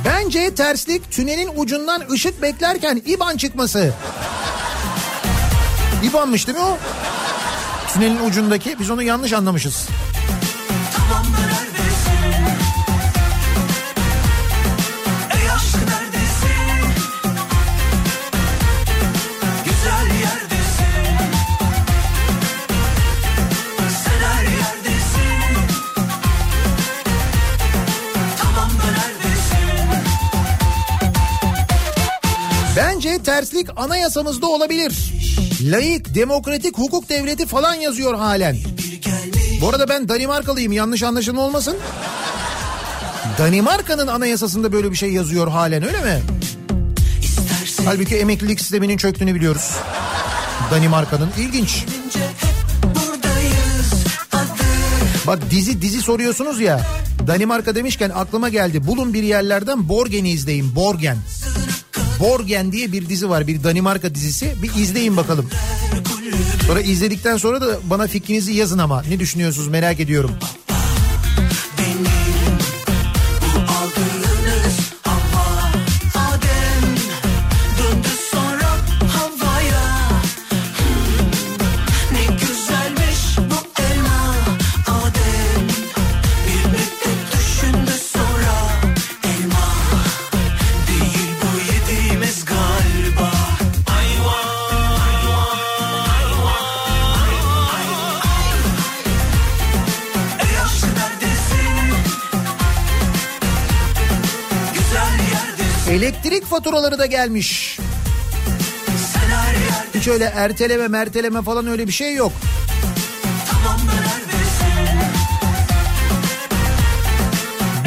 [0.05, 3.93] Bence terslik tünelin ucundan ışık beklerken İban çıkması.
[6.03, 6.77] İban'mış değil mi o?
[7.93, 9.87] Tünelin ucundaki biz onu yanlış anlamışız.
[32.77, 35.13] Bence terslik anayasamızda olabilir.
[35.63, 38.57] Layık, demokratik, hukuk devleti falan yazıyor halen.
[39.61, 41.77] Bu arada ben Danimarkalıyım yanlış anlaşılma olmasın.
[43.37, 46.21] Danimarka'nın anayasasında böyle bir şey yazıyor halen öyle mi?
[47.85, 49.71] Halbuki emeklilik sisteminin çöktüğünü biliyoruz.
[50.71, 51.85] Danimarka'nın ilginç.
[55.27, 56.81] Bak dizi dizi soruyorsunuz ya.
[57.27, 58.87] Danimarka demişken aklıma geldi.
[58.87, 60.75] Bulun bir yerlerden Borgen'i izleyin.
[60.75, 61.17] Borgen.
[61.17, 61.42] Borgen
[62.71, 63.47] diye bir dizi var.
[63.47, 64.53] Bir Danimarka dizisi.
[64.63, 65.49] Bir izleyin bakalım.
[66.67, 69.03] Sonra izledikten sonra da bana fikrinizi yazın ama.
[69.09, 70.31] Ne düşünüyorsunuz merak ediyorum.
[106.53, 107.79] Faturaları da gelmiş.
[109.95, 112.31] Hiç öyle erteleme merteleme falan öyle bir şey yok.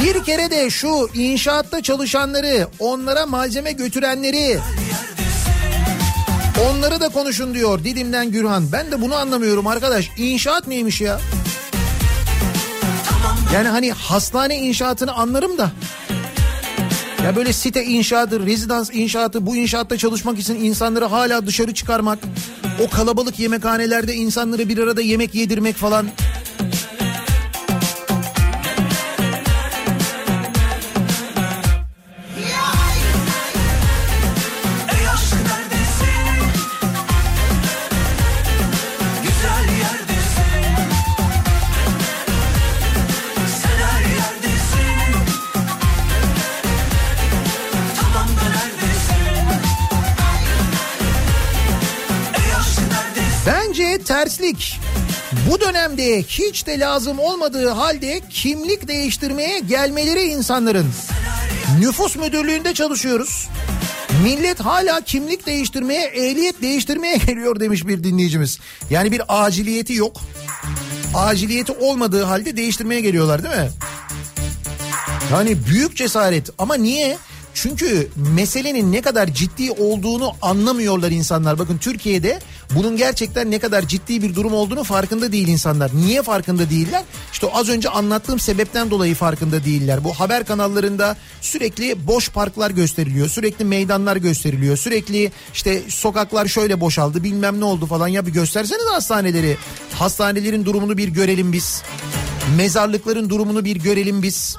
[0.03, 4.59] Bir kere de şu inşaatta çalışanları, onlara malzeme götürenleri,
[6.69, 8.73] onları da konuşun diyor Didim'den Gürhan.
[8.73, 10.11] Ben de bunu anlamıyorum arkadaş.
[10.17, 11.21] İnşaat neymiş ya?
[13.55, 15.71] Yani hani hastane inşaatını anlarım da.
[17.25, 22.19] Ya böyle site inşaatı, rezidans inşaatı, bu inşaatta çalışmak için insanları hala dışarı çıkarmak,
[22.87, 26.07] o kalabalık yemekhanelerde insanları bir arada yemek yedirmek falan.
[54.47, 54.81] Terslik.
[55.51, 60.87] Bu dönemde hiç de lazım olmadığı halde kimlik değiştirmeye gelmeleri insanların.
[61.81, 63.49] Nüfus müdürlüğünde çalışıyoruz.
[64.23, 68.59] Millet hala kimlik değiştirmeye, ehliyet değiştirmeye geliyor demiş bir dinleyicimiz.
[68.91, 70.21] Yani bir aciliyeti yok.
[71.15, 73.71] Aciliyeti olmadığı halde değiştirmeye geliyorlar değil mi?
[75.33, 77.19] Yani büyük cesaret ama niye?
[77.57, 81.59] Çünkü meselenin ne kadar ciddi olduğunu anlamıyorlar insanlar.
[81.59, 82.39] Bakın Türkiye'de
[82.75, 85.91] bunun gerçekten ne kadar ciddi bir durum olduğunu farkında değil insanlar.
[85.95, 87.03] Niye farkında değiller?
[87.33, 90.05] İşte az önce anlattığım sebepten dolayı farkında değiller.
[90.05, 93.29] Bu haber kanallarında sürekli boş parklar gösteriliyor.
[93.29, 94.77] Sürekli meydanlar gösteriliyor.
[94.77, 98.09] Sürekli işte sokaklar şöyle boşaldı bilmem ne oldu falan.
[98.09, 99.57] Ya bir gösterseniz hastaneleri.
[99.93, 101.83] Hastanelerin durumunu bir görelim biz.
[102.57, 104.57] Mezarlıkların durumunu bir görelim biz.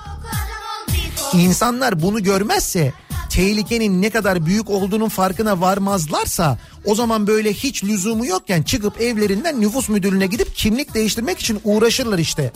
[1.33, 2.93] İnsanlar bunu görmezse
[3.29, 9.61] tehlikenin ne kadar büyük olduğunun farkına varmazlarsa o zaman böyle hiç lüzumu yokken çıkıp evlerinden
[9.61, 12.51] nüfus müdürlüğüne gidip kimlik değiştirmek için uğraşırlar işte.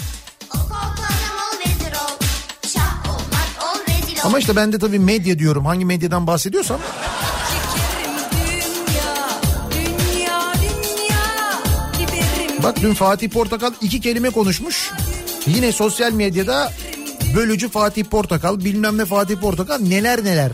[4.23, 6.79] Ama işte ben de tabii medya diyorum hangi medyadan bahsediyorsam.
[12.63, 14.91] Bak dün Fatih Portakal iki kelime konuşmuş.
[15.47, 16.71] Yine sosyal medyada
[17.35, 20.51] bölücü Fatih Portakal bilmem ne Fatih Portakal neler neler.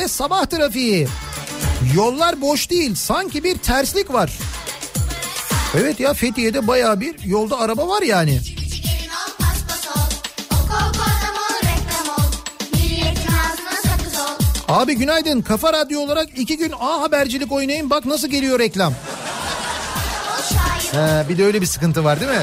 [0.00, 1.08] Fethiye'de sabah trafiği.
[1.94, 2.94] Yollar boş değil.
[2.94, 4.38] Sanki bir terslik var.
[5.74, 8.40] Evet ya Fethiye'de baya bir yolda araba var yani.
[14.68, 15.42] Abi günaydın.
[15.42, 17.90] Kafa Radyo olarak iki gün A Habercilik oynayın.
[17.90, 18.94] Bak nasıl geliyor reklam.
[20.92, 22.42] He, bir de öyle bir sıkıntı var değil mi?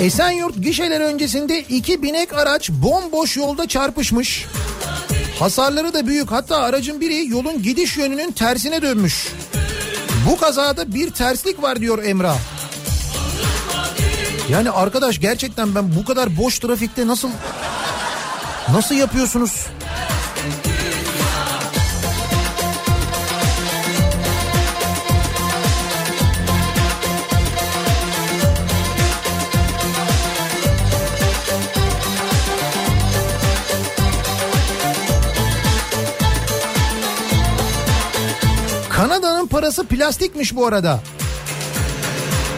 [0.00, 4.46] Esenyurt gişeler öncesinde iki binek araç bomboş yolda çarpışmış.
[5.38, 9.28] Hasarları da büyük hatta aracın biri yolun gidiş yönünün tersine dönmüş.
[10.30, 12.38] Bu kazada bir terslik var diyor Emrah.
[14.50, 17.30] Yani arkadaş gerçekten ben bu kadar boş trafikte nasıl
[18.72, 19.66] nasıl yapıyorsunuz?
[39.70, 41.00] Parası plastikmiş bu arada.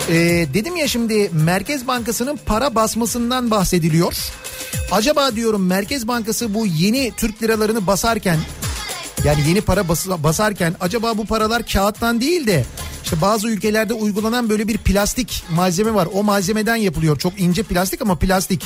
[0.09, 4.15] Ee, dedim ya şimdi Merkez Bankası'nın para basmasından bahsediliyor.
[4.93, 8.39] Acaba diyorum Merkez Bankası bu yeni Türk liralarını basarken
[9.25, 12.65] yani yeni para bas- basarken acaba bu paralar kağıttan değil de
[13.05, 16.09] işte bazı ülkelerde uygulanan böyle bir plastik malzeme var.
[16.15, 17.19] O malzemeden yapılıyor.
[17.19, 18.65] Çok ince plastik ama plastik.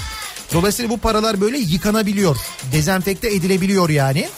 [0.53, 2.37] Dolayısıyla bu paralar böyle yıkanabiliyor.
[2.73, 4.29] Dezenfekte edilebiliyor yani.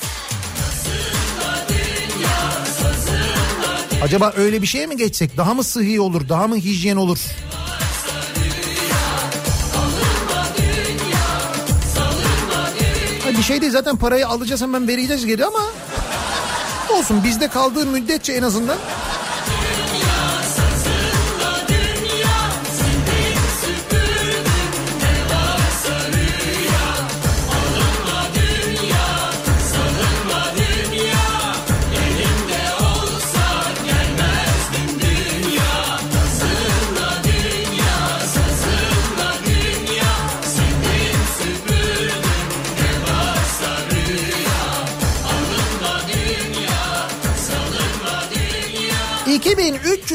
[4.03, 5.37] Acaba öyle bir şeye mi geçsek?
[5.37, 6.29] Daha mı sıhhi olur?
[6.29, 7.19] Daha mı hijyen olur?
[13.25, 15.61] Ha, Bir şey değil zaten parayı alacağız hemen vereceğiz geri ama
[16.99, 18.77] olsun bizde kaldığı müddetçe en azından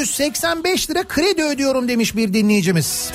[0.03, 3.11] ...2385 lira kredi ödüyorum demiş bir dinleyicimiz.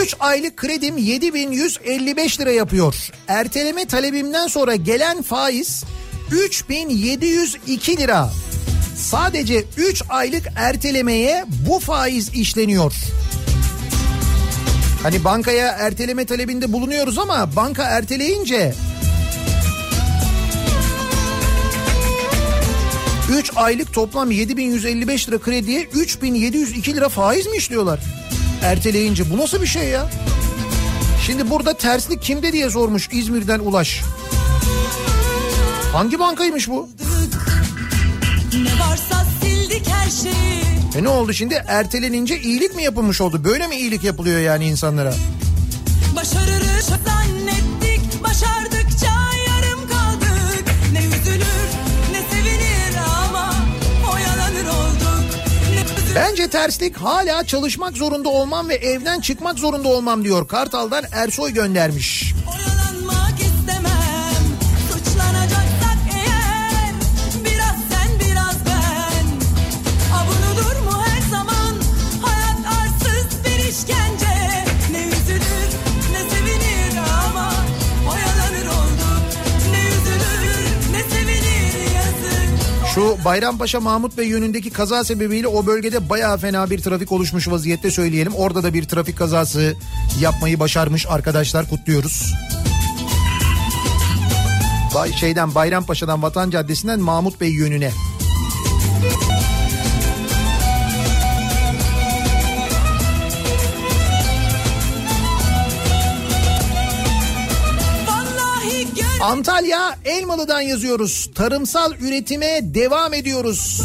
[0.00, 3.10] 3 aylık kredim 7155 lira yapıyor.
[3.28, 5.84] Erteleme talebimden sonra gelen faiz
[6.30, 8.30] 3702 lira.
[8.96, 12.92] Sadece 3 aylık ertelemeye bu faiz işleniyor.
[15.02, 18.74] Hani bankaya erteleme talebinde bulunuyoruz ama banka erteleyince
[23.32, 28.00] 3 aylık toplam 7155 lira krediye 3702 lira faiz mi işliyorlar?
[28.62, 30.10] Erteleyince bu nasıl bir şey ya?
[31.26, 34.02] Şimdi burada terslik kimde diye sormuş İzmir'den Ulaş.
[35.92, 36.88] Hangi bankaymış bu?
[38.54, 40.62] Ne varsa sildik her şeyi
[40.96, 41.64] E ne oldu şimdi?
[41.66, 43.44] Ertelenince iyilik mi yapılmış oldu?
[43.44, 45.14] Böyle mi iyilik yapılıyor yani insanlara?
[46.16, 46.90] Başarırız
[56.14, 60.48] Bence terslik hala çalışmak zorunda olmam ve evden çıkmak zorunda olmam diyor.
[60.48, 62.31] Kartal'dan Ersoy göndermiş.
[82.94, 87.90] Şu Bayrampaşa Mahmut Bey yönündeki kaza sebebiyle o bölgede bayağı fena bir trafik oluşmuş vaziyette
[87.90, 88.34] söyleyelim.
[88.34, 89.74] Orada da bir trafik kazası
[90.20, 92.34] yapmayı başarmış arkadaşlar kutluyoruz.
[94.94, 97.90] Bay, şeyden Bayrampaşa'dan Vatan Caddesi'nden Mahmut Bey yönüne.
[109.22, 111.30] Antalya Elmalı'dan yazıyoruz.
[111.34, 113.82] Tarımsal üretime devam ediyoruz.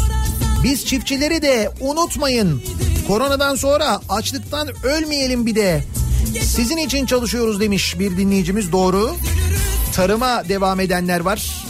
[0.64, 2.62] Biz çiftçileri de unutmayın.
[3.08, 5.84] Koronadan sonra açlıktan ölmeyelim bir de.
[6.42, 9.16] Sizin için çalışıyoruz demiş bir dinleyicimiz doğru.
[9.94, 11.67] Tarıma devam edenler var.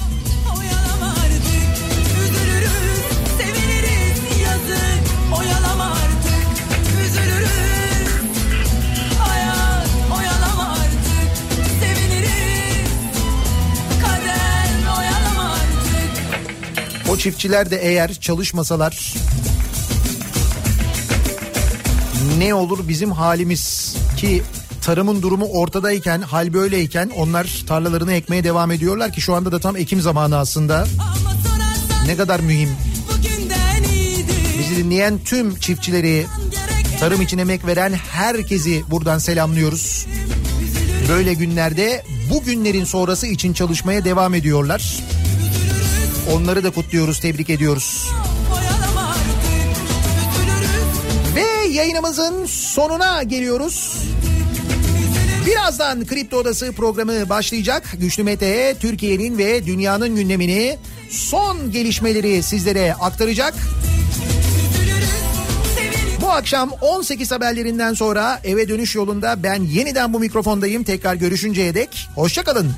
[17.18, 19.14] Çiftçiler de eğer çalışmasalar
[22.38, 24.42] ne olur bizim halimiz ki
[24.82, 29.76] tarımın durumu ortadayken hal böyleyken onlar tarlalarını ekmeye devam ediyorlar ki şu anda da tam
[29.76, 30.86] ekim zamanı aslında.
[32.06, 32.70] Ne kadar mühim.
[34.58, 36.26] Bizi dinleyen tüm çiftçileri,
[37.00, 40.06] tarım için emek veren herkesi buradan selamlıyoruz.
[41.08, 44.98] Böyle günlerde bu günlerin sonrası için çalışmaya devam ediyorlar.
[46.32, 48.08] Onları da kutluyoruz, tebrik ediyoruz.
[51.34, 54.02] Ve yayınımızın sonuna geliyoruz.
[55.46, 57.94] Birazdan Kripto Odası programı başlayacak.
[58.00, 60.78] Güçlü Mete Türkiye'nin ve dünyanın gündemini
[61.10, 63.54] son gelişmeleri sizlere aktaracak.
[66.20, 70.84] Bu akşam 18 haberlerinden sonra eve dönüş yolunda ben yeniden bu mikrofondayım.
[70.84, 72.72] Tekrar görüşünceye dek hoşçakalın.